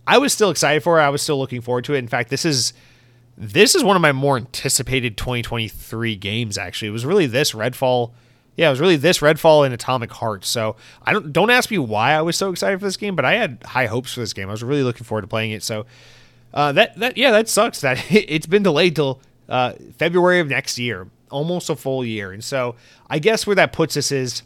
[0.06, 1.04] I was still excited for it.
[1.04, 2.00] I was still looking forward to it.
[2.00, 2.74] In fact, this is
[3.38, 6.58] this is one of my more anticipated 2023 games.
[6.58, 8.12] Actually, it was really this Redfall.
[8.56, 10.46] Yeah, it was really this Redfall and Atomic Heart.
[10.46, 13.26] So I don't don't ask me why I was so excited for this game, but
[13.26, 14.50] I had high hopes for this game.
[14.50, 15.64] I was really looking forward to playing it.
[15.64, 15.86] So
[16.54, 19.20] uh, that that yeah, that sucks that it's been delayed till
[19.50, 22.32] uh, February of next year, almost a full year.
[22.32, 22.76] And so
[23.10, 24.44] I guess where that puts us is,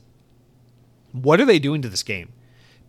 [1.11, 2.29] what are they doing to this game?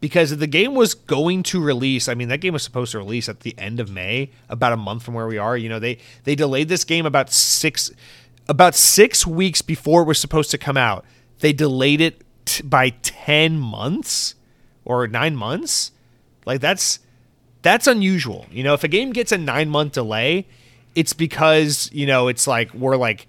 [0.00, 2.08] Because the game was going to release.
[2.08, 4.76] I mean, that game was supposed to release at the end of May, about a
[4.76, 5.56] month from where we are.
[5.56, 7.90] You know, they they delayed this game about six
[8.48, 11.04] about six weeks before it was supposed to come out.
[11.40, 14.34] They delayed it t- by ten months
[14.84, 15.92] or nine months.
[16.46, 17.00] Like that's
[17.62, 18.46] that's unusual.
[18.50, 20.46] You know, if a game gets a nine month delay,
[20.94, 23.26] it's because you know it's like we're like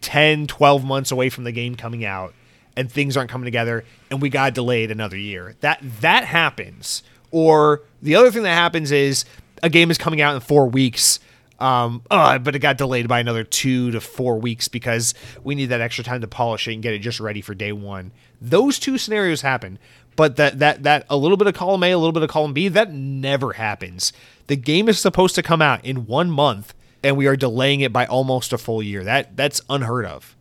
[0.00, 2.34] 10 12 months away from the game coming out
[2.76, 5.56] and things aren't coming together and we got delayed another year.
[5.60, 7.02] That that happens.
[7.30, 9.24] Or the other thing that happens is
[9.62, 11.18] a game is coming out in 4 weeks
[11.58, 15.14] um, uh, but it got delayed by another two to four weeks because
[15.44, 17.72] we need that extra time to polish it and get it just ready for day
[17.72, 18.12] one.
[18.40, 19.78] Those two scenarios happen,
[20.16, 22.52] but that that that a little bit of column A, a little bit of column
[22.52, 24.12] B, that never happens.
[24.48, 27.92] The game is supposed to come out in one month, and we are delaying it
[27.92, 29.04] by almost a full year.
[29.04, 30.33] That that's unheard of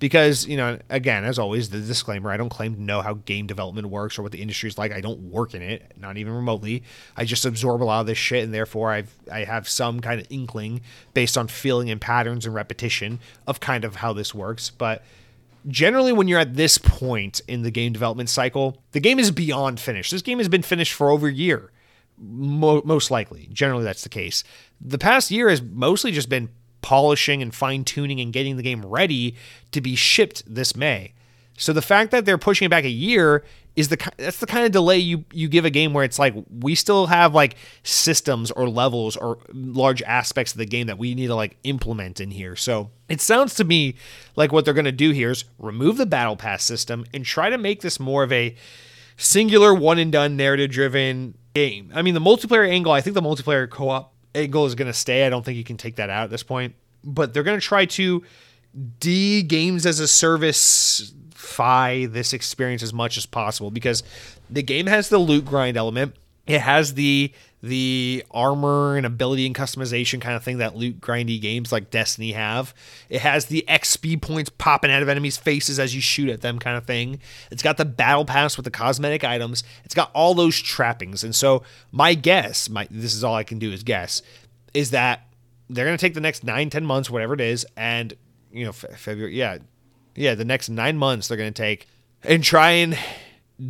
[0.00, 3.46] because you know again as always the disclaimer i don't claim to know how game
[3.46, 4.90] development works or what the industry is like.
[4.90, 6.82] I don't work in it not even remotely.
[7.16, 10.20] I just absorb a lot of this shit and therefore i've i have some kind
[10.20, 10.80] of inkling
[11.14, 14.70] based on feeling and patterns and repetition of kind of how this works.
[14.70, 15.04] But
[15.68, 19.78] generally when you're at this point in the game development cycle the game is beyond
[19.78, 20.10] finished.
[20.10, 21.70] This game has been finished for over a year
[22.22, 23.48] most likely.
[23.52, 24.44] Generally that's the case.
[24.80, 26.50] The past year has mostly just been
[26.82, 29.34] polishing and fine tuning and getting the game ready
[29.72, 31.12] to be shipped this May.
[31.56, 33.44] So the fact that they're pushing it back a year
[33.76, 36.34] is the that's the kind of delay you you give a game where it's like
[36.50, 41.14] we still have like systems or levels or large aspects of the game that we
[41.14, 42.56] need to like implement in here.
[42.56, 43.94] So it sounds to me
[44.36, 47.50] like what they're going to do here is remove the battle pass system and try
[47.50, 48.56] to make this more of a
[49.16, 51.90] singular one and done narrative driven game.
[51.94, 55.26] I mean the multiplayer angle, I think the multiplayer co-op angle is going to stay.
[55.26, 56.74] I don't think you can take that out at this point.
[57.02, 58.22] But they're going to try to
[59.00, 64.02] de games as a service fi this experience as much as possible because
[64.48, 66.14] the game has the loot grind element.
[66.46, 67.32] It has the
[67.62, 72.32] the armor and ability and customization kind of thing that loot grindy games like Destiny
[72.32, 72.74] have.
[73.08, 76.58] It has the XP points popping out of enemies' faces as you shoot at them
[76.58, 77.20] kind of thing.
[77.50, 79.62] It's got the battle pass with the cosmetic items.
[79.84, 81.22] It's got all those trappings.
[81.22, 81.62] And so
[81.92, 84.22] my guess, my this is all I can do is guess,
[84.72, 85.26] is that
[85.68, 88.14] they're going to take the next nine, ten months, whatever it is, and
[88.50, 89.58] you know, February, yeah,
[90.16, 91.86] yeah, the next nine months they're going to take
[92.24, 92.98] and try and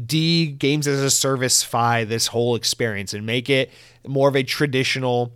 [0.07, 3.71] de games as a service fi this whole experience and make it
[4.07, 5.33] more of a traditional,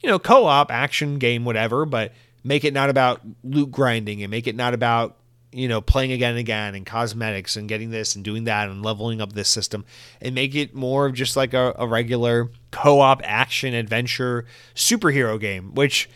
[0.00, 2.12] you know, co-op action game, whatever, but
[2.44, 5.16] make it not about loot grinding and make it not about
[5.50, 8.82] you know playing again and again and cosmetics and getting this and doing that and
[8.82, 9.84] leveling up this system
[10.20, 14.44] and make it more of just like a, a regular co-op action adventure
[14.74, 16.08] superhero game which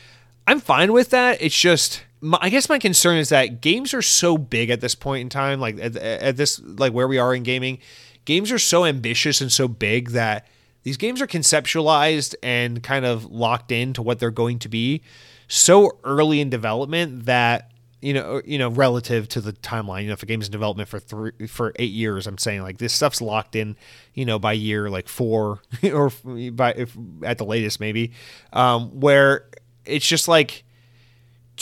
[0.47, 1.41] i'm fine with that.
[1.41, 4.95] It's just my, I guess my concern is that games are so big at this
[4.95, 7.79] point in time, like at, at this, like where we are in gaming,
[8.25, 10.47] games are so ambitious and so big that
[10.85, 15.03] these games are conceptualized and kind of locked into what they're going to be
[15.49, 17.71] so early in development that
[18.01, 20.89] you know you know relative to the timeline you know if a game's in development
[20.89, 23.77] for three for eight years i'm saying like this stuff's locked in
[24.15, 25.61] you know by year like four
[25.93, 26.11] or
[26.53, 28.13] by if, at the latest maybe
[28.53, 29.45] um, where
[29.85, 30.65] it's just like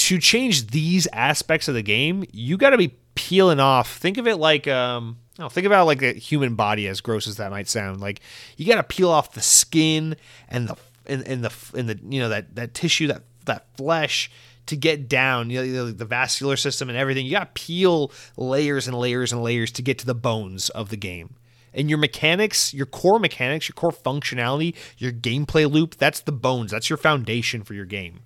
[0.01, 3.99] to change these aspects of the game, you got to be peeling off.
[3.99, 7.37] Think of it like um, oh, think about like a human body, as gross as
[7.37, 8.01] that might sound.
[8.01, 8.21] Like
[8.57, 10.17] you got to peel off the skin
[10.49, 14.31] and the and, and the and the you know that that tissue that that flesh
[14.67, 17.27] to get down you know, the vascular system and everything.
[17.27, 20.89] You got to peel layers and layers and layers to get to the bones of
[20.89, 21.35] the game.
[21.75, 26.71] And your mechanics, your core mechanics, your core functionality, your gameplay loop, that's the bones.
[26.71, 28.21] That's your foundation for your game.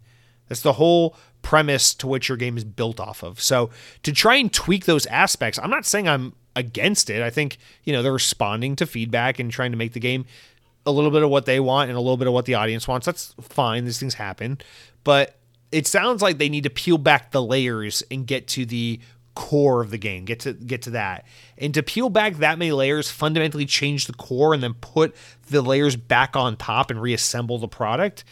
[0.48, 3.40] That's the whole premise to which your game is built off of.
[3.40, 3.70] So
[4.02, 7.22] to try and tweak those aspects, I'm not saying I'm against it.
[7.22, 10.24] I think, you know, they're responding to feedback and trying to make the game
[10.86, 12.88] a little bit of what they want and a little bit of what the audience
[12.88, 13.06] wants.
[13.06, 13.84] That's fine.
[13.84, 14.58] These things happen.
[15.04, 15.36] But
[15.70, 19.00] it sounds like they need to peel back the layers and get to the
[19.34, 20.24] core of the game.
[20.24, 21.26] Get to get to that.
[21.58, 25.14] And to peel back that many layers, fundamentally change the core and then put
[25.48, 28.24] the layers back on top and reassemble the product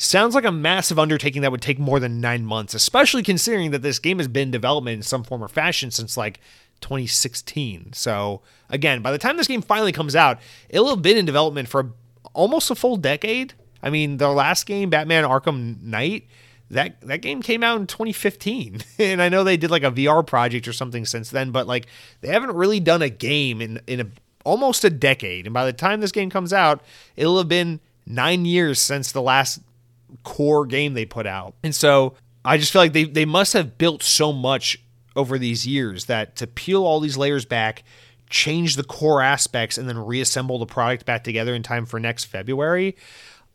[0.00, 3.82] sounds like a massive undertaking that would take more than nine months, especially considering that
[3.82, 6.40] this game has been in development in some form or fashion since like
[6.80, 7.92] 2016.
[7.92, 8.40] So,
[8.70, 10.38] again, by the time this game finally comes out,
[10.70, 11.92] it'll have been in development for
[12.32, 13.52] almost a full decade.
[13.82, 16.26] I mean, the last game, Batman Arkham Knight,
[16.70, 20.24] that that game came out in 2015 and i know they did like a vr
[20.24, 21.86] project or something since then but like
[22.20, 24.06] they haven't really done a game in in a,
[24.44, 26.80] almost a decade and by the time this game comes out
[27.16, 29.60] it'll have been nine years since the last
[30.22, 31.54] core game they put out.
[31.62, 32.14] And so
[32.44, 34.78] I just feel like they, they must have built so much
[35.16, 37.82] over these years that to peel all these layers back,
[38.28, 42.24] change the core aspects, and then reassemble the product back together in time for next
[42.24, 42.96] February,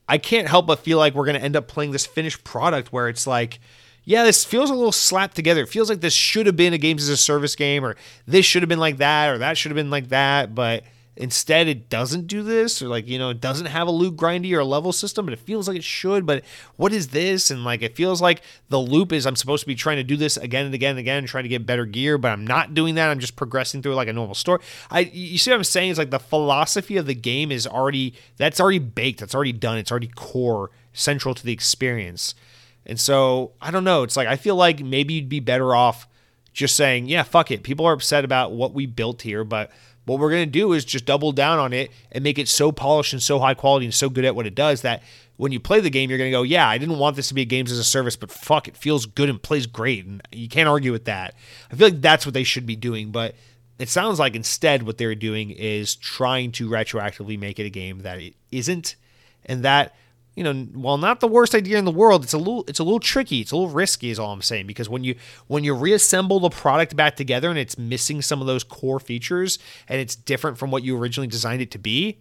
[0.07, 2.93] I can't help but feel like we're going to end up playing this finished product
[2.93, 3.59] where it's like,
[4.03, 5.63] yeah, this feels a little slapped together.
[5.63, 7.95] It feels like this should have been a games as a service game, or
[8.27, 10.83] this should have been like that, or that should have been like that, but
[11.17, 14.53] Instead, it doesn't do this, or like, you know, it doesn't have a loot grindy
[14.53, 16.25] or a level system, but it feels like it should.
[16.25, 16.43] But
[16.75, 17.49] what is this?
[17.49, 20.17] And like, it feels like the loop is I'm supposed to be trying to do
[20.17, 22.95] this again and again and again, trying to get better gear, but I'm not doing
[22.95, 23.09] that.
[23.09, 24.59] I'm just progressing through like a normal story.
[24.91, 25.91] I, you see what I'm saying?
[25.91, 29.77] Is like the philosophy of the game is already, that's already baked, that's already done,
[29.77, 32.35] it's already core, central to the experience.
[32.85, 34.03] And so I don't know.
[34.03, 36.07] It's like, I feel like maybe you'd be better off
[36.51, 37.63] just saying, yeah, fuck it.
[37.63, 39.71] People are upset about what we built here, but
[40.05, 42.71] what we're going to do is just double down on it and make it so
[42.71, 45.03] polished and so high quality and so good at what it does that
[45.37, 47.33] when you play the game, you're going to go, yeah, I didn't want this to
[47.33, 50.05] be a games as a service, but fuck, it feels good and plays great.
[50.05, 51.35] And you can't argue with that.
[51.71, 53.11] I feel like that's what they should be doing.
[53.11, 53.35] But
[53.77, 57.99] it sounds like instead what they're doing is trying to retroactively make it a game
[57.99, 58.95] that it isn't.
[59.45, 59.93] And that
[60.35, 62.83] you know, while not the worst idea in the world, it's a little it's a
[62.83, 63.39] little tricky.
[63.39, 64.67] It's a little risky, is all I'm saying.
[64.67, 65.15] Because when you
[65.47, 69.57] when you reassemble the product back together and it's missing some of those core features
[69.87, 72.19] and it's different from what you originally designed it to be,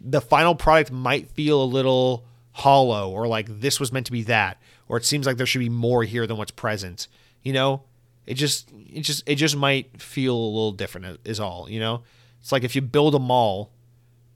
[0.00, 4.22] the final product might feel a little hollow or like this was meant to be
[4.22, 7.08] that, or it seems like there should be more here than what's present.
[7.42, 7.82] You know,
[8.26, 11.20] it just it just it just might feel a little different.
[11.26, 11.68] Is all.
[11.68, 12.04] You know,
[12.40, 13.70] it's like if you build a mall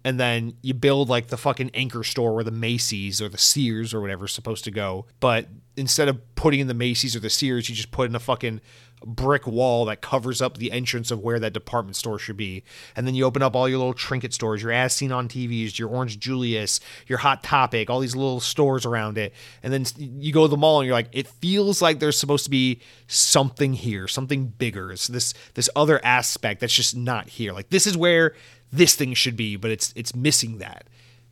[0.05, 3.95] and then you build like the fucking anchor store where the Macy's or the Sears
[3.95, 5.07] or whatever is supposed to go.
[5.19, 8.21] But instead of putting in the Macy's or the Sears, you just put in a
[8.21, 8.61] fucking
[9.05, 12.65] brick wall that covers up the entrance of where that department store should be.
[12.97, 15.79] And then you open up all your little trinket stores, your as seen on TVs,
[15.79, 19.35] your Orange Julius, your Hot Topic, all these little stores around it.
[19.63, 22.45] And then you go to the mall and you're like, it feels like there's supposed
[22.45, 24.93] to be something here, something bigger.
[24.93, 27.53] It's this this other aspect that's just not here.
[27.53, 28.35] Like this is where
[28.77, 30.85] this thing should be, but it's it's missing that.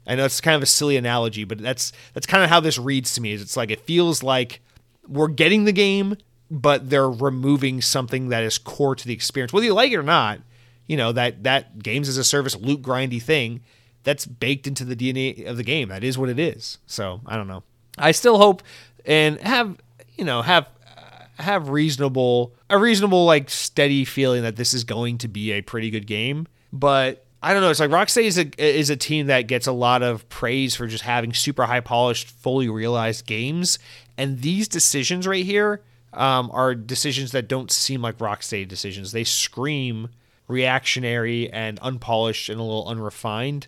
[0.07, 2.79] I know it's kind of a silly analogy, but that's that's kind of how this
[2.79, 3.33] reads to me.
[3.33, 4.61] Is it's like it feels like
[5.07, 6.17] we're getting the game,
[6.51, 10.03] but they're removing something that is core to the experience, whether you like it or
[10.03, 10.41] not.
[10.87, 13.61] You know that that games as a service loot grindy thing
[14.03, 15.89] that's baked into the DNA of the game.
[15.89, 16.79] That is what it is.
[16.87, 17.63] So I don't know.
[17.99, 18.63] I still hope
[19.05, 19.81] and have
[20.17, 20.69] you know have
[21.39, 25.91] have reasonable a reasonable like steady feeling that this is going to be a pretty
[25.91, 26.47] good game.
[26.73, 27.71] But I don't know.
[27.71, 30.87] It's like Rocksteady is a is a team that gets a lot of praise for
[30.87, 33.79] just having super high polished, fully realized games,
[34.17, 35.83] and these decisions right here
[36.13, 39.11] um, are decisions that don't seem like Rocksteady decisions.
[39.11, 40.09] They scream
[40.47, 43.67] reactionary and unpolished and a little unrefined,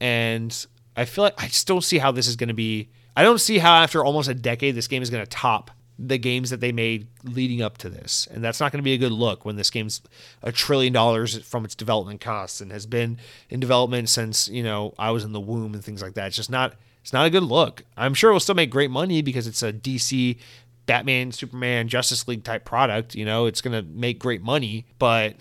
[0.00, 0.66] and
[0.96, 2.88] I feel like I just don't see how this is going to be.
[3.16, 6.18] I don't see how after almost a decade this game is going to top the
[6.18, 8.26] games that they made leading up to this.
[8.30, 10.02] And that's not going to be a good look when this game's
[10.42, 13.18] a trillion dollars from its development costs and has been
[13.48, 16.28] in development since, you know, I was in the womb and things like that.
[16.28, 17.84] It's just not it's not a good look.
[17.98, 20.38] I'm sure it will still make great money because it's a DC
[20.86, 25.36] Batman, Superman, Justice League type product, you know, it's going to make great money, but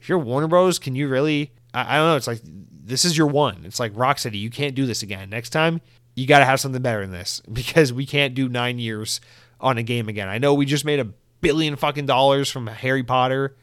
[0.00, 3.18] if you're Warner Bros, can you really I, I don't know, it's like this is
[3.18, 3.62] your one.
[3.64, 5.28] It's like Rocksteady, you can't do this again.
[5.28, 5.80] Next time,
[6.14, 9.20] you got to have something better than this because we can't do 9 years
[9.60, 10.28] on a game again.
[10.28, 11.08] I know we just made a
[11.40, 13.56] billion fucking dollars from Harry Potter,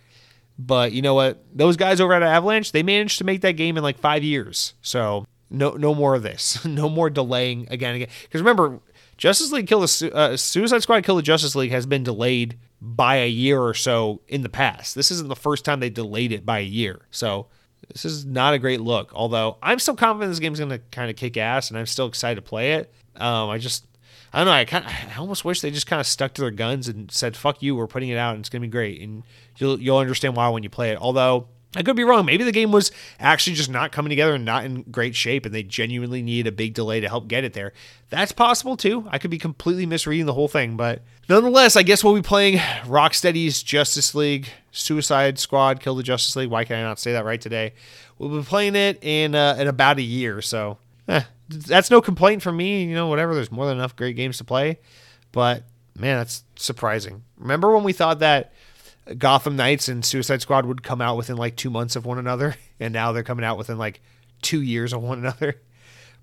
[0.58, 1.44] but you know what?
[1.54, 4.74] Those guys over at Avalanche, they managed to make that game in like five years.
[4.82, 6.64] So no, no more of this.
[6.66, 8.10] no more delaying again again.
[8.24, 8.80] Because remember,
[9.18, 13.18] Justice League kill the uh, Suicide Squad kill the Justice League has been delayed by
[13.18, 14.96] a year or so in the past.
[14.96, 17.06] This isn't the first time they delayed it by a year.
[17.12, 17.48] So
[17.92, 19.12] this is not a great look.
[19.14, 22.08] Although I'm still confident this game's going to kind of kick ass, and I'm still
[22.08, 22.94] excited to play it.
[23.16, 23.86] Um, I just
[24.34, 24.52] I don't know.
[24.52, 27.38] I kind I almost wish they just kind of stuck to their guns and said,
[27.38, 29.24] "Fuck you, we're putting it out, and it's gonna be great." And
[29.58, 30.98] you'll you'll understand why when you play it.
[31.00, 32.26] Although I could be wrong.
[32.26, 35.54] Maybe the game was actually just not coming together and not in great shape, and
[35.54, 37.74] they genuinely need a big delay to help get it there.
[38.10, 39.06] That's possible too.
[39.10, 42.60] I could be completely misreading the whole thing, but nonetheless, I guess we'll be playing
[42.86, 46.50] Rocksteady's Justice League, Suicide Squad, Kill the Justice League.
[46.50, 47.74] Why can I not say that right today?
[48.18, 50.78] We'll be playing it in uh, in about a year, so
[51.08, 52.84] eh, that's no complaint from me.
[52.84, 53.34] You know, whatever.
[53.34, 54.80] There's more than enough great games to play.
[55.32, 55.64] But
[55.96, 57.24] man, that's surprising.
[57.38, 58.54] Remember when we thought that
[59.18, 62.56] Gotham Knights and Suicide Squad would come out within like two months of one another,
[62.80, 64.02] and now they're coming out within like
[64.42, 65.62] two years of one another.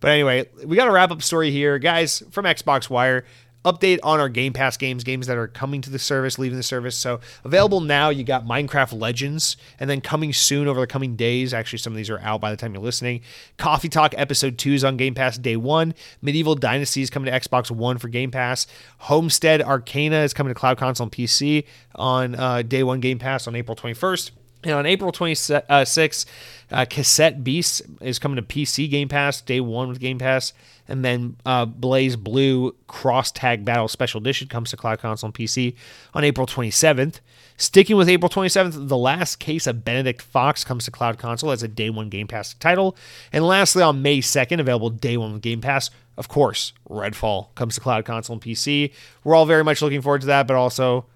[0.00, 3.24] But anyway, we got a wrap up story here, guys, from Xbox Wire
[3.64, 6.62] update on our Game Pass games, games that are coming to the service, leaving the
[6.62, 6.96] service.
[6.96, 11.54] So available now, you got Minecraft Legends, and then coming soon over the coming days.
[11.54, 13.20] Actually, some of these are out by the time you're listening.
[13.58, 15.94] Coffee Talk Episode 2 is on Game Pass day one.
[16.20, 18.66] Medieval Dynasty is coming to Xbox One for Game Pass.
[18.98, 21.64] Homestead Arcana is coming to Cloud Console and PC
[21.94, 24.30] on uh, day one Game Pass on April 21st.
[24.64, 26.26] And on April 26th,
[26.70, 30.52] uh, Cassette Beast is coming to PC Game Pass, day one with Game Pass.
[30.88, 35.74] And then uh, BlazBlue Cross Tag Battle Special Edition comes to Cloud Console and PC
[36.14, 37.20] on April 27th.
[37.56, 41.62] Sticking with April 27th, The Last Case of Benedict Fox comes to Cloud Console as
[41.62, 42.96] a day one Game Pass title.
[43.32, 47.74] And lastly, on May 2nd, available day one with Game Pass, of course, Redfall comes
[47.76, 48.92] to Cloud Console and PC.
[49.24, 51.06] We're all very much looking forward to that, but also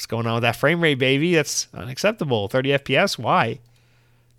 [0.00, 1.34] What's going on with that frame rate, baby?
[1.34, 2.48] That's unacceptable.
[2.48, 3.18] 30 FPS?
[3.18, 3.60] Why?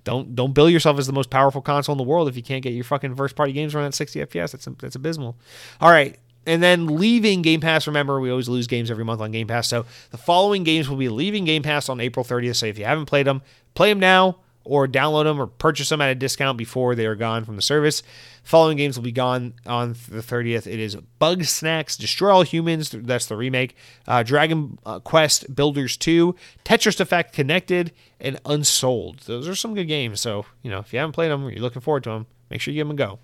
[0.04, 2.64] Don't don't bill yourself as the most powerful console in the world if you can't
[2.64, 4.54] get your fucking first party games running at 60 FPS.
[4.54, 5.38] That's that's abysmal.
[5.80, 6.18] All right.
[6.48, 9.68] And then leaving Game Pass, remember, we always lose games every month on Game Pass.
[9.68, 12.56] So the following games will be leaving Game Pass on April 30th.
[12.56, 13.44] So if you haven't played them,
[13.76, 17.16] play them now or download them or purchase them at a discount before they are
[17.16, 18.04] gone from the service.
[18.44, 20.68] Following games will be gone on the 30th.
[20.68, 23.76] It is Bugsnax, Destroy All Humans, that's the remake,
[24.08, 26.36] uh, Dragon uh, Quest Builders 2,
[26.66, 29.20] Tetris Effect Connected, and Unsouled.
[29.20, 30.22] Those are some good games.
[30.22, 32.62] So, you know, if you haven't played them or you're looking forward to them, make
[32.62, 33.20] sure you give them a go.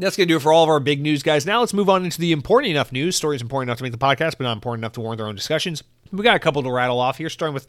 [0.00, 1.44] That's going to do it for all of our big news, guys.
[1.44, 3.16] Now let's move on into the important enough news.
[3.16, 5.34] Stories important enough to make the podcast, but not important enough to warrant their own
[5.34, 5.82] discussions.
[6.12, 7.66] We got a couple to rattle off here, starting with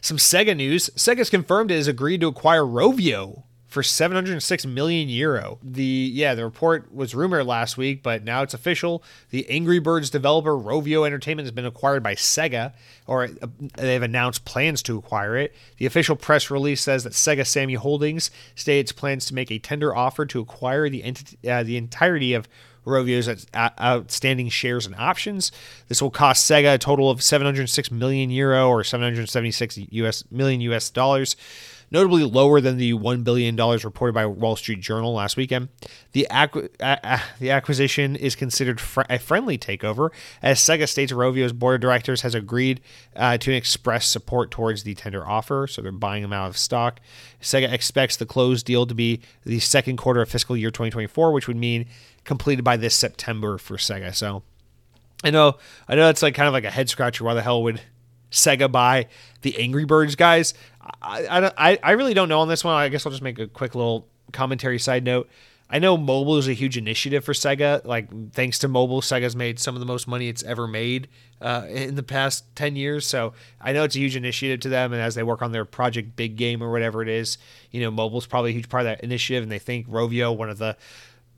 [0.00, 0.90] some Sega news.
[0.96, 5.58] Sega's confirmed it has agreed to acquire Rovio for 706 million euro.
[5.62, 9.02] The yeah, the report was rumored last week, but now it's official.
[9.30, 12.74] The Angry Birds developer Rovio Entertainment has been acquired by Sega,
[13.06, 13.46] or uh,
[13.76, 15.54] they've announced plans to acquire it.
[15.78, 19.96] The official press release says that Sega Sammy Holdings states plans to make a tender
[19.96, 22.48] offer to acquire the entity, uh, the entirety of
[22.84, 25.52] Rovio's outstanding shares and options.
[25.88, 30.90] This will cost Sega a total of 706 million euro or 776 US million US
[30.90, 31.36] dollars.
[31.92, 35.68] Notably lower than the $1 billion reported by Wall Street Journal last weekend.
[36.12, 36.70] The, acqu-
[37.38, 40.08] the acquisition is considered fr- a friendly takeover,
[40.40, 42.80] as Sega states Rovio's board of directors has agreed
[43.14, 46.98] uh, to express support towards the tender offer, so they're buying them out of stock.
[47.42, 51.46] Sega expects the closed deal to be the second quarter of fiscal year 2024, which
[51.46, 51.86] would mean
[52.24, 54.14] completed by this September for Sega.
[54.14, 54.42] So
[55.22, 55.58] I know,
[55.88, 57.24] I know it's like kind of like a head scratcher.
[57.24, 57.82] Why the hell would
[58.32, 59.06] Sega buy
[59.42, 60.54] the Angry Birds guys?
[61.00, 62.74] I, I, I really don't know on this one.
[62.74, 65.28] I guess I'll just make a quick little commentary side note.
[65.72, 67.82] I know mobile is a huge initiative for Sega.
[67.86, 71.08] Like, thanks to mobile, Sega's made some of the most money it's ever made
[71.40, 73.06] uh, in the past 10 years.
[73.06, 74.92] So I know it's a huge initiative to them.
[74.92, 77.38] And as they work on their project Big Game or whatever it is,
[77.70, 79.42] you know, mobile's probably a huge part of that initiative.
[79.42, 80.76] And they think Rovio, one of the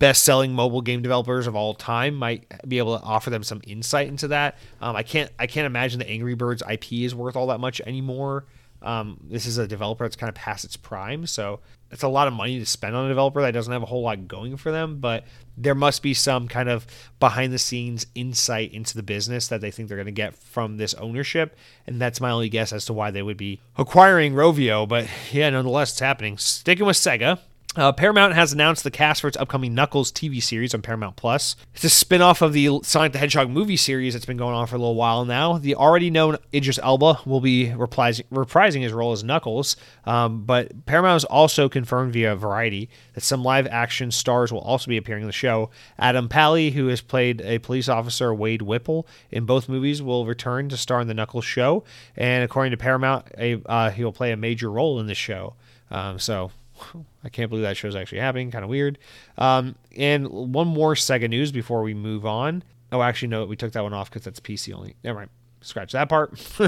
[0.01, 4.09] best-selling mobile game developers of all time might be able to offer them some insight
[4.09, 4.59] into that.
[4.81, 7.81] Um, I can't I can't imagine the Angry Birds IP is worth all that much
[7.83, 8.45] anymore.
[8.85, 12.29] Um, this is a developer that's kind of past its prime, so it's a lot
[12.29, 14.71] of money to spend on a developer that doesn't have a whole lot going for
[14.71, 14.99] them.
[14.99, 15.25] But
[15.57, 16.87] there must be some kind of
[17.19, 21.57] behind-the-scenes insight into the business that they think they're going to get from this ownership,
[21.87, 24.87] and that's my only guess as to why they would be acquiring Rovio.
[24.87, 26.37] But yeah, nonetheless, it's happening.
[26.37, 27.39] Sticking with Sega,
[27.77, 31.57] uh, Paramount has announced the cast for its upcoming Knuckles TV series on Paramount Plus.
[31.75, 34.77] It's a spin-off of the Sonic the Hedgehog movie series that's been going on for
[34.77, 35.59] a little while now.
[35.59, 40.87] The already known Idris Elba will be reprising, reprising his role as Knuckles, um, but
[40.87, 45.29] Paramount has also confirmed via Variety that some live-action stars will also be appearing in
[45.29, 45.71] the show.
[45.99, 50.69] Adam Pally, who has played a police officer Wade Whipple in both movies, will return
[50.69, 51.85] to star in the Knuckles show,
[52.17, 55.55] and according to Paramount, a, uh, he will play a major role in the show.
[55.91, 56.51] Um, so
[57.25, 58.51] I can't believe that show's actually happening.
[58.51, 58.99] Kind of weird.
[59.39, 62.63] Um, and one more Sega news before we move on.
[62.93, 64.97] Oh, actually, no, we took that one off because that's PC only.
[65.03, 65.31] Never mind.
[65.61, 66.39] Scratch that part.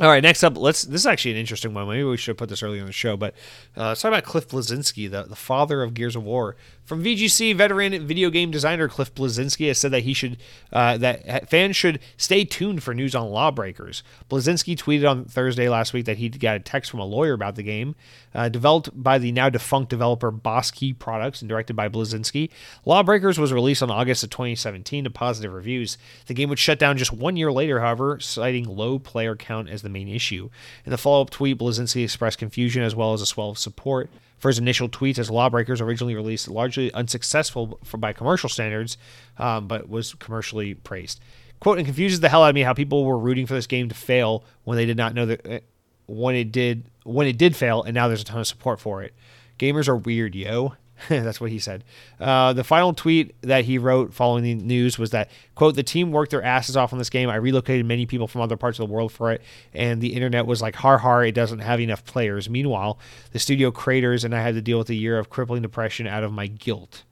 [0.00, 0.82] All right, next up, let's.
[0.82, 1.88] This is actually an interesting one.
[1.88, 3.34] Maybe we should have put this earlier in the show, but
[3.76, 6.54] uh, let's talk about Cliff Bleszinski, the, the father of Gears of War.
[6.86, 10.36] From VGC, veteran video game designer Cliff Bleszinski has said that he should
[10.72, 14.04] uh, that fans should stay tuned for news on Lawbreakers.
[14.30, 17.56] Bleszinski tweeted on Thursday last week that he got a text from a lawyer about
[17.56, 17.96] the game,
[18.36, 22.50] uh, developed by the now defunct developer Boss Key Products and directed by Bleszinski.
[22.84, 25.98] Lawbreakers was released on August of 2017 to positive reviews.
[26.26, 29.82] The game would shut down just one year later, however, citing low player count as
[29.82, 30.50] the main issue.
[30.84, 34.08] In the follow up tweet, Bleszinski expressed confusion as well as a swell of support
[34.38, 38.98] for his initial tweets as Lawbreakers originally released, largely unsuccessful for, by commercial standards,
[39.38, 41.20] um, but was commercially praised.
[41.60, 43.88] Quote, and confuses the hell out of me how people were rooting for this game
[43.88, 45.60] to fail when they did not know that uh,
[46.06, 49.02] when it did when it did fail, and now there's a ton of support for
[49.02, 49.14] it.
[49.58, 50.74] Gamers are weird, yo.
[51.08, 51.84] That's what he said.
[52.18, 56.10] Uh, the final tweet that he wrote following the news was that, quote, the team
[56.10, 57.28] worked their asses off on this game.
[57.28, 59.42] I relocated many people from other parts of the world for it,
[59.74, 62.48] and the internet was like, har har, it doesn't have enough players.
[62.48, 62.98] Meanwhile,
[63.32, 66.24] the studio craters, and I had to deal with a year of crippling depression out
[66.24, 67.04] of my guilt.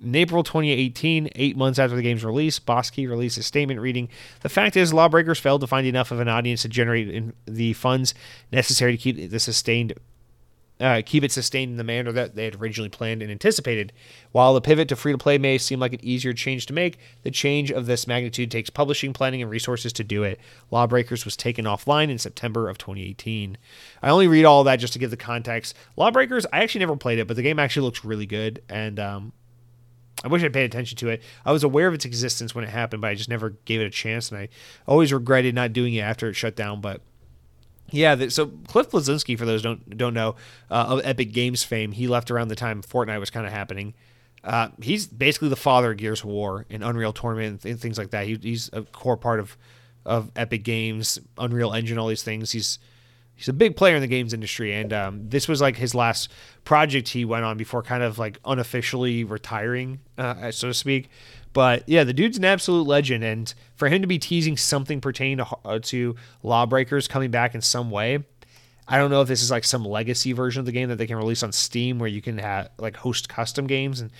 [0.00, 4.08] In April 2018, eight months after the game's release, Boss Key released a statement reading
[4.42, 8.14] The fact is, Lawbreakers failed to find enough of an audience to generate the funds
[8.52, 9.94] necessary to keep the sustained
[10.80, 13.92] uh, keep it sustained in the manner that they had originally planned and anticipated.
[14.32, 16.98] While the pivot to free to play may seem like an easier change to make,
[17.22, 20.38] the change of this magnitude takes publishing, planning, and resources to do it.
[20.70, 23.58] Lawbreakers was taken offline in September of 2018.
[24.02, 25.74] I only read all that just to give the context.
[25.96, 29.32] Lawbreakers, I actually never played it, but the game actually looks really good, and um,
[30.24, 31.22] I wish I'd paid attention to it.
[31.44, 33.86] I was aware of its existence when it happened, but I just never gave it
[33.86, 34.48] a chance, and I
[34.86, 36.80] always regretted not doing it after it shut down.
[36.80, 37.02] But
[37.90, 40.36] yeah, so Cliff Bleszinski, for those don't don't know,
[40.70, 43.94] uh, of Epic Games fame, he left around the time Fortnite was kind of happening.
[44.44, 48.10] Uh, he's basically the father of Gears of War and Unreal Tournament and things like
[48.10, 48.26] that.
[48.26, 49.56] He, he's a core part of
[50.04, 52.52] of Epic Games, Unreal Engine, all these things.
[52.52, 52.78] He's
[53.34, 56.30] he's a big player in the games industry, and um, this was like his last
[56.64, 61.08] project he went on before kind of like unofficially retiring, uh, so to speak.
[61.58, 65.38] But yeah, the dude's an absolute legend, and for him to be teasing something pertaining
[65.38, 66.14] to, uh, to
[66.44, 68.20] Lawbreakers coming back in some way,
[68.86, 71.06] I don't know if this is like some legacy version of the game that they
[71.08, 74.12] can release on Steam where you can have like host custom games and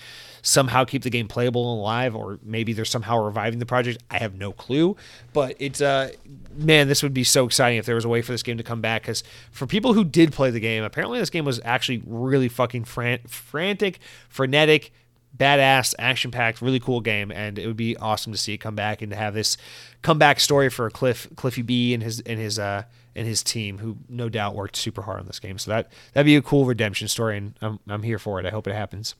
[0.42, 4.02] somehow keep the game playable and alive, or maybe they're somehow reviving the project.
[4.10, 4.96] I have no clue,
[5.32, 6.10] but it's uh
[6.56, 8.64] man, this would be so exciting if there was a way for this game to
[8.64, 9.02] come back.
[9.02, 12.82] Because for people who did play the game, apparently this game was actually really fucking
[12.82, 14.90] fran- frantic, frenetic,
[15.38, 18.74] badass, action packed, really cool game, and it would be awesome to see it come
[18.74, 19.56] back and to have this
[20.02, 22.82] comeback story for Cliff Cliffy B and his and his uh
[23.14, 25.58] and his team, who no doubt worked super hard on this game.
[25.58, 28.46] So that that'd be a cool redemption story, and I'm I'm here for it.
[28.46, 29.14] I hope it happens.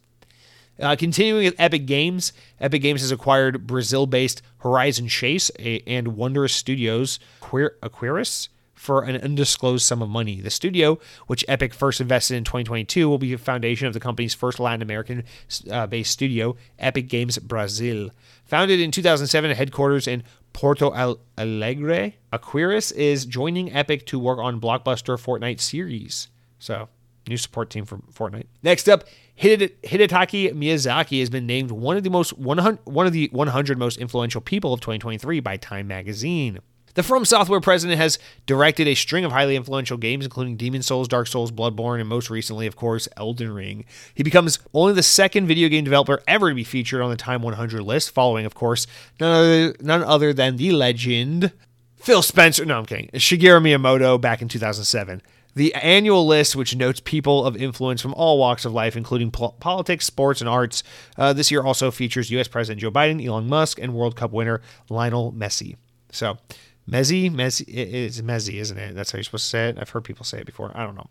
[0.81, 7.19] Uh, continuing with Epic Games, Epic Games has acquired Brazil-based Horizon Chase and Wondrous Studios
[7.41, 8.49] Aquiris
[8.79, 10.41] for an undisclosed sum of money.
[10.41, 14.35] The studio, which Epic first invested in 2022, will be the foundation of the company's
[14.35, 15.25] first Latin American
[15.71, 18.11] uh, based studio, Epic Games Brazil.
[18.45, 20.23] Founded in 2007 headquarters in
[20.53, 26.29] Porto Alegre, Aquiris is joining Epic to work on blockbuster Fortnite series.
[26.59, 26.89] So,
[27.29, 28.47] new support team for Fortnite.
[28.63, 29.05] Next up,
[29.39, 33.99] Hidetaka Miyazaki has been named one of the most 100, one of the 100 most
[33.99, 36.61] influential people of 2023 by Time Magazine.
[36.99, 41.07] The From Software president has directed a string of highly influential games, including Demon Souls,
[41.07, 43.85] Dark Souls, Bloodborne, and most recently, of course, Elden Ring.
[44.17, 47.41] He becomes only the second video game developer ever to be featured on the Time
[47.41, 48.89] 100 list, following, of course,
[49.21, 51.53] none other, none other than the legend
[51.99, 52.65] Phil Spencer.
[52.65, 53.11] No, I'm kidding.
[53.15, 55.23] Shigeru Miyamoto back in 2007.
[55.55, 59.55] The annual list, which notes people of influence from all walks of life, including po-
[59.61, 60.83] politics, sports, and arts,
[61.17, 62.49] uh, this year also features U.S.
[62.49, 64.61] President Joe Biden, Elon Musk, and World Cup winner
[64.91, 65.77] Lionel Messi.
[66.11, 66.39] So,
[66.89, 68.95] Messi, Messi, it's Messi, isn't it?
[68.95, 69.79] That's how you're supposed to say it.
[69.79, 70.73] I've heard people say it before.
[70.75, 71.09] I don't know.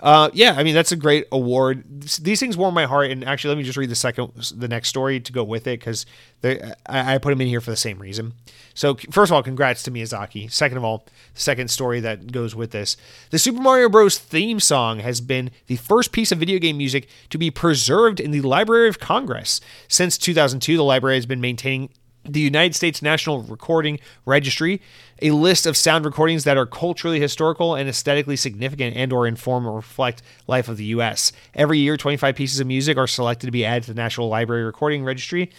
[0.00, 1.84] Uh, yeah, I mean that's a great award.
[2.20, 3.12] These things warm my heart.
[3.12, 5.78] And actually, let me just read the second, the next story to go with it
[5.78, 6.06] because
[6.42, 8.32] I, I put them in here for the same reason.
[8.74, 10.50] So first of all, congrats to Miyazaki.
[10.50, 12.96] Second of all, second story that goes with this:
[13.30, 14.18] the Super Mario Bros.
[14.18, 18.32] theme song has been the first piece of video game music to be preserved in
[18.32, 20.76] the Library of Congress since 2002.
[20.76, 21.90] The library has been maintaining
[22.24, 24.80] the United States National Recording Registry,
[25.20, 29.66] a list of sound recordings that are culturally historical and aesthetically significant and or inform
[29.66, 31.32] or reflect life of the US.
[31.54, 34.64] Every year 25 pieces of music are selected to be added to the National Library
[34.64, 35.50] Recording Registry,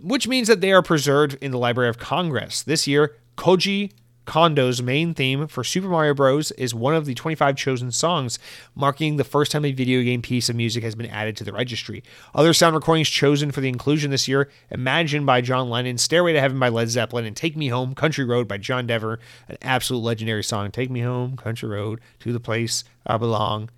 [0.00, 2.62] which means that they are preserved in the Library of Congress.
[2.62, 3.92] This year, Koji
[4.26, 6.50] Kondo's main theme for Super Mario Bros.
[6.52, 8.38] is one of the 25 chosen songs,
[8.74, 11.52] marking the first time a video game piece of music has been added to the
[11.52, 12.02] registry.
[12.34, 16.40] Other sound recordings chosen for the inclusion this year Imagine by John Lennon, Stairway to
[16.40, 20.00] Heaven by Led Zeppelin, and Take Me Home, Country Road by John Denver, an absolute
[20.00, 20.70] legendary song.
[20.70, 23.70] Take Me Home, Country Road, to the place I belong.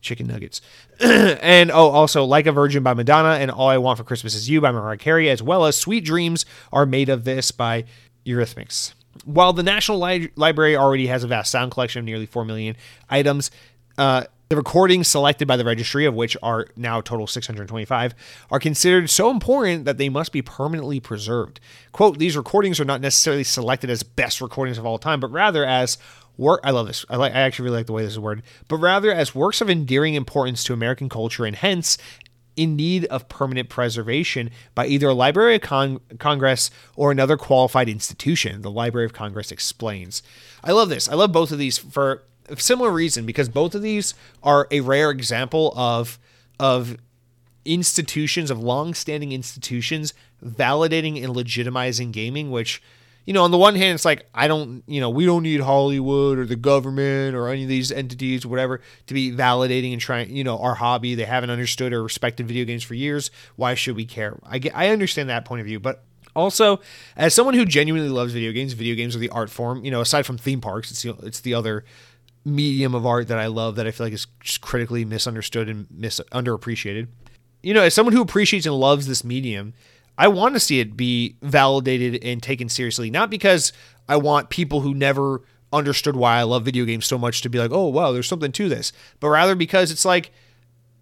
[0.00, 0.60] Chicken nuggets.
[1.00, 4.50] and oh, also Like a Virgin by Madonna and All I Want for Christmas Is
[4.50, 7.84] You by Mariah Carey, as well as Sweet Dreams Are Made of This by
[8.26, 8.92] Eurythmics.
[9.24, 12.76] While the National Li- Library already has a vast sound collection of nearly 4 million
[13.08, 13.50] items,
[13.96, 18.14] uh, the recordings selected by the registry, of which are now total 625,
[18.50, 21.60] are considered so important that they must be permanently preserved.
[21.92, 25.64] Quote, these recordings are not necessarily selected as best recordings of all time, but rather
[25.64, 25.96] as
[26.36, 27.04] work I love this.
[27.08, 29.60] I like I actually really like the way this is worded, but rather as works
[29.60, 31.96] of endearing importance to American culture and hence
[32.56, 37.88] in need of permanent preservation by either a Library of Con- Congress or another qualified
[37.88, 40.22] institution, the Library of Congress explains.
[40.62, 41.08] I love this.
[41.08, 44.80] I love both of these for a similar reason because both of these are a
[44.80, 46.18] rare example of
[46.60, 46.96] of
[47.64, 50.12] institutions of long-standing institutions
[50.44, 52.82] validating and legitimizing gaming which
[53.24, 55.60] you know, on the one hand, it's like I don't, you know, we don't need
[55.60, 60.34] Hollywood or the government or any of these entities, whatever, to be validating and trying,
[60.34, 61.14] you know, our hobby.
[61.14, 63.30] They haven't understood or respected video games for years.
[63.56, 64.38] Why should we care?
[64.44, 66.04] I get, I understand that point of view, but
[66.36, 66.80] also,
[67.16, 69.84] as someone who genuinely loves video games, video games are the art form.
[69.84, 71.84] You know, aside from theme parks, it's the, it's the other
[72.44, 75.86] medium of art that I love that I feel like is just critically misunderstood and
[75.90, 77.08] mis underappreciated.
[77.62, 79.72] You know, as someone who appreciates and loves this medium,
[80.16, 83.72] I want to see it be validated and taken seriously, not because
[84.08, 85.42] I want people who never
[85.72, 88.52] understood why I love video games so much to be like, oh, wow, there's something
[88.52, 90.32] to this, but rather because it's like,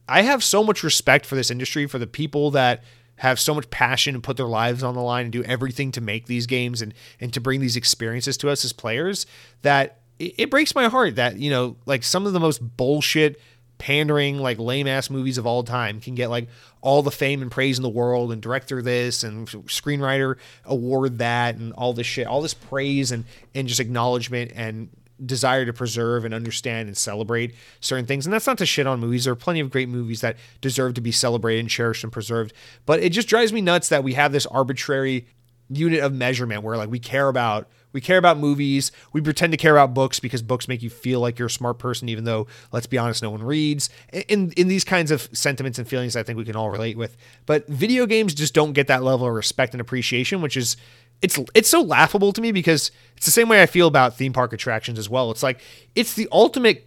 [0.09, 2.83] I have so much respect for this industry, for the people that
[3.17, 6.01] have so much passion and put their lives on the line and do everything to
[6.01, 9.27] make these games and, and to bring these experiences to us as players
[9.61, 13.41] that it, it breaks my heart that, you know, like some of the most bullshit
[13.83, 16.47] pandering like lame ass movies of all time can get like
[16.83, 21.57] all the fame and praise in the world and director this and screenwriter award that
[21.57, 23.25] and all this shit all this praise and
[23.57, 24.89] and just acknowledgement and
[25.27, 28.27] desire to preserve and understand and celebrate certain things.
[28.27, 29.25] And that's not to shit on movies.
[29.25, 32.53] There are plenty of great movies that deserve to be celebrated and cherished and preserved.
[32.87, 35.27] But it just drives me nuts that we have this arbitrary
[35.69, 38.93] unit of measurement where like we care about we care about movies.
[39.13, 41.79] We pretend to care about books because books make you feel like you're a smart
[41.79, 43.91] person, even though, let's be honest, no one reads.
[44.29, 47.17] In in these kinds of sentiments and feelings, I think we can all relate with.
[47.47, 50.77] But video games just don't get that level of respect and appreciation, which is
[51.21, 54.33] it's it's so laughable to me because it's the same way I feel about theme
[54.33, 55.31] park attractions as well.
[55.31, 55.61] It's like
[55.95, 56.87] it's the ultimate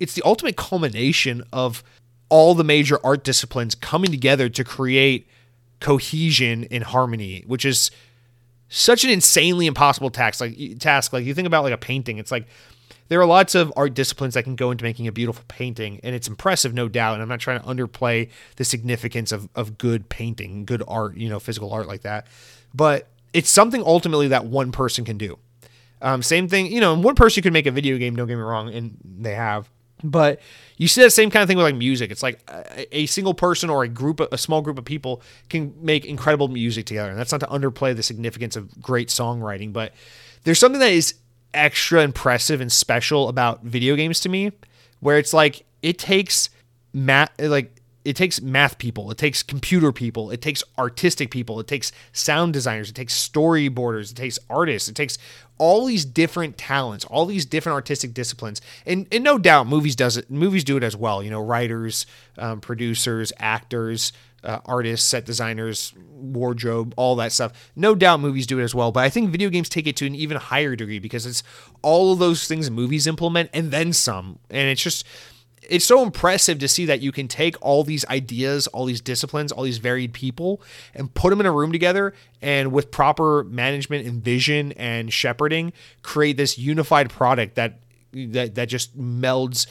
[0.00, 1.84] it's the ultimate culmination of
[2.28, 5.28] all the major art disciplines coming together to create
[5.80, 7.90] cohesion and harmony, which is
[8.74, 10.40] such an insanely impossible task.
[10.40, 12.18] Like task, like you think about like a painting.
[12.18, 12.46] It's like
[13.08, 16.14] there are lots of art disciplines that can go into making a beautiful painting, and
[16.14, 17.14] it's impressive, no doubt.
[17.14, 21.28] And I'm not trying to underplay the significance of of good painting, good art, you
[21.28, 22.26] know, physical art like that.
[22.74, 25.38] But it's something ultimately that one person can do.
[26.02, 28.42] Um, same thing, you know, one person could make a video game, don't get me
[28.42, 29.70] wrong, and they have.
[30.06, 30.40] But
[30.76, 32.10] you see that same kind of thing with like music.
[32.10, 35.74] It's like a, a single person or a group, a small group of people can
[35.80, 37.10] make incredible music together.
[37.10, 39.94] And that's not to underplay the significance of great songwriting, but
[40.44, 41.14] there's something that is
[41.54, 44.52] extra impressive and special about video games to me,
[45.00, 46.50] where it's like it takes
[46.92, 47.74] math, like
[48.04, 52.52] it takes math people, it takes computer people, it takes artistic people, it takes sound
[52.52, 55.16] designers, it takes storyboarders, it takes artists, it takes
[55.58, 60.16] all these different talents, all these different artistic disciplines, and and no doubt movies does
[60.16, 60.30] it.
[60.30, 61.22] Movies do it as well.
[61.22, 62.06] You know, writers,
[62.38, 64.12] um, producers, actors,
[64.42, 67.70] uh, artists, set designers, wardrobe, all that stuff.
[67.74, 70.06] No doubt movies do it as well, but I think video games take it to
[70.06, 71.42] an even higher degree because it's
[71.82, 75.06] all of those things movies implement and then some, and it's just
[75.68, 79.52] it's so impressive to see that you can take all these ideas, all these disciplines,
[79.52, 80.60] all these varied people,
[80.94, 85.72] and put them in a room together, and with proper management and vision and shepherding,
[86.02, 87.80] create this unified product that
[88.12, 89.66] that that just melds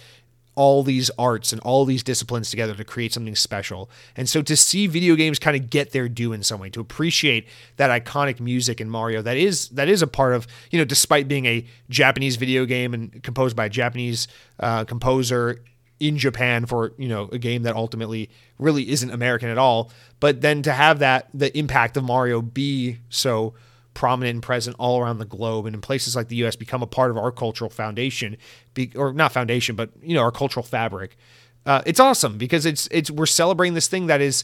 [0.55, 3.89] all these arts and all these disciplines together to create something special.
[4.15, 6.79] And so to see video games kind of get their due in some way, to
[6.79, 7.47] appreciate
[7.77, 11.27] that iconic music in Mario that is that is a part of, you know, despite
[11.27, 14.27] being a Japanese video game and composed by a Japanese
[14.59, 15.59] uh, composer,
[15.99, 18.29] in Japan for you know a game that ultimately
[18.59, 19.91] really isn't American at all.
[20.19, 23.53] But then to have that the impact of Mario be so
[23.93, 26.55] prominent and present all around the globe and in places like the U.S.
[26.55, 28.37] become a part of our cultural foundation,
[28.73, 31.17] be, or not foundation, but you know our cultural fabric.
[31.65, 34.43] Uh, it's awesome because it's it's we're celebrating this thing that is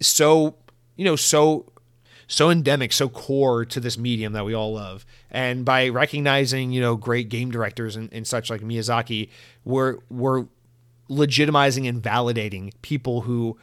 [0.00, 0.56] so
[0.96, 1.66] you know so
[2.28, 5.06] so endemic, so core to this medium that we all love.
[5.30, 9.30] And by recognizing, you know, great game directors and, and such like Miyazaki,
[9.64, 10.46] we're we're
[11.08, 13.58] legitimizing and validating people who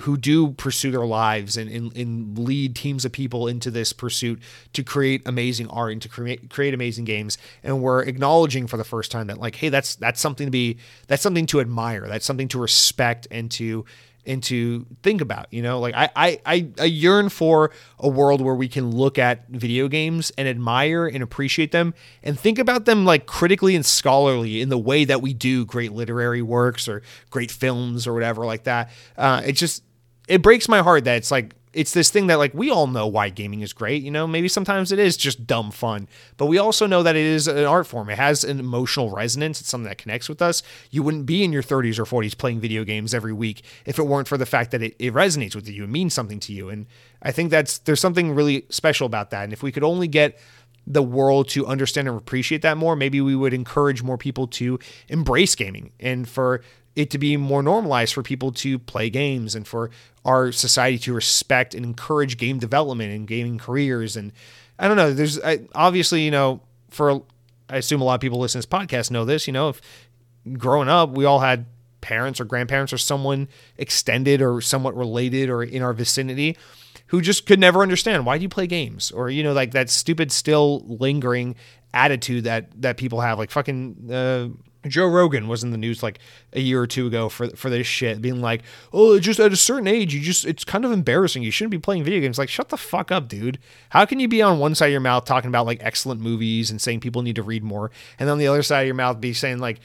[0.00, 4.40] who do pursue their lives and, and, and, lead teams of people into this pursuit
[4.72, 7.36] to create amazing art and to create create amazing games.
[7.62, 10.78] And we're acknowledging for the first time that like hey that's that's something to be
[11.08, 13.84] that's something to admire that's something to respect and to
[14.26, 15.80] and to think about you know?
[15.80, 20.32] Like I, I i yearn for a world where we can look at video games
[20.38, 24.78] and admire and appreciate them and think about them like critically and scholarly in the
[24.78, 28.90] way that we do great literary works or great films or whatever like that.
[29.16, 29.82] Uh, it just
[30.28, 33.06] it breaks my heart that it's like it's this thing that like we all know
[33.06, 34.26] why gaming is great you know?
[34.26, 37.64] Maybe sometimes it is just dumb fun but we also know that it is an
[37.64, 38.08] art form.
[38.08, 39.60] It has an emotional resonance.
[39.60, 40.62] It's something that connects with us.
[40.90, 44.04] You wouldn't be in your 30s or 40s playing video games every week if it
[44.04, 46.68] weren't for the fact that it, it resonates with you it means something to you
[46.68, 46.86] and
[47.22, 50.38] i think that's there's something really special about that and if we could only get
[50.86, 54.78] the world to understand and appreciate that more maybe we would encourage more people to
[55.08, 56.62] embrace gaming and for
[56.94, 59.90] it to be more normalized for people to play games and for
[60.24, 64.16] our society to respect and encourage game development and gaming careers.
[64.16, 64.32] And
[64.78, 66.60] I don't know, there's I, obviously, you know,
[66.90, 67.22] for
[67.68, 69.80] I assume a lot of people listening to this podcast know this, you know, if
[70.58, 71.66] growing up, we all had
[72.02, 73.48] parents or grandparents or someone
[73.78, 76.56] extended or somewhat related or in our vicinity
[77.06, 79.88] who just could never understand why do you play games or you know like that
[79.88, 81.54] stupid still lingering
[81.94, 84.48] attitude that that people have like fucking uh,
[84.86, 86.18] Joe Rogan was in the news like
[86.52, 89.56] a year or two ago for for this shit, being like, "Oh, just at a
[89.56, 91.42] certain age, you just it's kind of embarrassing.
[91.42, 93.58] You shouldn't be playing video games." Like, shut the fuck up, dude.
[93.90, 96.70] How can you be on one side of your mouth talking about like excellent movies
[96.70, 99.20] and saying people need to read more, and on the other side of your mouth
[99.20, 99.80] be saying like,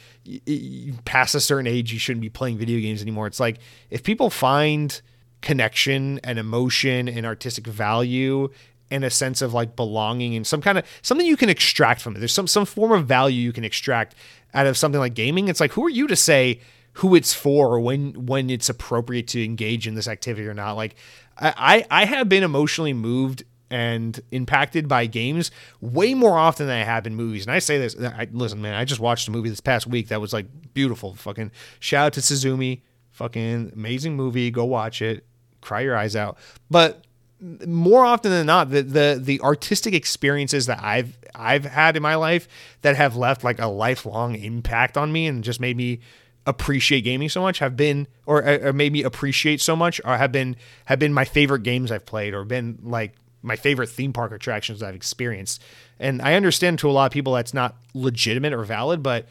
[1.06, 3.28] past a certain age, you shouldn't be playing video games anymore?
[3.28, 3.60] It's like
[3.90, 5.00] if people find
[5.42, 8.50] connection and emotion and artistic value
[8.90, 12.16] and a sense of like belonging and some kind of something you can extract from
[12.16, 12.20] it.
[12.20, 14.16] There's some some form of value you can extract
[14.54, 15.48] out of something like gaming.
[15.48, 16.62] It's like who are you to say
[16.94, 20.74] who it's for or when when it's appropriate to engage in this activity or not?
[20.74, 20.96] Like
[21.38, 25.52] I I have been emotionally moved and impacted by games
[25.82, 27.46] way more often than I have in movies.
[27.46, 30.08] And I say this, I, listen, man, I just watched a movie this past week
[30.08, 31.16] that was like beautiful.
[31.16, 32.82] Fucking shout out to Suzume,
[33.12, 34.52] fucking amazing movie.
[34.52, 35.26] Go watch it,
[35.62, 36.38] cry your eyes out.
[36.70, 37.04] But
[37.40, 42.16] more often than not, the, the the artistic experiences that I've I've had in my
[42.16, 42.48] life
[42.82, 46.00] that have left like a lifelong impact on me and just made me
[46.48, 50.32] appreciate gaming so much have been or, or made me appreciate so much or have
[50.32, 50.56] been
[50.86, 54.82] have been my favorite games I've played or been like my favorite theme park attractions
[54.82, 55.62] I've experienced.
[56.00, 59.28] And I understand to a lot of people that's not legitimate or valid, but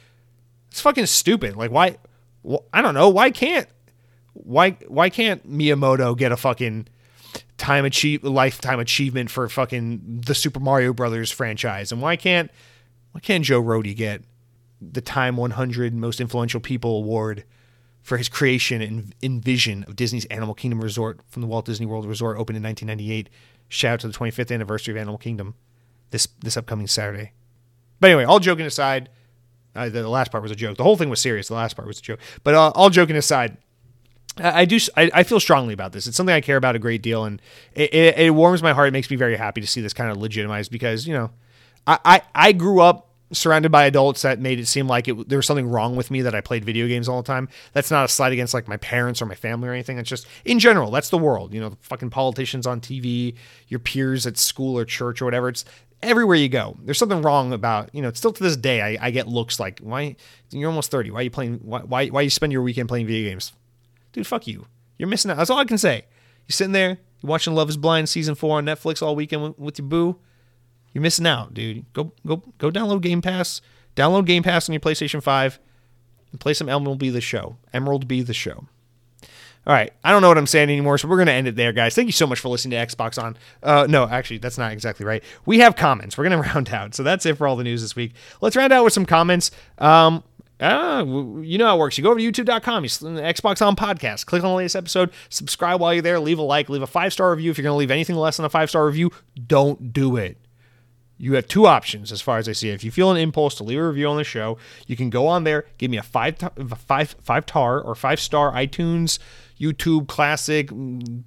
[0.70, 1.56] it's fucking stupid.
[1.56, 1.96] Like why
[2.72, 3.68] I don't know, why can't
[4.34, 6.86] why why can't Miyamoto get a fucking
[7.58, 11.92] time achieve lifetime achievement for fucking the Super Mario Brothers franchise.
[11.92, 12.50] And why can't
[13.12, 14.22] why can't Joe Rohde get
[14.80, 17.44] the Time 100 Most Influential People award
[18.02, 21.86] for his creation and, and vision of Disney's Animal Kingdom Resort from the Walt Disney
[21.86, 23.30] World Resort opened in 1998?
[23.68, 25.54] Shout out to the 25th anniversary of Animal Kingdom
[26.10, 27.32] this this upcoming Saturday.
[28.00, 29.08] But anyway, all joking aside,
[29.74, 30.76] uh, the last part was a joke.
[30.76, 31.48] The whole thing was serious.
[31.48, 32.20] The last part was a joke.
[32.44, 33.56] But uh, all joking aside,
[34.38, 34.78] I, do.
[34.96, 36.06] I, I, feel strongly about this.
[36.06, 37.40] It's something I care about a great deal, and
[37.74, 38.88] it, it, it, warms my heart.
[38.88, 41.30] It makes me very happy to see this kind of legitimized because you know,
[41.86, 45.38] I, I, I grew up surrounded by adults that made it seem like it, there
[45.38, 47.48] was something wrong with me that I played video games all the time.
[47.72, 49.98] That's not a slight against like my parents or my family or anything.
[49.98, 51.52] It's just in general, that's the world.
[51.52, 53.34] You know, the fucking politicians on TV,
[53.68, 55.48] your peers at school or church or whatever.
[55.48, 55.64] It's
[56.02, 56.76] everywhere you go.
[56.84, 59.80] There's something wrong about, you know, still to this day, I, I get looks like,
[59.80, 60.16] why,
[60.50, 61.10] you're almost 30.
[61.10, 63.52] Why are you playing, why, why, why you spend your weekend playing video games?
[64.16, 64.64] Dude, fuck you.
[64.96, 65.36] You're missing out.
[65.36, 66.06] That's all I can say.
[66.46, 69.78] You're sitting there, you're watching Love is Blind season four on Netflix all weekend with,
[69.78, 70.16] your boo.
[70.94, 71.84] You're missing out, dude.
[71.92, 73.60] Go, go, go download Game Pass.
[73.94, 75.58] Download Game Pass on your PlayStation 5
[76.32, 77.58] and play some MLB The Show.
[77.74, 78.64] MLB The Show.
[79.66, 81.56] All right, I don't know what I'm saying anymore, so we're going to end it
[81.56, 81.94] there, guys.
[81.94, 83.36] Thank you so much for listening to Xbox On.
[83.62, 85.22] Uh, no, actually, that's not exactly right.
[85.44, 86.16] We have comments.
[86.16, 86.94] We're going to round out.
[86.94, 88.14] So that's it for all the news this week.
[88.40, 89.50] Let's round out with some comments.
[89.76, 90.24] Um,
[90.60, 91.04] uh,
[91.42, 91.98] you know how it works.
[91.98, 95.80] You go over to youtube.com, you Xbox On podcast, click on the latest episode, subscribe
[95.80, 97.50] while you're there, leave a like, leave a five star review.
[97.50, 99.10] If you're going to leave anything less than a five star review,
[99.46, 100.38] don't do it.
[101.18, 102.70] You have two options as far as I see.
[102.70, 105.26] If you feel an impulse to leave a review on the show, you can go
[105.26, 106.36] on there, give me a five,
[106.76, 109.18] five, five tar or five star iTunes
[109.58, 110.70] YouTube Classic,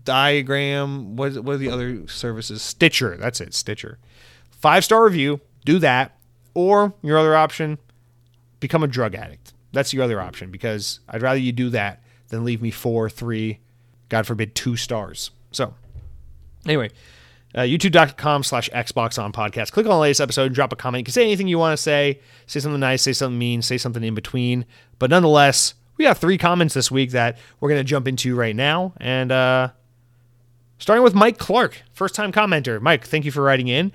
[0.04, 1.16] Diagram.
[1.16, 2.62] What, what are the other services?
[2.62, 3.18] Stitcher.
[3.18, 3.98] That's it, Stitcher.
[4.50, 5.42] Five star review.
[5.66, 6.16] Do that.
[6.54, 7.78] Or your other option,
[8.60, 9.54] become a drug addict.
[9.72, 13.60] That's your other option because I'd rather you do that than leave me four, three,
[14.10, 15.32] God forbid, two stars.
[15.52, 15.74] So,
[16.66, 16.90] anyway,
[17.56, 19.72] uh, youtube.com slash Xbox on podcast.
[19.72, 21.02] Click on the latest episode and drop a comment.
[21.02, 23.78] You can say anything you want to say, say something nice, say something mean, say
[23.78, 24.66] something in between.
[25.00, 28.56] But nonetheless, we got three comments this week that we're going to jump into right
[28.56, 28.94] now.
[28.98, 29.70] And uh,
[30.78, 32.82] starting with Mike Clark, first time commenter.
[32.82, 33.92] Mike, thank you for writing in.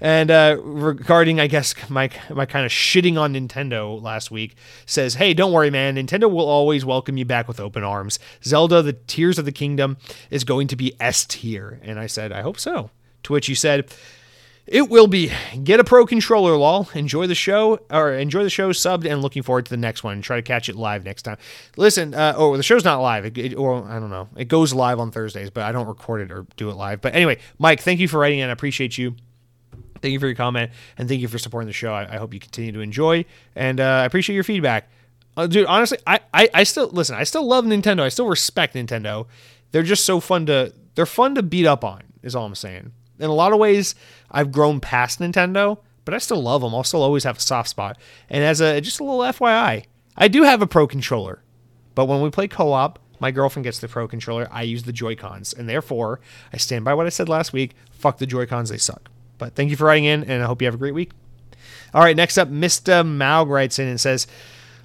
[0.00, 4.56] And uh, regarding, I guess, my, my kind of shitting on Nintendo last week,
[4.86, 5.96] says, Hey, don't worry, man.
[5.96, 8.18] Nintendo will always welcome you back with open arms.
[8.44, 9.96] Zelda, the Tears of the Kingdom,
[10.30, 11.80] is going to be S tier.
[11.82, 12.90] And I said, I hope so.
[13.24, 13.92] To which you said,
[14.68, 15.32] it will be.
[15.64, 16.88] Get a pro controller, lol.
[16.94, 20.20] Enjoy the show, or enjoy the show, subbed, and looking forward to the next one.
[20.20, 21.38] Try to catch it live next time.
[21.76, 24.28] Listen, uh, oh, the show's not live, it, it, or I don't know.
[24.36, 27.00] It goes live on Thursdays, but I don't record it or do it live.
[27.00, 28.50] But anyway, Mike, thank you for writing in.
[28.50, 29.16] I appreciate you.
[30.00, 31.92] Thank you for your comment, and thank you for supporting the show.
[31.92, 34.90] I, I hope you continue to enjoy, and uh, I appreciate your feedback.
[35.36, 37.16] Uh, dude, honestly, I, I, I still listen.
[37.16, 38.00] I still love Nintendo.
[38.00, 39.26] I still respect Nintendo.
[39.72, 40.72] They're just so fun to.
[40.94, 42.02] They're fun to beat up on.
[42.22, 43.94] Is all I'm saying in a lot of ways,
[44.30, 46.74] I've grown past Nintendo, but I still love them.
[46.74, 47.98] I'll still always have a soft spot.
[48.28, 49.84] And as a just a little FYI,
[50.16, 51.42] I do have a pro controller,
[51.94, 54.48] but when we play co-op, my girlfriend gets the pro controller.
[54.50, 56.20] I use the Joy Cons, and therefore
[56.52, 57.74] I stand by what I said last week.
[57.90, 59.10] Fuck the Joy Cons, they suck.
[59.38, 61.12] But thank you for writing in, and I hope you have a great week.
[61.94, 63.04] All right, next up, Mr.
[63.04, 64.26] Maug writes in and says,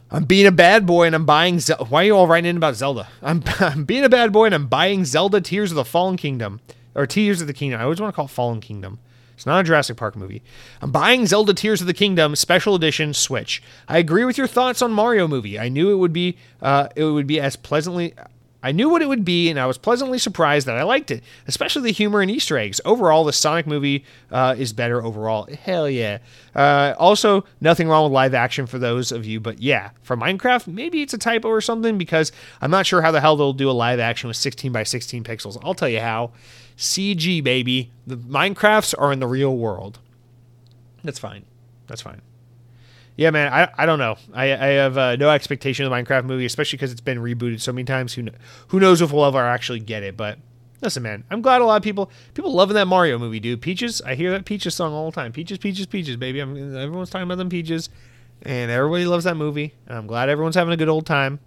[0.09, 1.59] I'm being a bad boy and I'm buying.
[1.59, 1.85] Zelda.
[1.85, 3.07] Why are you all writing in about Zelda?
[3.21, 6.61] I'm, I'm being a bad boy and I'm buying Zelda Tears of the Fallen Kingdom
[6.93, 7.81] or Tears of the Kingdom.
[7.81, 8.99] I always want to call it Fallen Kingdom.
[9.35, 10.43] It's not a Jurassic Park movie.
[10.81, 13.63] I'm buying Zelda Tears of the Kingdom Special Edition Switch.
[13.87, 15.59] I agree with your thoughts on Mario movie.
[15.59, 18.13] I knew it would be uh, it would be as pleasantly
[18.63, 21.21] I knew what it would be, and I was pleasantly surprised that I liked it,
[21.47, 22.79] especially the humor and Easter eggs.
[22.85, 25.47] Overall, the Sonic movie uh, is better overall.
[25.53, 26.19] Hell yeah.
[26.55, 30.67] Uh, also, nothing wrong with live action for those of you, but yeah, for Minecraft,
[30.67, 32.31] maybe it's a typo or something because
[32.61, 35.25] I'm not sure how the hell they'll do a live action with 16 by 16
[35.25, 35.57] pixels.
[35.61, 36.31] I'll tell you how.
[36.77, 37.91] CG, baby.
[38.07, 39.99] The Minecrafts are in the real world.
[41.03, 41.43] That's fine.
[41.87, 42.21] That's fine.
[43.15, 43.53] Yeah, man.
[43.53, 44.15] I, I don't know.
[44.33, 47.61] I, I have uh, no expectation of the Minecraft movie, especially because it's been rebooted
[47.61, 48.13] so many times.
[48.13, 48.27] Who
[48.69, 50.17] who knows if we'll ever actually get it?
[50.17, 50.39] But
[50.81, 51.23] listen, man.
[51.29, 53.61] I'm glad a lot of people people loving that Mario movie, dude.
[53.61, 54.01] Peaches.
[54.01, 55.31] I hear that Peaches song all the time.
[55.31, 56.39] Peaches, Peaches, Peaches, baby.
[56.39, 57.89] I'm, everyone's talking about them Peaches,
[58.41, 59.75] and everybody loves that movie.
[59.87, 61.39] And I'm glad everyone's having a good old time.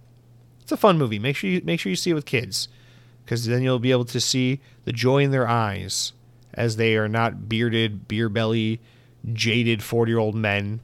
[0.61, 1.19] It's a fun movie.
[1.19, 2.69] Make sure you make sure you see it with kids
[3.25, 6.13] because then you'll be able to see the joy in their eyes
[6.53, 8.79] as they are not bearded, beer belly,
[9.33, 10.79] jaded 40 year old men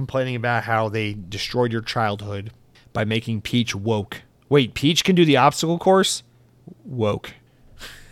[0.00, 2.52] complaining about how they destroyed your childhood
[2.94, 4.22] by making Peach woke.
[4.48, 6.22] Wait, Peach can do the obstacle course?
[6.86, 7.34] Woke.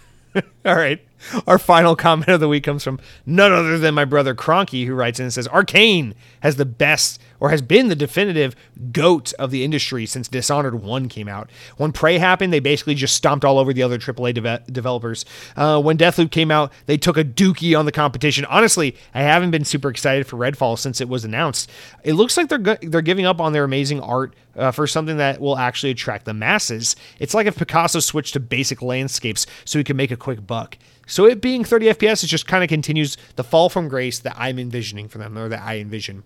[0.66, 1.00] All right.
[1.46, 4.94] Our final comment of the week comes from none other than my brother Cronky, who
[4.94, 8.56] writes in and says Arkane has the best or has been the definitive
[8.92, 11.50] goat of the industry since Dishonored 1 came out.
[11.76, 15.24] When Prey happened, they basically just stomped all over the other AAA de- developers.
[15.56, 18.44] Uh, when Deathloop came out, they took a dookie on the competition.
[18.46, 21.70] Honestly, I haven't been super excited for Redfall since it was announced.
[22.02, 25.40] It looks like they're, they're giving up on their amazing art uh, for something that
[25.40, 26.96] will actually attract the masses.
[27.20, 30.76] It's like if Picasso switched to basic landscapes so he could make a quick buck.
[31.08, 34.36] So it being 30 FPS, it just kind of continues the fall from grace that
[34.38, 36.22] I'm envisioning for them, or that I envision.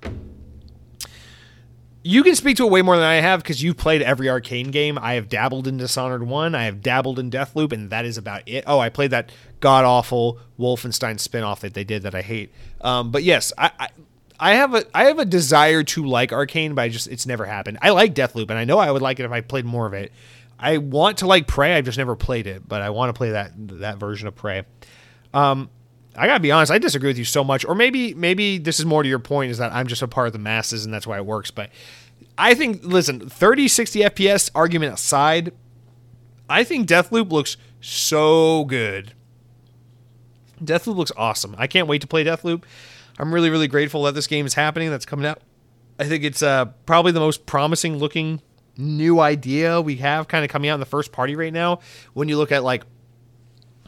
[2.05, 4.73] You can speak to it way more than I have because you've played every Arkane
[4.73, 4.99] game.
[4.99, 8.43] I have dabbled in Dishonored 1, I have dabbled in Deathloop, and that is about
[8.47, 8.65] it.
[8.67, 9.31] Oh, I played that
[9.61, 12.53] god awful Wolfenstein spinoff that they did that I hate.
[12.81, 13.89] Um, but yes, I, I
[14.41, 17.45] I have a I have a desire to like Arkane, but I just it's never
[17.45, 17.79] happened.
[17.81, 19.95] I like Deathloop, and I know I would like it if I played more of
[19.95, 20.11] it.
[20.63, 21.75] I want to like Prey.
[21.75, 24.63] I've just never played it, but I want to play that that version of Prey.
[25.35, 25.69] Um,
[26.17, 26.71] I gotta be honest.
[26.71, 29.51] I disagree with you so much, or maybe maybe this is more to your point
[29.51, 31.51] is that I'm just a part of the masses and that's why it works.
[31.51, 31.71] But
[32.39, 35.53] I think listen, 30 60 FPS argument aside,
[36.49, 39.15] I think Deathloop looks so good.
[40.63, 41.57] Deathloop looks awesome.
[41.59, 42.63] I can't wait to play Deathloop.
[43.19, 44.91] I'm really, really grateful that this game is happening.
[44.91, 45.41] That's coming out.
[45.99, 48.41] I think it's uh, probably the most promising looking
[48.77, 51.81] new idea we have kind of coming out in the first party right now.
[52.15, 52.85] When you look at like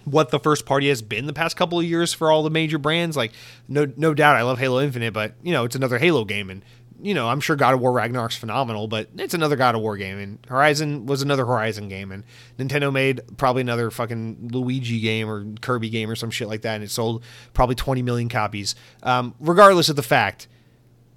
[0.04, 2.78] what the first party has been the past couple of years for all the major
[2.78, 3.32] brands, like
[3.68, 6.62] no no doubt I love Halo Infinite, but you know it's another Halo game, and
[7.00, 9.96] you know I'm sure God of War Ragnarok's phenomenal, but it's another God of War
[9.96, 12.24] game, and Horizon was another Horizon game, and
[12.58, 16.74] Nintendo made probably another fucking Luigi game or Kirby game or some shit like that,
[16.74, 17.24] and it sold
[17.54, 18.74] probably 20 million copies.
[19.02, 20.48] Um, regardless of the fact,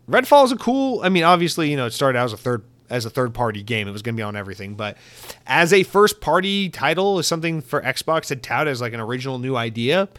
[0.10, 1.02] Redfall is a cool.
[1.04, 3.64] I mean, obviously, you know, it started out as a third as a third party
[3.64, 3.88] game.
[3.88, 4.98] It was going to be on everything, but
[5.46, 9.40] as a first party title, is something for Xbox to tout as like an original
[9.40, 10.10] new idea.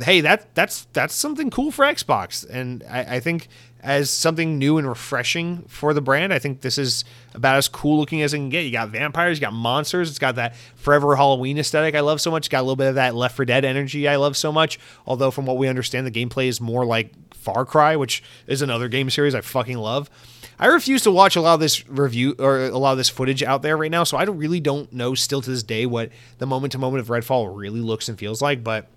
[0.00, 3.48] Hey, that that's that's something cool for Xbox, and I, I think
[3.86, 7.04] as something new and refreshing for the brand, I think this is
[7.34, 8.62] about as cool looking as it can get.
[8.62, 10.10] You got vampires, you got monsters.
[10.10, 12.42] It's got that forever Halloween aesthetic I love so much.
[12.42, 14.80] It's got a little bit of that Left 4 Dead energy I love so much.
[15.06, 18.88] Although from what we understand, the gameplay is more like Far Cry, which is another
[18.88, 20.10] game series I fucking love.
[20.58, 23.42] I refuse to watch a lot of this review or a lot of this footage
[23.42, 26.46] out there right now, so I really don't know still to this day what the
[26.46, 28.64] moment to moment of Redfall really looks and feels like.
[28.64, 28.88] But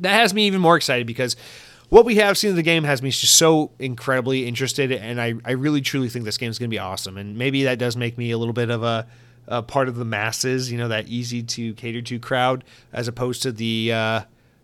[0.00, 1.36] that has me even more excited because
[1.90, 5.34] what we have seen in the game has me just so incredibly interested, and I,
[5.44, 7.16] I really truly think this game is going to be awesome.
[7.16, 9.06] And maybe that does make me a little bit of a,
[9.46, 13.42] a, part of the masses, you know, that easy to cater to crowd, as opposed
[13.42, 14.20] to the uh,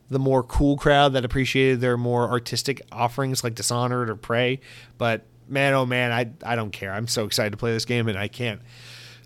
[0.08, 4.60] the more cool crowd that appreciated their more artistic offerings like Dishonored or Prey.
[4.98, 6.92] But man, oh man, I I don't care.
[6.92, 8.60] I'm so excited to play this game, and I can't.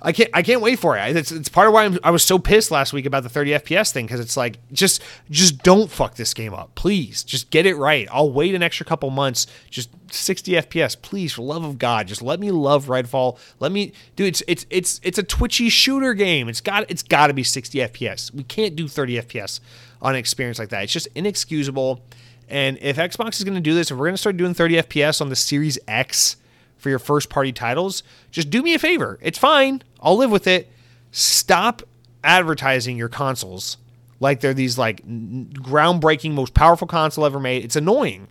[0.03, 0.31] I can't.
[0.33, 1.17] I can't wait for it.
[1.17, 3.51] It's, it's part of why I'm, i was so pissed last week about the 30
[3.51, 7.23] FPS thing because it's like just just don't fuck this game up, please.
[7.23, 8.09] Just get it right.
[8.11, 9.47] I'll wait an extra couple months.
[9.69, 12.07] Just 60 FPS, please, for love of God.
[12.07, 13.39] Just let me love Redfall.
[13.59, 14.29] Let me, dude.
[14.29, 16.49] It's it's it's it's a twitchy shooter game.
[16.49, 18.33] It's got it's got to be 60 FPS.
[18.33, 19.61] We can't do 30 FPS
[20.01, 20.85] on an experience like that.
[20.85, 22.03] It's just inexcusable.
[22.51, 24.83] And if Xbox is going to do this, if we're going to start doing 30
[24.83, 26.37] FPS on the Series X
[26.77, 29.19] for your first party titles, just do me a favor.
[29.23, 29.83] It's fine.
[30.01, 30.69] I'll live with it.
[31.13, 31.83] Stop
[32.25, 33.77] advertising your consoles
[34.19, 37.65] like they're these like groundbreaking, most powerful console ever made.
[37.65, 38.29] It's annoying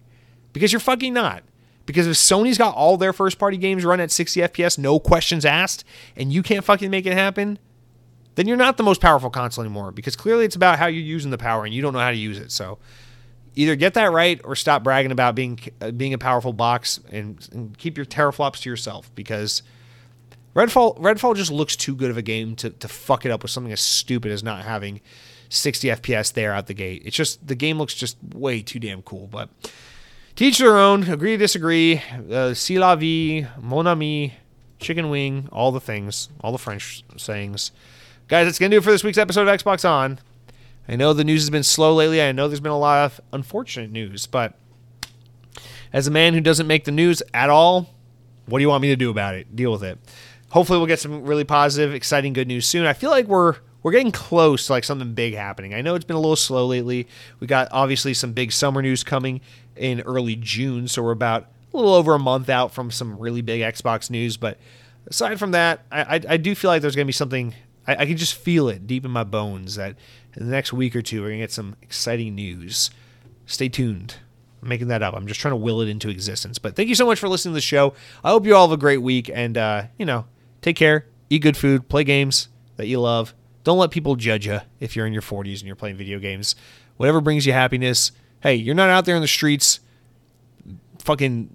[0.53, 1.43] because you're fucking not.
[1.85, 5.43] Because if Sony's got all their first party games run at 60 FPS, no questions
[5.43, 5.83] asked,
[6.15, 7.57] and you can't fucking make it happen,
[8.35, 9.91] then you're not the most powerful console anymore.
[9.91, 12.17] Because clearly it's about how you're using the power and you don't know how to
[12.17, 12.51] use it.
[12.51, 12.77] So
[13.60, 17.48] either get that right or stop bragging about being uh, being a powerful box and,
[17.52, 19.64] and, keep your teraflops to yourself because
[20.56, 23.52] Redfall Redfall just looks too good of a game to, to fuck it up with
[23.52, 25.02] something as stupid as not having
[25.49, 27.02] 60 FPS there out the gate.
[27.03, 29.27] It's just the game looks just way too damn cool.
[29.27, 29.49] But
[30.38, 31.10] teach their own.
[31.10, 32.02] Agree disagree.
[32.31, 34.36] Uh, si la vie, mon ami,
[34.80, 37.72] chicken wing, all the things, all the French sayings.
[38.30, 40.18] Guys, that's gonna do it for this week's episode of Xbox On.
[40.90, 42.20] I know the news has been slow lately.
[42.20, 44.56] I know there's been a lot of unfortunate news, but
[45.94, 47.94] as a man who doesn't make the news at all,
[48.48, 49.56] what do you want me to do about it?
[49.56, 49.99] Deal with it.
[50.49, 52.88] Hopefully, we'll get some really positive, exciting, good news soon.
[52.88, 55.76] I feel like we're we're getting close to like something big happening.
[55.76, 57.07] I know it's been a little slow lately.
[57.40, 59.41] We got obviously some big summer news coming
[59.76, 63.44] in early June, so we're about a little over a month out from some really
[63.44, 64.38] big Xbox news.
[64.38, 64.57] But
[65.06, 67.53] aside from that, I, I, I do feel like there's going to be something.
[67.90, 69.95] I, I can just feel it deep in my bones that
[70.36, 72.91] in the next week or two, we're to get some exciting news.
[73.48, 74.16] Stay tuned.
[74.61, 75.16] I'm making that up.
[75.16, 76.60] I'm just trying to will it into existence.
[76.60, 77.95] But thank you so much for listening to the show.
[78.24, 80.26] I hope you all have a great week and, uh, you know,
[80.61, 83.34] take care, eat good food, play games that you love.
[83.64, 86.56] Don't let people judge you if you're in your 40s and you're playing video games.
[86.98, 88.11] Whatever brings you happiness.
[88.41, 89.80] Hey, you're not out there in the streets
[90.99, 91.49] fucking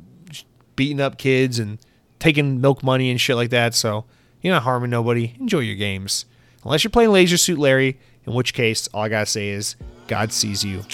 [0.74, 1.78] beating up kids and
[2.19, 3.74] taking milk money and shit like that.
[3.74, 4.05] So
[4.44, 5.34] you're not harming nobody.
[5.40, 6.26] Enjoy your games.
[6.64, 9.74] Unless you're playing Leisure Suit Larry in which case, all I gotta say is
[10.06, 10.84] God sees you.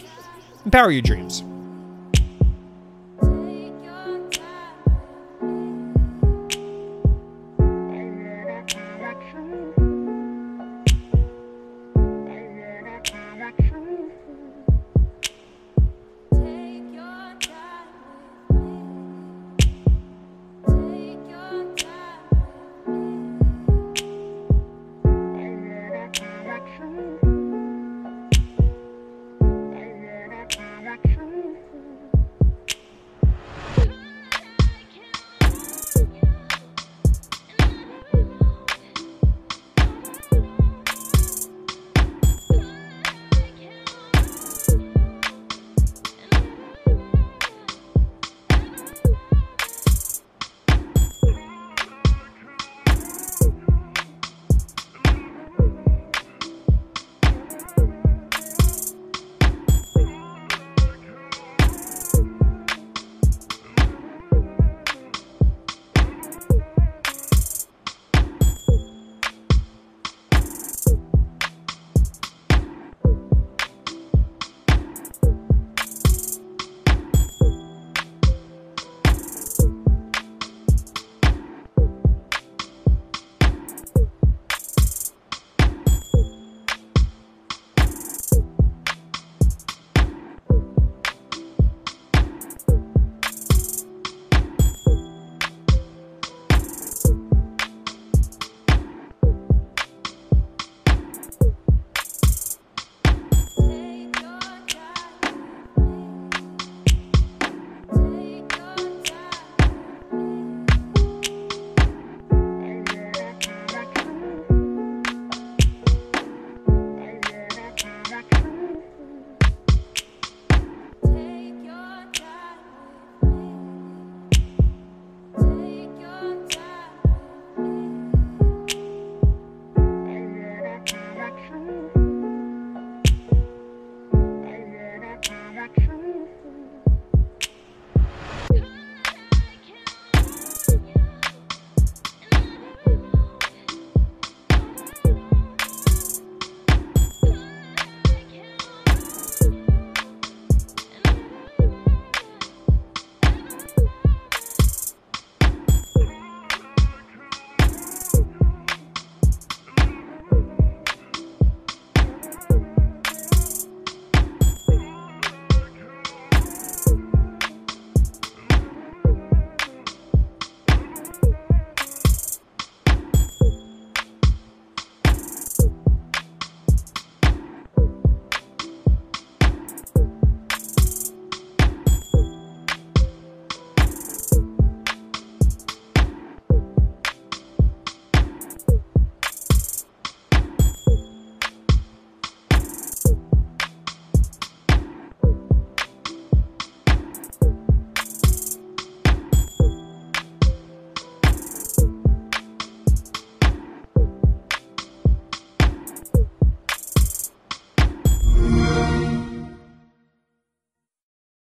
[0.64, 1.42] Empower your dreams.